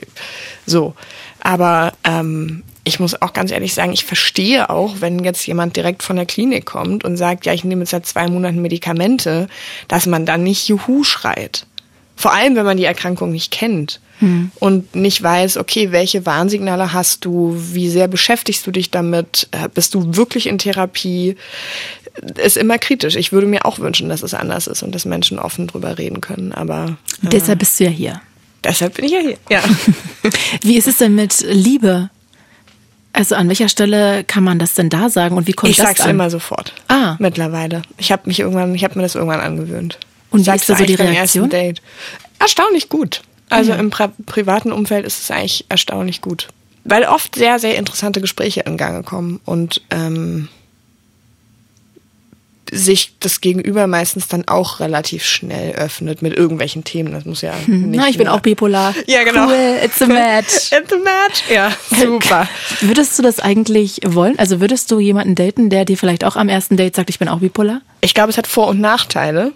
so. 0.66 0.94
Aber 1.40 1.94
ähm, 2.04 2.62
ich 2.84 3.00
muss 3.00 3.20
auch 3.20 3.32
ganz 3.32 3.50
ehrlich 3.50 3.74
sagen, 3.74 3.92
ich 3.92 4.04
verstehe 4.04 4.68
auch, 4.68 4.96
wenn 5.00 5.24
jetzt 5.24 5.46
jemand 5.46 5.76
direkt 5.76 6.02
von 6.02 6.16
der 6.16 6.26
Klinik 6.26 6.66
kommt 6.66 7.04
und 7.04 7.16
sagt, 7.16 7.46
ja, 7.46 7.54
ich 7.54 7.64
nehme 7.64 7.82
jetzt 7.82 7.90
seit 7.90 8.06
zwei 8.06 8.28
Monaten 8.28 8.60
Medikamente, 8.60 9.48
dass 9.88 10.06
man 10.06 10.26
dann 10.26 10.42
nicht 10.42 10.68
Juhu 10.68 11.04
schreit. 11.04 11.66
Vor 12.20 12.34
allem, 12.34 12.54
wenn 12.54 12.66
man 12.66 12.76
die 12.76 12.84
Erkrankung 12.84 13.32
nicht 13.32 13.50
kennt 13.50 13.98
hm. 14.18 14.50
und 14.58 14.94
nicht 14.94 15.22
weiß, 15.22 15.56
okay, 15.56 15.90
welche 15.90 16.26
Warnsignale 16.26 16.92
hast 16.92 17.24
du, 17.24 17.56
wie 17.56 17.88
sehr 17.88 18.08
beschäftigst 18.08 18.66
du 18.66 18.72
dich 18.72 18.90
damit, 18.90 19.48
äh, 19.52 19.70
bist 19.72 19.94
du 19.94 20.16
wirklich 20.16 20.46
in 20.46 20.58
Therapie, 20.58 21.36
ist 22.36 22.58
immer 22.58 22.76
kritisch. 22.76 23.16
Ich 23.16 23.32
würde 23.32 23.46
mir 23.46 23.64
auch 23.64 23.78
wünschen, 23.78 24.10
dass 24.10 24.22
es 24.22 24.34
anders 24.34 24.66
ist 24.66 24.82
und 24.82 24.94
dass 24.94 25.06
Menschen 25.06 25.38
offen 25.38 25.66
drüber 25.66 25.96
reden 25.96 26.20
können, 26.20 26.52
aber. 26.52 26.98
Äh, 27.22 27.30
deshalb 27.30 27.60
bist 27.60 27.80
du 27.80 27.84
ja 27.84 27.90
hier. 27.90 28.20
Deshalb 28.62 28.96
bin 28.96 29.06
ich 29.06 29.12
ja 29.12 29.20
hier, 29.20 29.38
ja. 29.48 29.62
wie 30.60 30.76
ist 30.76 30.88
es 30.88 30.98
denn 30.98 31.14
mit 31.14 31.42
Liebe? 31.48 32.10
Also 33.14 33.34
an 33.34 33.48
welcher 33.48 33.70
Stelle 33.70 34.24
kann 34.24 34.44
man 34.44 34.58
das 34.58 34.74
denn 34.74 34.90
da 34.90 35.08
sagen 35.08 35.38
und 35.38 35.46
wie 35.46 35.54
kommt 35.54 35.70
ich 35.70 35.78
das 35.78 35.86
sag's 35.86 36.00
an? 36.02 36.10
immer 36.10 36.28
sofort. 36.28 36.74
Ah. 36.88 37.16
Mittlerweile. 37.18 37.80
Ich 37.96 38.12
habe 38.12 38.24
mich 38.26 38.40
irgendwann, 38.40 38.74
ich 38.74 38.84
habe 38.84 38.96
mir 38.96 39.04
das 39.04 39.14
irgendwann 39.14 39.40
angewöhnt. 39.40 39.98
Und 40.30 40.46
wie 40.46 40.50
ist 40.50 40.68
da 40.68 40.76
so 40.76 40.84
die 40.84 40.94
Reaktion? 40.94 41.50
Erstaunlich 42.38 42.88
gut. 42.88 43.22
Also 43.50 43.72
ja. 43.72 43.78
im 43.78 43.90
pri 43.90 44.08
privaten 44.26 44.72
Umfeld 44.72 45.04
ist 45.04 45.22
es 45.22 45.30
eigentlich 45.30 45.66
erstaunlich 45.68 46.20
gut. 46.20 46.48
Weil 46.84 47.04
oft 47.04 47.34
sehr, 47.34 47.58
sehr 47.58 47.76
interessante 47.76 48.20
Gespräche 48.20 48.60
in 48.60 48.76
Gange 48.76 49.02
kommen 49.02 49.40
und 49.44 49.82
ähm, 49.90 50.48
sich 52.72 53.14
das 53.20 53.40
Gegenüber 53.40 53.86
meistens 53.86 54.28
dann 54.28 54.46
auch 54.46 54.80
relativ 54.80 55.24
schnell 55.24 55.72
öffnet 55.72 56.22
mit 56.22 56.36
irgendwelchen 56.36 56.84
Themen. 56.84 57.12
Das 57.12 57.24
muss 57.24 57.42
ja 57.42 57.52
hm. 57.64 57.90
nicht. 57.90 58.00
Na, 58.00 58.08
ich 58.08 58.18
bin 58.18 58.28
auch 58.28 58.40
bipolar. 58.40 58.94
Ja, 59.06 59.24
genau. 59.24 59.48
Cool, 59.48 59.78
it's 59.84 60.00
a 60.00 60.06
match. 60.06 60.70
it's 60.72 60.92
a 60.92 60.96
match. 60.96 61.42
Ja, 61.52 61.72
super. 61.90 62.48
Würdest 62.80 63.18
du 63.18 63.22
das 63.22 63.40
eigentlich 63.40 64.00
wollen? 64.06 64.38
Also 64.38 64.60
würdest 64.60 64.90
du 64.90 65.00
jemanden 65.00 65.34
daten, 65.34 65.70
der 65.70 65.84
dir 65.84 65.96
vielleicht 65.96 66.24
auch 66.24 66.36
am 66.36 66.48
ersten 66.48 66.76
Date 66.76 66.96
sagt, 66.96 67.10
ich 67.10 67.18
bin 67.18 67.28
auch 67.28 67.40
bipolar? 67.40 67.80
Ich 68.00 68.14
glaube, 68.14 68.30
es 68.30 68.38
hat 68.38 68.46
Vor- 68.46 68.68
und 68.68 68.80
Nachteile. 68.80 69.52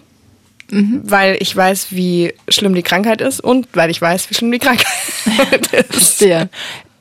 Mhm. 0.71 1.01
Weil 1.03 1.37
ich 1.39 1.55
weiß, 1.55 1.87
wie 1.91 2.33
schlimm 2.47 2.73
die 2.73 2.83
Krankheit 2.83 3.21
ist 3.21 3.39
und 3.39 3.67
weil 3.73 3.89
ich 3.89 4.01
weiß, 4.01 4.29
wie 4.29 4.33
schlimm 4.33 4.51
die 4.51 4.59
Krankheit 4.59 4.87
ist. 5.89 6.19
Sehr. 6.19 6.49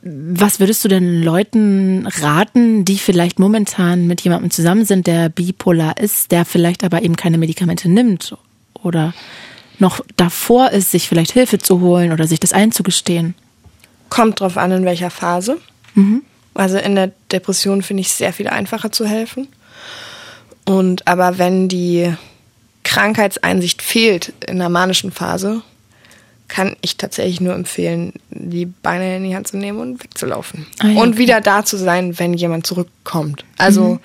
Was 0.02 0.60
würdest 0.60 0.84
du 0.84 0.88
denn 0.88 1.22
Leuten 1.22 2.06
raten, 2.06 2.84
die 2.84 2.98
vielleicht 2.98 3.38
momentan 3.38 4.06
mit 4.06 4.20
jemandem 4.20 4.50
zusammen 4.50 4.84
sind, 4.84 5.06
der 5.06 5.30
bipolar 5.30 5.98
ist, 5.98 6.30
der 6.30 6.44
vielleicht 6.44 6.84
aber 6.84 7.02
eben 7.02 7.16
keine 7.16 7.38
Medikamente 7.38 7.88
nimmt 7.88 8.36
oder 8.82 9.14
noch 9.78 10.00
davor 10.16 10.70
ist, 10.72 10.90
sich 10.90 11.08
vielleicht 11.08 11.32
Hilfe 11.32 11.58
zu 11.58 11.80
holen 11.80 12.12
oder 12.12 12.26
sich 12.26 12.38
das 12.38 12.52
einzugestehen? 12.52 13.34
Kommt 14.10 14.40
drauf 14.40 14.58
an, 14.58 14.72
in 14.72 14.84
welcher 14.84 15.10
Phase. 15.10 15.56
Mhm. 15.94 16.22
Also 16.52 16.76
in 16.76 16.94
der 16.94 17.12
Depression 17.32 17.82
finde 17.82 18.02
ich 18.02 18.08
es 18.08 18.18
sehr 18.18 18.34
viel 18.34 18.48
einfacher 18.48 18.92
zu 18.92 19.06
helfen. 19.06 19.48
Und 20.66 21.08
aber 21.08 21.38
wenn 21.38 21.68
die 21.68 22.14
Krankheitseinsicht 22.94 23.82
fehlt 23.82 24.32
in 24.46 24.58
der 24.58 24.68
manischen 24.68 25.10
Phase, 25.10 25.62
kann 26.46 26.76
ich 26.80 26.96
tatsächlich 26.96 27.40
nur 27.40 27.54
empfehlen, 27.54 28.12
die 28.30 28.66
Beine 28.66 29.16
in 29.16 29.24
die 29.24 29.34
Hand 29.34 29.48
zu 29.48 29.56
nehmen 29.56 29.80
und 29.80 30.04
wegzulaufen. 30.04 30.66
Ah, 30.78 30.88
ja, 30.88 31.02
und 31.02 31.18
wieder 31.18 31.40
da 31.40 31.64
zu 31.64 31.76
sein, 31.76 32.18
wenn 32.20 32.34
jemand 32.34 32.66
zurückkommt. 32.68 33.44
Also 33.58 33.94
mhm. 33.94 34.00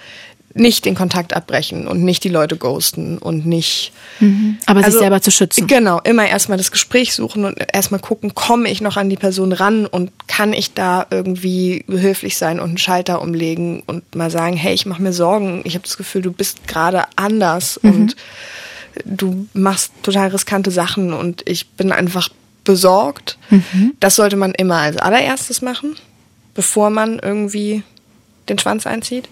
nicht 0.55 0.85
den 0.85 0.95
Kontakt 0.95 1.35
abbrechen 1.35 1.85
und 1.85 2.01
nicht 2.01 2.23
die 2.23 2.29
Leute 2.29 2.57
ghosten 2.57 3.19
und 3.19 3.45
nicht. 3.45 3.91
Mhm. 4.19 4.57
Aber 4.65 4.79
also, 4.79 4.91
sich 4.91 5.01
selber 5.01 5.21
zu 5.21 5.29
schützen. 5.29 5.67
Genau, 5.67 5.99
immer 6.03 6.27
erstmal 6.27 6.57
das 6.57 6.71
Gespräch 6.71 7.13
suchen 7.13 7.45
und 7.45 7.59
erstmal 7.71 7.99
gucken, 7.99 8.33
komme 8.33 8.71
ich 8.71 8.81
noch 8.81 8.97
an 8.97 9.11
die 9.11 9.17
Person 9.17 9.51
ran 9.51 9.85
und 9.85 10.11
kann 10.27 10.51
ich 10.51 10.73
da 10.73 11.05
irgendwie 11.11 11.83
behilflich 11.85 12.39
sein 12.39 12.59
und 12.59 12.69
einen 12.69 12.77
Schalter 12.79 13.21
umlegen 13.21 13.83
und 13.85 14.15
mal 14.15 14.31
sagen, 14.31 14.57
hey, 14.57 14.73
ich 14.73 14.87
mache 14.87 15.03
mir 15.03 15.13
Sorgen, 15.13 15.61
ich 15.65 15.75
habe 15.75 15.83
das 15.83 15.97
Gefühl, 15.97 16.23
du 16.23 16.31
bist 16.31 16.67
gerade 16.67 17.03
anders 17.17 17.79
mhm. 17.83 17.91
und 17.91 18.15
du 19.05 19.47
machst 19.53 19.91
total 20.03 20.29
riskante 20.29 20.71
Sachen 20.71 21.13
und 21.13 21.43
ich 21.47 21.69
bin 21.71 21.91
einfach 21.91 22.29
besorgt. 22.63 23.37
Mhm. 23.49 23.93
Das 23.99 24.15
sollte 24.15 24.35
man 24.35 24.53
immer 24.53 24.77
als 24.77 24.97
allererstes 24.97 25.61
machen, 25.61 25.95
bevor 26.53 26.89
man 26.89 27.19
irgendwie 27.19 27.83
den 28.47 28.59
Schwanz 28.59 28.85
einzieht. 28.85 29.29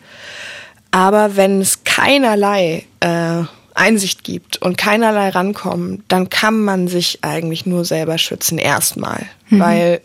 Aber 0.91 1.36
wenn 1.36 1.62
es 1.62 1.84
keinerlei 1.84 2.86
äh, 2.99 3.43
Einsicht 3.74 4.24
gibt 4.24 4.58
und 4.58 4.78
keinerlei 4.78 5.30
rankommen, 5.30 6.03
dann 6.08 6.30
kann 6.30 6.64
man 6.64 6.88
sich 6.88 7.20
eigentlich 7.22 7.66
nur 7.66 7.86
selber 7.86 8.18
schützen 8.18 8.58
erstmal, 8.58 9.28
mhm. 9.49 9.60
weil 9.60 10.01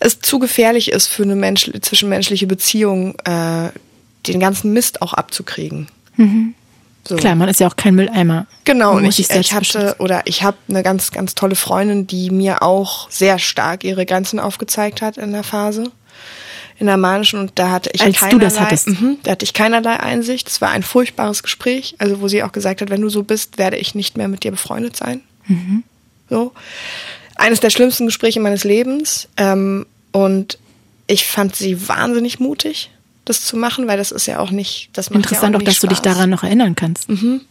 es 0.00 0.20
zu 0.20 0.38
gefährlich 0.38 0.92
ist 0.92 1.08
für 1.08 1.24
eine 1.24 1.36
Mensch 1.36 1.70
zwischenmenschliche 1.80 2.46
Beziehung, 2.46 3.16
äh, 3.24 3.70
den 4.26 4.40
ganzen 4.40 4.72
Mist 4.72 5.02
auch 5.02 5.12
abzukriegen. 5.12 5.88
Mhm. 6.16 6.54
So. 7.06 7.16
Klar, 7.16 7.34
man 7.36 7.48
ist 7.48 7.60
ja 7.60 7.68
auch 7.68 7.76
kein 7.76 7.94
Mülleimer. 7.94 8.46
Genau, 8.64 8.96
und 8.96 9.04
ich, 9.04 9.18
ich 9.30 9.52
hatte 9.54 9.96
oder 9.98 10.22
ich 10.26 10.42
habe 10.42 10.58
eine 10.68 10.82
ganz, 10.82 11.10
ganz 11.10 11.34
tolle 11.34 11.54
Freundin, 11.54 12.06
die 12.06 12.30
mir 12.30 12.62
auch 12.62 13.10
sehr 13.10 13.38
stark 13.38 13.82
ihre 13.84 14.04
Grenzen 14.04 14.38
aufgezeigt 14.38 15.00
hat 15.00 15.16
in 15.16 15.32
der 15.32 15.42
Phase, 15.42 15.90
in 16.78 16.86
der 16.86 16.98
manischen 16.98 17.40
und 17.40 17.52
da 17.54 17.70
hatte 17.70 17.90
ich 17.94 18.02
Als 18.02 18.18
keinerlei, 18.18 18.38
du 18.38 18.44
das 18.44 18.60
hattest. 18.60 18.88
Mh, 18.88 19.16
da 19.22 19.30
hatte 19.30 19.44
ich 19.44 19.54
keinerlei 19.54 19.98
Einsicht. 20.00 20.48
Es 20.48 20.60
war 20.60 20.70
ein 20.70 20.82
furchtbares 20.82 21.42
Gespräch, 21.42 21.94
also 21.98 22.20
wo 22.20 22.28
sie 22.28 22.42
auch 22.42 22.52
gesagt 22.52 22.82
hat, 22.82 22.90
wenn 22.90 23.00
du 23.00 23.08
so 23.08 23.22
bist, 23.22 23.56
werde 23.56 23.78
ich 23.78 23.94
nicht 23.94 24.18
mehr 24.18 24.28
mit 24.28 24.44
dir 24.44 24.50
befreundet 24.50 24.94
sein. 24.94 25.22
Mhm. 25.46 25.84
So, 26.28 26.52
eines 27.36 27.60
der 27.60 27.70
schlimmsten 27.70 28.04
Gespräche 28.06 28.40
meines 28.40 28.64
Lebens 28.64 29.28
ähm, 29.38 29.86
und 30.12 30.58
ich 31.06 31.26
fand 31.26 31.56
sie 31.56 31.88
wahnsinnig 31.88 32.38
mutig 32.38 32.90
das 33.28 33.42
zu 33.42 33.56
machen, 33.56 33.86
weil 33.86 33.98
das 33.98 34.10
ist 34.10 34.26
ja 34.26 34.38
auch 34.38 34.50
nicht, 34.50 34.90
das 34.92 35.10
macht 35.10 35.24
Interessant 35.24 35.52
ja 35.52 35.58
auch, 35.58 35.62
auch 35.62 35.64
dass 35.64 35.76
Spaß. 35.76 35.80
du 35.82 35.88
dich 35.88 36.00
daran 36.00 36.30
noch 36.30 36.42
erinnern 36.42 36.74
kannst. 36.74 37.08
Mhm. 37.08 37.42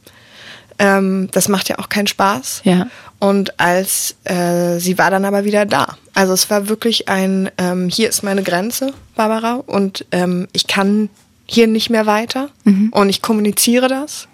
Ähm, 0.79 1.29
das 1.31 1.47
macht 1.47 1.69
ja 1.69 1.79
auch 1.79 1.89
keinen 1.89 2.07
Spaß. 2.07 2.61
Ja. 2.63 2.87
Und 3.19 3.59
als 3.59 4.15
äh, 4.25 4.77
sie 4.79 4.97
war 4.97 5.09
dann 5.09 5.25
aber 5.25 5.43
wieder 5.43 5.65
da. 5.65 5.97
Also 6.13 6.33
es 6.33 6.49
war 6.49 6.69
wirklich 6.69 7.09
ein, 7.09 7.49
ähm, 7.57 7.89
hier 7.89 8.09
ist 8.09 8.23
meine 8.23 8.43
Grenze, 8.43 8.93
Barbara, 9.15 9.55
und 9.65 10.05
ähm, 10.11 10.47
ich 10.53 10.67
kann 10.67 11.09
hier 11.45 11.67
nicht 11.67 11.89
mehr 11.89 12.05
weiter 12.05 12.49
mhm. 12.63 12.89
und 12.91 13.09
ich 13.09 13.21
kommuniziere 13.21 13.87
das. 13.87 14.27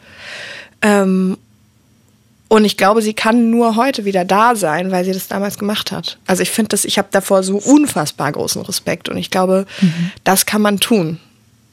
Ähm, 0.82 1.38
und 2.50 2.66
ich 2.66 2.78
glaube, 2.78 3.02
sie 3.02 3.14
kann 3.14 3.50
nur 3.50 3.78
heute 3.78 4.06
wieder 4.06 4.26
da 4.26 4.56
sein, 4.56 4.92
weil 4.92 5.06
sie 5.06 5.12
das 5.12 5.28
damals 5.28 5.58
gemacht 5.58 5.92
hat. 5.92 6.20
Also 6.28 6.44
ich 6.44 6.52
finde 6.52 6.70
das, 6.70 6.86
ich 6.86 6.98
habe 6.98 7.08
davor 7.10 7.42
so 7.42 7.58
unfassbar 7.58 8.32
großen 8.32 8.62
Respekt 8.62 9.10
und 9.10 9.18
ich 9.18 9.32
glaube, 9.32 9.66
mhm. 9.82 10.12
das 10.24 10.46
kann 10.46 10.62
man 10.62 10.80
tun 10.80 11.20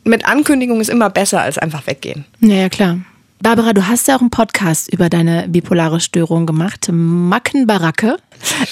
mit 0.04 0.26
Ankündigung 0.26 0.80
ist 0.80 0.88
immer 0.88 1.10
besser 1.10 1.40
als 1.40 1.58
einfach 1.58 1.86
weggehen. 1.86 2.24
Ja, 2.40 2.54
ja, 2.54 2.68
klar. 2.68 2.98
Barbara, 3.42 3.72
du 3.72 3.88
hast 3.88 4.06
ja 4.06 4.16
auch 4.16 4.20
einen 4.20 4.30
Podcast 4.30 4.92
über 4.92 5.08
deine 5.08 5.48
bipolare 5.48 6.00
Störung 6.00 6.44
gemacht. 6.44 6.88
Mackenbaracke. 6.92 8.18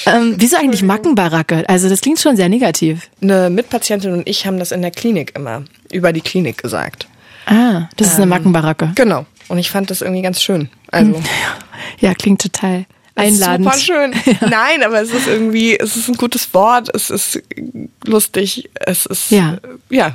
Ähm, 0.05 0.35
wieso 0.37 0.59
eigentlich 0.59 0.83
Mackenbaracke? 0.83 1.67
Also 1.69 1.89
das 1.89 2.03
klingt 2.03 2.19
schon 2.19 2.37
sehr 2.37 2.51
negativ. 2.51 3.09
Eine 3.23 3.49
Mitpatientin 3.49 4.13
und 4.13 4.29
ich 4.29 4.47
haben 4.47 4.59
das 4.59 4.73
in 4.73 4.83
der 4.83 4.91
Klinik 4.91 5.35
immer 5.37 5.65
über 5.91 6.13
die 6.13 6.21
Klinik 6.21 6.63
gesagt. 6.63 7.09
Ah, 7.47 7.89
das 7.97 8.09
ist 8.09 8.15
eine 8.17 8.25
ähm, 8.25 8.29
Mackenbaracke. 8.29 8.93
Genau. 8.95 9.25
Und 9.49 9.57
ich 9.57 9.71
fand 9.71 9.91
das 9.91 10.03
irgendwie 10.03 10.21
ganz 10.21 10.43
schön. 10.43 10.69
Also 10.91 11.23
ja, 12.01 12.13
klingt 12.13 12.43
total 12.43 12.85
einladend. 13.15 13.65
Super 13.65 13.79
schön. 13.79 14.15
Ja. 14.27 14.49
Nein, 14.49 14.83
aber 14.85 15.01
es 15.01 15.11
ist 15.11 15.27
irgendwie, 15.27 15.79
es 15.79 15.97
ist 15.97 16.09
ein 16.09 16.17
gutes 16.17 16.53
Wort, 16.53 16.95
es 16.95 17.09
ist 17.09 17.43
lustig, 18.05 18.69
es 18.75 19.07
ist 19.07 19.31
ja, 19.31 19.57
ja 19.89 20.15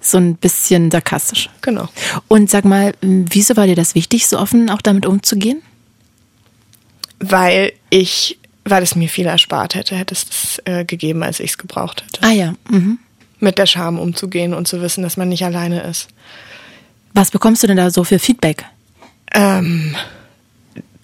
so 0.00 0.18
ein 0.18 0.36
bisschen 0.36 0.90
sarkastisch. 0.90 1.50
Genau. 1.60 1.88
Und 2.28 2.50
sag 2.50 2.64
mal, 2.64 2.94
wieso 3.00 3.56
war 3.56 3.66
dir 3.66 3.76
das 3.76 3.94
wichtig, 3.94 4.26
so 4.26 4.38
offen 4.38 4.70
auch 4.70 4.80
damit 4.80 5.06
umzugehen? 5.06 5.62
Weil 7.18 7.72
ich, 7.90 8.38
weil 8.64 8.82
es 8.82 8.96
mir 8.96 9.08
viel 9.08 9.26
erspart 9.26 9.74
hätte, 9.74 9.94
hätte 9.94 10.14
es 10.14 10.26
das 10.26 10.62
äh, 10.64 10.84
gegeben, 10.84 11.22
als 11.22 11.38
ich 11.38 11.50
es 11.50 11.58
gebraucht 11.58 12.02
hätte. 12.02 12.22
Ah 12.22 12.32
ja. 12.32 12.54
Mhm. 12.70 12.98
Mit 13.40 13.58
der 13.58 13.66
Scham 13.66 13.98
umzugehen 13.98 14.54
und 14.54 14.68
zu 14.68 14.80
wissen, 14.80 15.02
dass 15.02 15.16
man 15.16 15.28
nicht 15.28 15.44
alleine 15.44 15.82
ist. 15.82 16.08
Was 17.12 17.30
bekommst 17.30 17.62
du 17.62 17.66
denn 17.66 17.76
da 17.76 17.90
so 17.90 18.04
für 18.04 18.18
Feedback? 18.18 18.64
Ähm, 19.32 19.94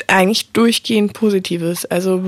eigentlich 0.09 0.51
durchgehend 0.53 1.13
Positives. 1.13 1.85
Also 1.85 2.23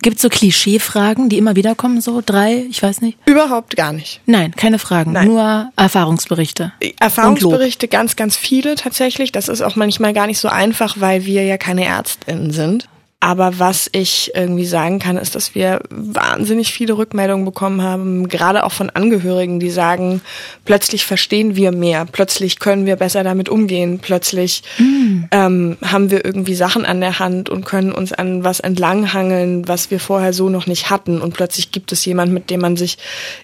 gibt 0.00 0.16
es 0.16 0.22
so 0.22 0.28
Klischeefragen, 0.28 1.28
die 1.28 1.38
immer 1.38 1.56
wieder 1.56 1.74
kommen, 1.74 2.00
so 2.00 2.22
drei, 2.24 2.64
ich 2.68 2.82
weiß 2.82 3.00
nicht? 3.00 3.18
Überhaupt 3.26 3.76
gar 3.76 3.92
nicht. 3.92 4.20
Nein, 4.26 4.54
keine 4.56 4.78
Fragen, 4.78 5.12
Nein. 5.12 5.28
nur 5.28 5.70
Erfahrungsberichte. 5.76 6.72
Erfahrungsberichte 6.98 7.88
ganz, 7.88 8.16
ganz 8.16 8.36
viele 8.36 8.74
tatsächlich. 8.74 9.32
Das 9.32 9.48
ist 9.48 9.62
auch 9.62 9.76
manchmal 9.76 10.12
gar 10.12 10.26
nicht 10.26 10.38
so 10.38 10.48
einfach, 10.48 10.96
weil 11.00 11.24
wir 11.24 11.44
ja 11.44 11.58
keine 11.58 11.84
Ärztinnen 11.84 12.50
sind. 12.50 12.88
Aber 13.24 13.58
was 13.58 13.88
ich 13.92 14.32
irgendwie 14.34 14.66
sagen 14.66 14.98
kann, 14.98 15.16
ist, 15.16 15.34
dass 15.34 15.54
wir 15.54 15.80
wahnsinnig 15.88 16.74
viele 16.74 16.98
Rückmeldungen 16.98 17.46
bekommen 17.46 17.80
haben, 17.80 18.28
gerade 18.28 18.64
auch 18.64 18.72
von 18.72 18.90
Angehörigen, 18.90 19.60
die 19.60 19.70
sagen, 19.70 20.20
plötzlich 20.66 21.06
verstehen 21.06 21.56
wir 21.56 21.72
mehr, 21.72 22.04
plötzlich 22.04 22.58
können 22.58 22.84
wir 22.84 22.96
besser 22.96 23.24
damit 23.24 23.48
umgehen, 23.48 23.98
plötzlich 23.98 24.62
mm. 24.76 25.22
ähm, 25.30 25.78
haben 25.82 26.10
wir 26.10 26.22
irgendwie 26.22 26.54
Sachen 26.54 26.84
an 26.84 27.00
der 27.00 27.18
Hand 27.18 27.48
und 27.48 27.64
können 27.64 27.92
uns 27.92 28.12
an 28.12 28.44
was 28.44 28.60
entlanghangeln, 28.60 29.66
was 29.66 29.90
wir 29.90 30.00
vorher 30.00 30.34
so 30.34 30.50
noch 30.50 30.66
nicht 30.66 30.90
hatten. 30.90 31.22
Und 31.22 31.32
plötzlich 31.32 31.72
gibt 31.72 31.92
es 31.92 32.04
jemanden, 32.04 32.34
mit 32.34 32.50
dem 32.50 32.60
man 32.60 32.76
sich 32.76 32.98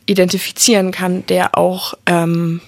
identifizieren 0.05 0.91
kann, 0.93 1.25
der 1.25 1.57
auch 1.57 1.95
ähm, 2.05 2.61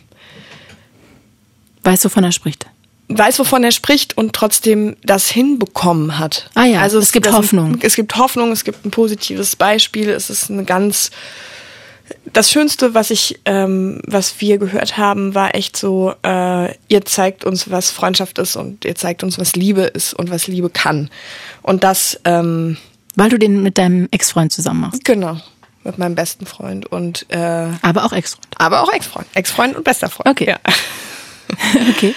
weiß, 1.82 2.06
wovon 2.06 2.24
er 2.24 2.32
spricht 2.32 2.71
weiß, 3.18 3.38
wovon 3.38 3.64
er 3.64 3.72
spricht 3.72 4.16
und 4.16 4.32
trotzdem 4.32 4.96
das 5.02 5.30
hinbekommen 5.30 6.18
hat. 6.18 6.50
Ah 6.54 6.64
ja, 6.64 6.80
also 6.80 6.98
es, 6.98 7.06
es 7.06 7.12
gibt 7.12 7.30
Hoffnung. 7.30 7.78
es 7.82 7.94
gibt 7.94 8.16
Hoffnung, 8.16 8.52
es 8.52 8.64
gibt 8.64 8.84
ein 8.84 8.90
positives 8.90 9.56
Beispiel. 9.56 10.10
Es 10.10 10.30
ist 10.30 10.50
eine 10.50 10.64
ganz 10.64 11.10
das 12.32 12.50
Schönste, 12.50 12.94
was 12.94 13.10
ich, 13.10 13.40
ähm, 13.44 14.00
was 14.06 14.40
wir 14.40 14.58
gehört 14.58 14.96
haben, 14.96 15.34
war 15.34 15.54
echt 15.54 15.76
so: 15.76 16.14
äh, 16.24 16.74
Ihr 16.88 17.04
zeigt 17.04 17.44
uns, 17.44 17.70
was 17.70 17.90
Freundschaft 17.90 18.38
ist 18.38 18.56
und 18.56 18.84
ihr 18.84 18.94
zeigt 18.94 19.22
uns, 19.22 19.38
was 19.38 19.54
Liebe 19.54 19.82
ist 19.82 20.14
und 20.14 20.30
was 20.30 20.46
Liebe 20.46 20.70
kann. 20.70 21.10
Und 21.62 21.84
das, 21.84 22.20
ähm, 22.24 22.76
weil 23.14 23.28
du 23.28 23.38
den 23.38 23.62
mit 23.62 23.78
deinem 23.78 24.08
Ex-Freund 24.10 24.52
zusammen 24.52 24.80
machst. 24.80 25.04
Genau, 25.04 25.38
mit 25.84 25.98
meinem 25.98 26.14
besten 26.14 26.46
Freund 26.46 26.86
und 26.86 27.26
äh, 27.30 27.68
aber 27.82 28.04
auch 28.04 28.12
Ex-Freund. 28.12 28.48
Aber 28.56 28.82
auch 28.82 28.92
Ex-Freund, 28.92 29.26
Ex-Freund 29.34 29.76
und 29.76 29.84
bester 29.84 30.08
Freund. 30.08 30.28
Okay. 30.28 30.48
Ja. 30.48 30.58
okay. 31.90 32.14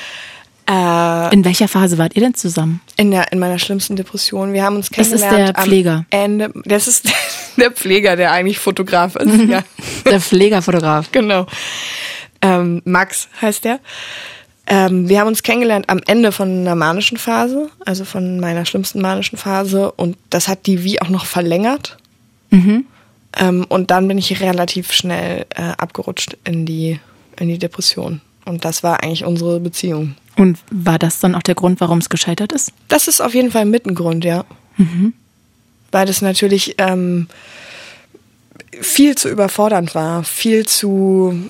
Äh, 0.68 1.34
in 1.34 1.46
welcher 1.46 1.68
Phase 1.68 1.98
wart 1.98 2.16
ihr 2.16 2.24
denn 2.24 2.34
zusammen? 2.34 2.82
In, 2.98 3.12
der, 3.12 3.32
in 3.32 3.40
meiner 3.40 3.60
schlimmsten 3.60 3.96
Depression. 3.96 4.54
Wir 4.54 4.64
haben 4.64 4.76
uns 4.76 4.90
kennengelernt. 4.90 5.32
Das 5.32 5.40
ist 5.40 5.56
der 5.56 5.64
Pfleger. 5.64 6.06
Ende, 6.10 6.52
das 6.66 6.88
ist 6.88 7.08
der 7.58 7.72
Pfleger, 7.72 8.16
der 8.16 8.32
eigentlich 8.32 8.58
Fotograf 8.58 9.16
ist. 9.16 9.42
ja. 9.50 9.64
Der 10.10 10.20
Pflegerfotograf. 10.20 11.12
genau. 11.12 11.46
Ähm, 12.42 12.82
Max 12.86 13.28
heißt 13.42 13.66
der. 13.66 13.80
Ähm, 14.68 15.08
wir 15.08 15.20
haben 15.20 15.28
uns 15.28 15.44
kennengelernt 15.44 15.86
am 15.90 16.02
Ende 16.08 16.32
von 16.32 16.50
einer 16.50 16.76
manischen 16.76 17.18
Phase, 17.18 17.70
also 17.86 18.04
von 18.04 18.40
meiner 18.40 18.66
schlimmsten 18.66 19.00
manischen 19.02 19.38
Phase. 19.38 19.92
Und 19.92 20.18
das 20.32 20.48
hat 20.48 20.66
die 20.66 20.84
wie 20.84 21.00
auch 21.02 21.10
noch 21.10 21.26
verlängert. 21.26 21.98
Mhm. 22.50 22.86
Ähm, 23.38 23.66
und 23.70 23.92
dann 23.92 24.08
bin 24.08 24.18
ich 24.18 24.42
relativ 24.42 24.92
schnell 24.92 25.46
äh, 25.56 25.62
abgerutscht 25.78 26.38
in 26.44 26.66
die, 26.66 27.00
in 27.40 27.50
die 27.50 27.60
Depression. 27.60 28.22
Und 28.46 28.64
das 28.64 28.84
war 28.84 29.04
eigentlich 29.04 29.26
unsere 29.26 29.60
Beziehung. 29.60 30.16
Und 30.38 30.60
war 30.72 31.00
das 31.00 31.20
dann 31.20 31.36
auch 31.36 31.44
der 31.44 31.56
Grund, 31.56 31.82
warum 31.82 31.98
es 31.98 32.10
gescheitert 32.10 32.52
ist? 32.52 32.72
Das 32.88 33.08
ist 33.08 33.22
auf 33.22 33.34
jeden 33.34 33.52
Fall 33.52 33.66
mit 33.66 33.86
ein 33.86 33.96
Grund, 33.96 34.24
ja. 34.24 34.46
Mhm. 34.78 35.14
Weil 35.92 36.06
das 36.06 36.22
natürlich 36.22 36.76
ähm, 36.78 37.28
viel 38.80 39.16
zu 39.16 39.30
überfordernd 39.30 39.96
war, 39.96 40.24
viel 40.24 40.66
zu. 40.66 41.50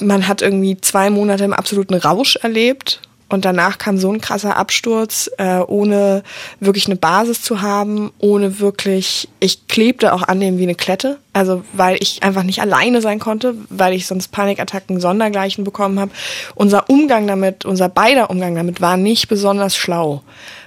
Man 0.00 0.28
hat 0.28 0.42
irgendwie 0.42 0.80
zwei 0.80 1.10
Monate 1.10 1.44
im 1.44 1.52
absoluten 1.52 1.94
Rausch 1.94 2.36
erlebt 2.36 3.00
und 3.28 3.44
danach 3.44 3.78
kam 3.78 3.98
so 3.98 4.10
ein 4.10 4.20
krasser 4.20 4.56
Absturz, 4.56 5.30
äh, 5.36 5.58
ohne 5.58 6.22
wirklich 6.60 6.86
eine 6.86 6.96
Basis 6.96 7.42
zu 7.42 7.60
haben, 7.60 8.10
ohne 8.18 8.58
wirklich, 8.58 9.28
ich 9.38 9.68
klebte 9.68 10.14
auch 10.14 10.22
an 10.22 10.40
dem 10.40 10.58
wie 10.58 10.62
eine 10.62 10.74
Klette, 10.74 11.18
also 11.34 11.62
weil 11.74 11.98
ich 12.00 12.22
einfach 12.22 12.42
nicht 12.42 12.60
alleine 12.60 13.02
sein 13.02 13.18
konnte, 13.18 13.54
weil 13.68 13.92
ich 13.92 14.06
sonst 14.06 14.28
Panikattacken 14.28 15.00
sondergleichen 15.00 15.64
bekommen 15.64 16.00
habe. 16.00 16.10
Unser 16.54 16.88
Umgang 16.88 17.26
damit, 17.26 17.64
unser 17.64 17.88
beider 17.88 18.30
Umgang 18.30 18.54
damit 18.54 18.80
war 18.80 18.96
nicht 18.96 19.28
besonders 19.28 19.76
schlau 19.76 20.22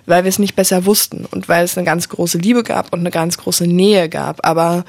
weil 0.06 0.24
wir 0.24 0.30
es 0.30 0.39
nicht 0.39 0.56
besser 0.56 0.86
wussten 0.86 1.26
und 1.26 1.49
weil 1.49 1.64
es 1.64 1.78
eine 1.78 1.86
ganz 1.86 2.10
große 2.10 2.38
Liebe 2.38 2.64
gab 2.64 2.93
und 2.93 2.99
eine 2.99 3.12
ganz 3.12 3.38
große 3.38 3.66
Nähe 3.66 4.10
gab. 4.10 4.45
Aber 4.45 4.86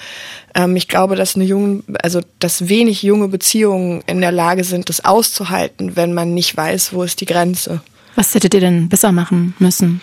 ähm, 0.55 0.77
ich 0.77 0.89
glaube, 0.89 1.17
dass 1.17 1.37
eine 1.37 1.45
junge, 1.45 1.83
also 2.03 2.21
dass 2.39 2.69
wenig 2.69 3.03
junge 3.03 3.29
Beziehungen 3.29 4.03
in 4.07 4.21
der 4.21 4.33
Lage 4.33 4.65
sind, 4.65 4.89
das 4.89 5.05
auszuhalten, 5.05 5.97
wenn 5.97 6.13
man 6.13 6.35
nicht 6.35 6.57
weiß, 6.57 6.93
wo 6.93 7.03
ist 7.03 7.21
die 7.21 7.27
Grenze. 7.27 7.83
Was 8.15 8.35
hättet 8.35 8.55
ihr 8.55 8.61
denn 8.61 8.89
besser 8.89 9.13
machen 9.13 9.55
müssen, 9.59 10.01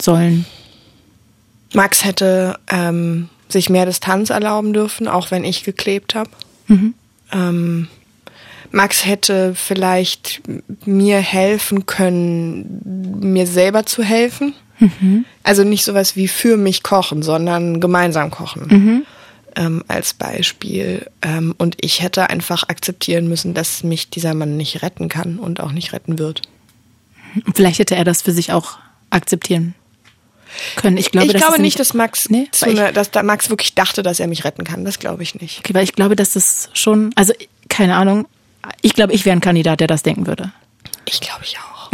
sollen? 0.00 0.44
Max 1.72 2.04
hätte 2.04 2.58
ähm, 2.70 3.28
sich 3.48 3.68
mehr 3.68 3.86
Distanz 3.86 4.30
erlauben 4.30 4.72
dürfen, 4.72 5.08
auch 5.08 5.30
wenn 5.30 5.44
ich 5.44 5.64
geklebt 5.64 6.14
habe. 6.14 6.30
Mhm. 6.68 6.94
Ähm, 7.32 7.88
Max 8.74 9.06
hätte 9.06 9.54
vielleicht 9.54 10.42
mir 10.84 11.18
helfen 11.18 11.86
können, 11.86 13.20
mir 13.20 13.46
selber 13.46 13.86
zu 13.86 14.02
helfen. 14.02 14.52
Mhm. 14.80 15.24
Also 15.44 15.62
nicht 15.62 15.84
sowas 15.84 16.16
wie 16.16 16.26
für 16.26 16.56
mich 16.56 16.82
kochen, 16.82 17.22
sondern 17.22 17.80
gemeinsam 17.80 18.32
kochen. 18.32 18.66
Mhm. 18.68 19.06
Ähm, 19.56 19.84
als 19.86 20.14
Beispiel. 20.14 21.08
Ähm, 21.22 21.54
und 21.56 21.76
ich 21.80 22.02
hätte 22.02 22.28
einfach 22.30 22.68
akzeptieren 22.68 23.28
müssen, 23.28 23.54
dass 23.54 23.84
mich 23.84 24.10
dieser 24.10 24.34
Mann 24.34 24.56
nicht 24.56 24.82
retten 24.82 25.08
kann 25.08 25.38
und 25.38 25.60
auch 25.60 25.70
nicht 25.70 25.92
retten 25.92 26.18
wird. 26.18 26.42
Vielleicht 27.54 27.78
hätte 27.78 27.94
er 27.94 28.04
das 28.04 28.22
für 28.22 28.32
sich 28.32 28.50
auch 28.52 28.78
akzeptieren 29.10 29.74
können. 30.74 30.96
Ich 30.96 31.12
glaube, 31.12 31.28
ich 31.28 31.34
glaube 31.34 31.62
nicht, 31.62 31.78
dass 31.78 31.94
Max, 31.94 32.28
nee, 32.30 32.48
eine, 32.62 32.92
dass 32.92 33.12
da 33.12 33.22
Max 33.22 33.50
wirklich 33.50 33.76
dachte, 33.76 34.02
dass 34.02 34.18
er 34.18 34.26
mich 34.26 34.44
retten 34.44 34.64
kann. 34.64 34.84
Das 34.84 34.98
glaube 34.98 35.22
ich 35.22 35.36
nicht. 35.36 35.60
Okay, 35.60 35.74
weil 35.74 35.84
ich 35.84 35.92
glaube, 35.92 36.16
dass 36.16 36.32
das 36.32 36.70
schon, 36.72 37.12
also 37.14 37.32
keine 37.68 37.94
Ahnung, 37.94 38.26
ich 38.82 38.94
glaube, 38.94 39.12
ich 39.12 39.24
wäre 39.24 39.36
ein 39.36 39.40
Kandidat, 39.40 39.80
der 39.80 39.86
das 39.86 40.02
denken 40.02 40.26
würde. 40.26 40.52
Ich 41.06 41.20
glaube 41.20 41.42
ich 41.42 41.56
auch. 41.58 41.90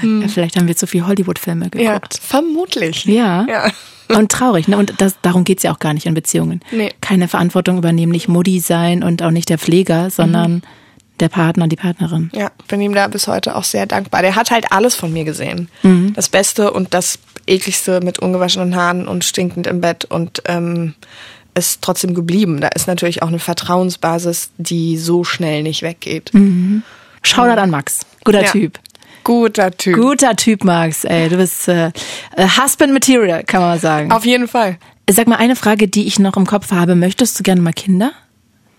hm. 0.00 0.22
ja, 0.22 0.28
vielleicht 0.28 0.56
haben 0.56 0.68
wir 0.68 0.76
zu 0.76 0.86
viel 0.86 1.06
Hollywood-Filme 1.06 1.70
geguckt. 1.70 2.14
Ja, 2.14 2.20
vermutlich. 2.20 3.04
Ja. 3.04 3.46
ja. 3.48 3.70
Und 4.08 4.30
traurig, 4.30 4.68
ne? 4.68 4.76
Und 4.76 5.00
das, 5.00 5.16
darum 5.22 5.44
geht's 5.44 5.62
ja 5.62 5.72
auch 5.72 5.78
gar 5.78 5.94
nicht 5.94 6.06
in 6.06 6.14
Beziehungen. 6.14 6.60
Nee. 6.70 6.90
Keine 7.00 7.26
Verantwortung 7.26 7.78
übernehmen, 7.78 8.12
nicht 8.12 8.28
Mutti 8.28 8.60
sein 8.60 9.02
und 9.02 9.22
auch 9.22 9.30
nicht 9.30 9.48
der 9.48 9.56
Pfleger, 9.56 10.10
sondern 10.10 10.52
mhm. 10.52 10.62
der 11.20 11.30
Partner, 11.30 11.68
die 11.68 11.76
Partnerin. 11.76 12.30
Ja, 12.34 12.50
bin 12.68 12.82
ihm 12.82 12.94
da 12.94 13.08
bis 13.08 13.28
heute 13.28 13.56
auch 13.56 13.64
sehr 13.64 13.86
dankbar. 13.86 14.20
Der 14.20 14.36
hat 14.36 14.50
halt 14.50 14.72
alles 14.72 14.94
von 14.94 15.10
mir 15.10 15.24
gesehen. 15.24 15.70
Mhm. 15.82 16.12
Das 16.12 16.28
Beste 16.28 16.70
und 16.70 16.92
das 16.92 17.18
ekligste 17.46 18.00
mit 18.00 18.18
ungewaschenen 18.18 18.76
Haaren 18.76 19.08
und 19.08 19.24
stinkend 19.24 19.66
im 19.66 19.80
Bett 19.80 20.04
und 20.04 20.42
ähm, 20.46 20.94
ist 21.54 21.82
trotzdem 21.82 22.14
geblieben. 22.14 22.60
Da 22.60 22.68
ist 22.68 22.86
natürlich 22.86 23.22
auch 23.22 23.28
eine 23.28 23.38
Vertrauensbasis, 23.38 24.50
die 24.58 24.96
so 24.96 25.24
schnell 25.24 25.62
nicht 25.62 25.82
weggeht. 25.82 26.32
Mhm. 26.34 26.82
Shoutout 27.22 27.60
an 27.60 27.70
Max. 27.70 28.00
Guter 28.24 28.42
ja. 28.42 28.50
Typ. 28.50 28.78
Guter 29.24 29.70
Typ. 29.70 29.96
Guter 29.96 30.36
Typ, 30.36 30.64
Max. 30.64 31.04
Ey, 31.04 31.28
du 31.28 31.36
bist 31.36 31.68
äh, 31.68 31.90
Husband 32.36 32.92
Material, 32.92 33.42
kann 33.44 33.62
man 33.62 33.78
sagen. 33.78 34.12
Auf 34.12 34.26
jeden 34.26 34.48
Fall. 34.48 34.78
Sag 35.08 35.26
mal 35.26 35.36
eine 35.36 35.56
Frage, 35.56 35.88
die 35.88 36.06
ich 36.06 36.18
noch 36.18 36.36
im 36.36 36.46
Kopf 36.46 36.70
habe. 36.70 36.94
Möchtest 36.94 37.38
du 37.38 37.42
gerne 37.42 37.60
mal 37.60 37.72
Kinder? 37.72 38.12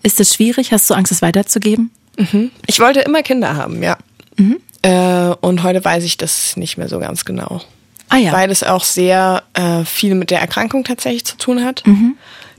Ist 0.02 0.20
das 0.20 0.34
schwierig? 0.34 0.72
Hast 0.72 0.88
du 0.88 0.94
Angst, 0.94 1.10
es 1.10 1.22
weiterzugeben? 1.22 1.90
Mhm. 2.16 2.50
Ich 2.66 2.78
wollte 2.78 3.00
immer 3.00 3.22
Kinder 3.22 3.56
haben, 3.56 3.82
ja. 3.82 3.96
Mhm. 4.36 4.58
Äh, 4.82 5.34
und 5.40 5.62
heute 5.62 5.84
weiß 5.84 6.04
ich 6.04 6.16
das 6.16 6.56
nicht 6.56 6.78
mehr 6.78 6.88
so 6.88 7.00
ganz 7.00 7.24
genau. 7.24 7.60
Ah 8.08 8.18
ja. 8.18 8.32
Weil 8.32 8.50
es 8.52 8.62
auch 8.62 8.84
sehr 8.84 9.42
äh, 9.54 9.84
viel 9.84 10.14
mit 10.14 10.30
der 10.30 10.40
Erkrankung 10.40 10.84
tatsächlich 10.84 11.24
zu 11.24 11.36
tun 11.36 11.64
hat. 11.64 11.84
Mhm 11.86 12.16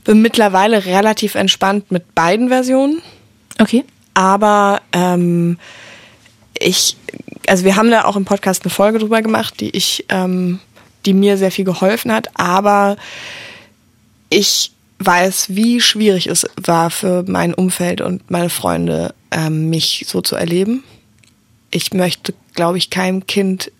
bin 0.08 0.22
mittlerweile 0.22 0.86
relativ 0.86 1.34
entspannt 1.34 1.92
mit 1.92 2.14
beiden 2.14 2.48
Versionen. 2.48 3.02
Okay. 3.58 3.84
Aber 4.14 4.80
ähm, 4.94 5.58
ich, 6.58 6.96
also 7.46 7.66
wir 7.66 7.76
haben 7.76 7.90
da 7.90 8.06
auch 8.06 8.16
im 8.16 8.24
Podcast 8.24 8.62
eine 8.62 8.70
Folge 8.70 9.00
drüber 9.00 9.20
gemacht, 9.20 9.60
die 9.60 9.68
ich, 9.68 10.06
ähm, 10.08 10.60
die 11.04 11.12
mir 11.12 11.36
sehr 11.36 11.50
viel 11.50 11.66
geholfen 11.66 12.10
hat. 12.10 12.30
Aber 12.40 12.96
ich 14.30 14.72
weiß, 14.98 15.50
wie 15.50 15.78
schwierig 15.82 16.26
es 16.26 16.46
war 16.56 16.88
für 16.88 17.24
mein 17.28 17.52
Umfeld 17.52 18.00
und 18.00 18.30
meine 18.30 18.48
Freunde, 18.48 19.14
ähm, 19.30 19.68
mich 19.68 20.06
so 20.08 20.22
zu 20.22 20.36
erleben. 20.36 20.84
Ich 21.70 21.92
möchte, 21.92 22.32
glaube 22.54 22.78
ich, 22.78 22.88
keinem 22.88 23.26
Kind 23.26 23.72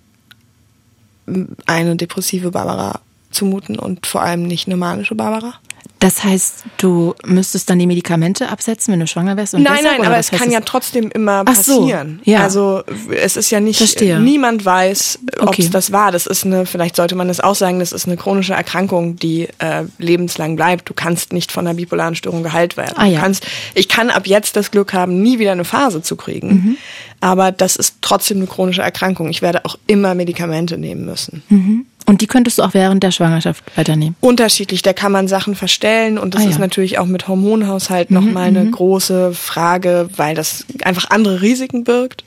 eine 1.64 1.96
depressive 1.96 2.50
Barbara 2.50 3.00
zumuten 3.30 3.78
und 3.78 4.06
vor 4.06 4.20
allem 4.20 4.42
nicht 4.42 4.66
eine 4.66 4.76
manische 4.76 5.14
Barbara. 5.14 5.54
Das 5.98 6.22
heißt, 6.22 6.64
du 6.76 7.14
müsstest 7.24 7.68
dann 7.68 7.78
die 7.78 7.86
Medikamente 7.86 8.48
absetzen, 8.48 8.92
wenn 8.92 9.00
du 9.00 9.06
schwanger 9.08 9.36
wärst? 9.36 9.54
Und 9.54 9.62
nein, 9.62 9.80
nein, 9.82 10.04
aber 10.06 10.16
es 10.16 10.30
kann 10.30 10.50
ja 10.50 10.60
trotzdem 10.60 11.10
immer 11.10 11.44
passieren. 11.44 12.20
So, 12.24 12.30
ja. 12.30 12.42
Also 12.42 12.84
es 13.10 13.36
ist 13.36 13.50
ja 13.50 13.58
nicht, 13.58 13.78
Verstehe. 13.78 14.20
niemand 14.20 14.64
weiß, 14.64 15.18
ob 15.40 15.58
es 15.58 15.64
okay. 15.64 15.68
das 15.72 15.90
war. 15.90 16.12
Das 16.12 16.26
ist 16.26 16.46
eine, 16.46 16.66
vielleicht 16.66 16.94
sollte 16.94 17.16
man 17.16 17.26
das 17.26 17.40
auch 17.40 17.56
sagen, 17.56 17.80
das 17.80 17.90
ist 17.92 18.06
eine 18.06 18.16
chronische 18.16 18.54
Erkrankung, 18.54 19.16
die 19.16 19.48
äh, 19.58 19.84
lebenslang 19.98 20.54
bleibt. 20.54 20.88
Du 20.88 20.94
kannst 20.94 21.32
nicht 21.32 21.50
von 21.50 21.66
einer 21.66 21.74
bipolaren 21.74 22.14
Störung 22.14 22.44
geheilt 22.44 22.76
werden. 22.76 22.94
Ah, 22.96 23.06
ja. 23.06 23.20
kannst, 23.20 23.46
ich 23.74 23.88
kann 23.88 24.10
ab 24.10 24.28
jetzt 24.28 24.54
das 24.54 24.70
Glück 24.70 24.92
haben, 24.92 25.20
nie 25.20 25.40
wieder 25.40 25.52
eine 25.52 25.64
Phase 25.64 26.02
zu 26.02 26.14
kriegen. 26.14 26.48
Mhm. 26.48 26.76
Aber 27.20 27.50
das 27.50 27.74
ist 27.74 27.96
trotzdem 28.02 28.36
eine 28.36 28.46
chronische 28.46 28.82
Erkrankung. 28.82 29.28
Ich 29.30 29.42
werde 29.42 29.64
auch 29.64 29.76
immer 29.88 30.14
Medikamente 30.14 30.78
nehmen 30.78 31.04
müssen. 31.04 31.42
Mhm. 31.48 31.86
Und 32.08 32.22
die 32.22 32.26
könntest 32.26 32.56
du 32.56 32.62
auch 32.62 32.72
während 32.72 33.02
der 33.02 33.10
Schwangerschaft 33.10 33.62
weiternehmen? 33.76 34.16
Unterschiedlich. 34.20 34.80
Da 34.80 34.94
kann 34.94 35.12
man 35.12 35.28
Sachen 35.28 35.54
verstellen 35.88 36.18
und 36.18 36.34
das 36.34 36.42
ah, 36.42 36.44
ja. 36.44 36.50
ist 36.50 36.58
natürlich 36.58 36.98
auch 36.98 37.06
mit 37.06 37.28
Hormonhaushalt 37.28 38.10
mhm, 38.10 38.14
nochmal 38.14 38.48
eine 38.48 38.64
mhm. 38.64 38.72
große 38.72 39.32
Frage, 39.32 40.08
weil 40.16 40.34
das 40.34 40.64
einfach 40.82 41.10
andere 41.10 41.40
Risiken 41.40 41.84
birgt. 41.84 42.24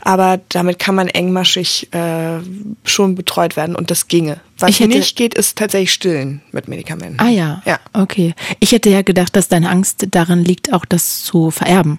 Aber 0.00 0.40
damit 0.50 0.78
kann 0.78 0.94
man 0.94 1.08
engmaschig 1.08 1.92
äh, 1.92 2.38
schon 2.84 3.14
betreut 3.14 3.56
werden 3.56 3.74
und 3.74 3.90
das 3.90 4.08
ginge. 4.08 4.40
Was 4.58 4.78
nicht 4.78 5.16
geht, 5.16 5.34
ist 5.34 5.56
tatsächlich 5.58 5.92
stillen 5.92 6.42
mit 6.52 6.68
Medikamenten. 6.68 7.18
Ah 7.18 7.28
ja. 7.28 7.62
Ja. 7.64 7.78
Okay. 7.92 8.34
Ich 8.60 8.72
hätte 8.72 8.90
ja 8.90 9.02
gedacht, 9.02 9.34
dass 9.36 9.48
deine 9.48 9.70
Angst 9.70 10.06
darin 10.10 10.44
liegt, 10.44 10.72
auch 10.72 10.84
das 10.84 11.22
zu 11.22 11.50
vererben. 11.50 11.98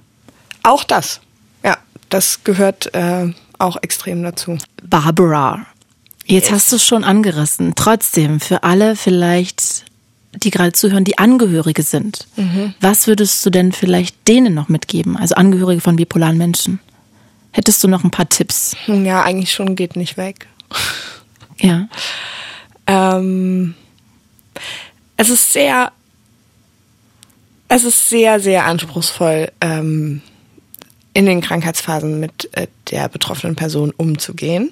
Auch 0.63 0.83
das. 0.83 1.21
Ja, 1.63 1.77
das 2.09 2.43
gehört 2.43 2.93
äh, 2.93 3.33
auch 3.57 3.77
extrem 3.81 4.23
dazu. 4.23 4.57
Barbara, 4.83 5.65
Jetzt 6.27 6.51
hast 6.51 6.71
du 6.71 6.77
es 6.77 6.83
schon 6.83 7.03
angerissen. 7.03 7.73
Trotzdem, 7.75 8.39
für 8.39 8.63
alle 8.63 8.95
vielleicht, 8.95 9.85
die 10.37 10.51
gerade 10.51 10.73
zuhören, 10.73 11.03
die 11.03 11.17
Angehörige 11.17 11.83
sind, 11.83 12.27
mhm. 12.35 12.73
was 12.81 13.07
würdest 13.07 13.45
du 13.45 13.49
denn 13.49 13.71
vielleicht 13.71 14.27
denen 14.27 14.53
noch 14.53 14.69
mitgeben? 14.69 15.17
Also 15.17 15.35
Angehörige 15.35 15.81
von 15.81 15.95
bipolaren 15.95 16.37
Menschen. 16.37 16.79
Hättest 17.51 17.83
du 17.83 17.87
noch 17.87 18.03
ein 18.03 18.11
paar 18.11 18.27
Tipps? 18.27 18.75
Ja, 18.87 19.23
eigentlich 19.23 19.53
schon 19.53 19.75
geht 19.75 19.95
nicht 19.95 20.17
weg. 20.17 20.47
Ja. 21.57 21.87
ähm, 22.85 23.75
es 25.15 25.29
ist 25.29 25.53
sehr, 25.53 25.93
es 27.69 27.85
ist 27.85 28.09
sehr, 28.09 28.41
sehr 28.41 28.65
anspruchsvoll, 28.65 29.51
ähm, 29.61 30.21
in 31.13 31.25
den 31.25 31.39
Krankheitsphasen 31.39 32.19
mit 32.19 32.49
äh, 32.57 32.67
der 32.91 33.07
betroffenen 33.07 33.55
Person 33.55 33.93
umzugehen. 33.95 34.71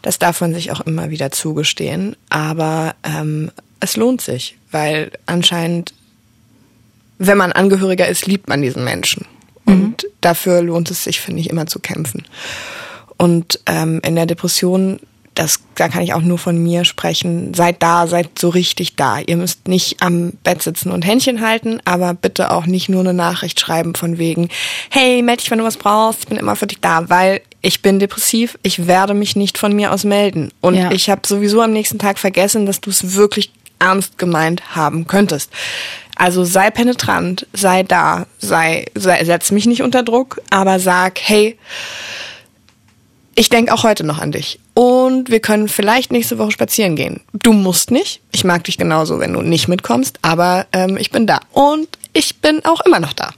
Das 0.00 0.18
darf 0.18 0.40
man 0.40 0.54
sich 0.54 0.72
auch 0.72 0.80
immer 0.80 1.10
wieder 1.10 1.30
zugestehen. 1.30 2.16
Aber 2.30 2.94
ähm, 3.02 3.50
es 3.80 3.96
lohnt 3.96 4.20
sich, 4.20 4.56
weil 4.70 5.10
anscheinend, 5.26 5.94
wenn 7.18 7.38
man 7.38 7.52
Angehöriger 7.52 8.08
ist, 8.08 8.26
liebt 8.26 8.48
man 8.48 8.62
diesen 8.62 8.84
Menschen. 8.84 9.26
Mhm. 9.64 9.72
Und 9.72 10.06
dafür 10.20 10.62
lohnt 10.62 10.90
es 10.90 11.04
sich, 11.04 11.20
finde 11.20 11.40
ich, 11.40 11.50
immer 11.50 11.66
zu 11.66 11.78
kämpfen. 11.78 12.24
Und 13.16 13.60
ähm, 13.66 14.00
in 14.04 14.14
der 14.14 14.26
Depression, 14.26 15.00
das, 15.34 15.60
da 15.76 15.88
kann 15.88 16.02
ich 16.02 16.14
auch 16.14 16.22
nur 16.22 16.38
von 16.38 16.60
mir 16.60 16.84
sprechen, 16.84 17.54
seid 17.54 17.82
da, 17.82 18.06
seid 18.08 18.38
so 18.38 18.48
richtig 18.48 18.96
da. 18.96 19.18
Ihr 19.20 19.36
müsst 19.36 19.68
nicht 19.68 20.02
am 20.02 20.32
Bett 20.42 20.62
sitzen 20.62 20.90
und 20.90 21.06
Händchen 21.06 21.40
halten, 21.40 21.80
aber 21.84 22.14
bitte 22.14 22.50
auch 22.50 22.66
nicht 22.66 22.88
nur 22.88 23.00
eine 23.00 23.14
Nachricht 23.14 23.60
schreiben 23.60 23.94
von 23.94 24.18
wegen, 24.18 24.48
hey, 24.90 25.22
melde 25.22 25.42
dich, 25.42 25.50
wenn 25.50 25.58
du 25.58 25.64
was 25.64 25.76
brauchst, 25.76 26.20
ich 26.20 26.28
bin 26.28 26.38
immer 26.38 26.56
für 26.56 26.66
dich 26.66 26.80
da, 26.80 27.08
weil 27.08 27.40
ich 27.60 27.82
bin 27.82 27.98
depressiv, 27.98 28.58
ich 28.62 28.86
werde 28.86 29.14
mich 29.14 29.36
nicht 29.36 29.58
von 29.58 29.74
mir 29.74 29.92
aus 29.92 30.04
melden. 30.04 30.50
Und 30.60 30.74
ja. 30.74 30.90
ich 30.90 31.10
habe 31.10 31.22
sowieso 31.26 31.60
am 31.60 31.72
nächsten 31.72 31.98
Tag 31.98 32.18
vergessen, 32.18 32.66
dass 32.66 32.80
du 32.80 32.90
es 32.90 33.14
wirklich 33.14 33.52
ernst 33.78 34.18
gemeint 34.18 34.74
haben 34.74 35.06
könntest. 35.06 35.50
Also 36.16 36.44
sei 36.44 36.70
penetrant, 36.70 37.46
sei 37.52 37.84
da, 37.84 38.26
sei, 38.38 38.86
sei 38.94 39.24
setz 39.24 39.52
mich 39.52 39.66
nicht 39.66 39.82
unter 39.82 40.02
Druck, 40.02 40.40
aber 40.50 40.80
sag, 40.80 41.20
hey, 41.20 41.56
ich 43.36 43.48
denke 43.48 43.72
auch 43.72 43.84
heute 43.84 44.02
noch 44.02 44.18
an 44.18 44.32
dich. 44.32 44.58
Und 44.74 45.30
wir 45.30 45.38
können 45.38 45.68
vielleicht 45.68 46.10
nächste 46.10 46.38
Woche 46.38 46.50
spazieren 46.50 46.96
gehen. 46.96 47.20
Du 47.32 47.52
musst 47.52 47.92
nicht. 47.92 48.20
Ich 48.32 48.42
mag 48.42 48.64
dich 48.64 48.78
genauso, 48.78 49.20
wenn 49.20 49.32
du 49.32 49.42
nicht 49.42 49.68
mitkommst, 49.68 50.18
aber 50.22 50.66
ähm, 50.72 50.96
ich 50.96 51.12
bin 51.12 51.28
da. 51.28 51.40
Und 51.52 51.88
ich 52.12 52.40
bin 52.40 52.64
auch 52.64 52.80
immer 52.80 52.98
noch 52.98 53.12
da. 53.12 53.30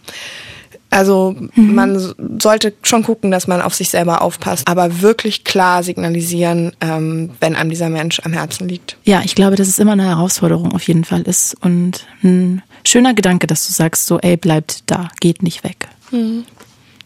Also 0.91 1.37
mhm. 1.55 1.75
man 1.75 2.15
sollte 2.41 2.75
schon 2.83 3.05
gucken, 3.05 3.31
dass 3.31 3.47
man 3.47 3.63
auf 3.63 3.75
sich 3.75 3.91
selber 3.91 4.23
aufpasst, 4.23 4.67
aber 4.67 5.01
wirklich 5.01 5.45
klar 5.45 5.85
signalisieren, 5.85 6.73
ähm, 6.81 7.31
wenn 7.39 7.55
einem 7.55 7.71
dieser 7.71 7.89
Mensch 7.89 8.21
am 8.25 8.33
Herzen 8.33 8.69
liegt. 8.69 8.97
Ja, 9.05 9.23
ich 9.25 9.37
glaube, 9.37 9.55
dass 9.55 9.69
es 9.69 9.79
immer 9.79 9.93
eine 9.93 10.05
Herausforderung 10.05 10.73
auf 10.73 10.87
jeden 10.89 11.05
Fall 11.05 11.23
ist 11.23 11.57
und 11.61 12.07
ein 12.25 12.63
schöner 12.85 13.15
Gedanke, 13.15 13.47
dass 13.47 13.67
du 13.67 13.73
sagst, 13.73 14.07
so, 14.07 14.19
ey, 14.19 14.37
bleibt 14.37 14.91
da, 14.91 15.09
geht 15.21 15.45
nicht 15.45 15.63
weg. 15.63 15.89
Mhm. 16.11 16.45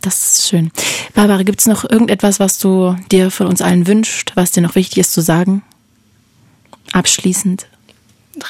Das 0.01 0.39
ist 0.39 0.49
schön. 0.49 0.70
Barbara, 1.14 1.43
gibt 1.43 1.61
es 1.61 1.66
noch 1.66 1.89
irgendetwas, 1.89 2.41
was 2.41 2.59
du 2.59 2.97
dir 3.11 3.30
von 3.30 3.47
uns 3.47 3.62
allen 3.62 3.87
wünscht, 3.87 4.32
was 4.35 4.51
dir 4.51 4.61
noch 4.62 4.74
wichtig 4.74 4.99
ist 4.99 5.12
zu 5.12 5.20
sagen? 5.22 5.62
Abschließend. 6.93 7.66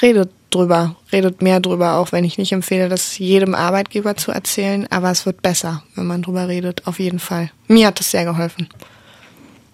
Redet 0.01 0.29
drüber, 0.55 0.95
redet 1.11 1.41
mehr 1.41 1.59
drüber, 1.59 1.95
auch 1.95 2.11
wenn 2.11 2.23
ich 2.23 2.37
nicht 2.37 2.51
empfehle, 2.51 2.89
das 2.89 3.17
jedem 3.17 3.53
Arbeitgeber 3.53 4.15
zu 4.15 4.31
erzählen. 4.31 4.87
Aber 4.89 5.11
es 5.11 5.25
wird 5.25 5.41
besser, 5.41 5.83
wenn 5.95 6.07
man 6.07 6.21
drüber 6.21 6.47
redet, 6.47 6.87
auf 6.87 6.99
jeden 6.99 7.19
Fall. 7.19 7.51
Mir 7.67 7.87
hat 7.87 7.99
das 7.99 8.11
sehr 8.11 8.25
geholfen. 8.25 8.67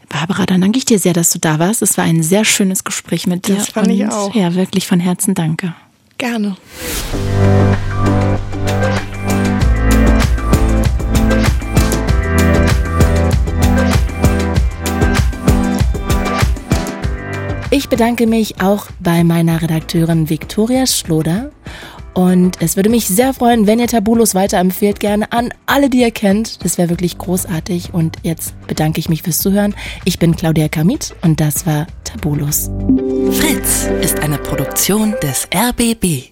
Barbara, 0.09 0.45
dann 0.45 0.61
danke 0.61 0.77
ich 0.77 0.85
dir 0.85 0.99
sehr, 0.99 1.13
dass 1.13 1.31
du 1.31 1.39
da 1.39 1.57
warst. 1.59 1.81
Es 1.81 1.97
war 1.97 2.03
ein 2.03 2.21
sehr 2.21 2.43
schönes 2.43 2.83
Gespräch 2.83 3.27
mit 3.27 3.47
dir. 3.47 3.55
Das 3.55 3.69
fand 3.69 3.87
ich 3.87 4.05
auch. 4.07 4.35
Ja, 4.35 4.55
wirklich 4.55 4.87
von 4.87 4.99
Herzen 4.99 5.33
danke. 5.33 5.73
Gerne. 6.17 6.57
Ich 17.81 17.89
bedanke 17.89 18.27
mich 18.27 18.61
auch 18.61 18.85
bei 18.99 19.23
meiner 19.23 19.63
Redakteurin 19.63 20.29
Viktoria 20.29 20.85
Schloder. 20.85 21.49
Und 22.13 22.61
es 22.61 22.75
würde 22.75 22.89
mich 22.89 23.07
sehr 23.07 23.33
freuen, 23.33 23.65
wenn 23.65 23.79
ihr 23.79 23.87
Tabulos 23.87 24.35
weiterempfehlt, 24.35 24.99
gerne 24.99 25.31
an 25.31 25.51
alle, 25.65 25.89
die 25.89 26.01
ihr 26.01 26.11
kennt. 26.11 26.63
Das 26.63 26.77
wäre 26.77 26.91
wirklich 26.91 27.17
großartig. 27.17 27.91
Und 27.91 28.17
jetzt 28.21 28.53
bedanke 28.67 28.99
ich 28.99 29.09
mich 29.09 29.23
fürs 29.23 29.39
Zuhören. 29.39 29.73
Ich 30.05 30.19
bin 30.19 30.35
Claudia 30.35 30.69
Kamit 30.69 31.15
und 31.23 31.39
das 31.39 31.65
war 31.65 31.87
Tabulos. 32.03 32.69
Fritz 33.31 33.89
ist 34.03 34.19
eine 34.19 34.37
Produktion 34.37 35.15
des 35.23 35.47
RBB. 35.51 36.31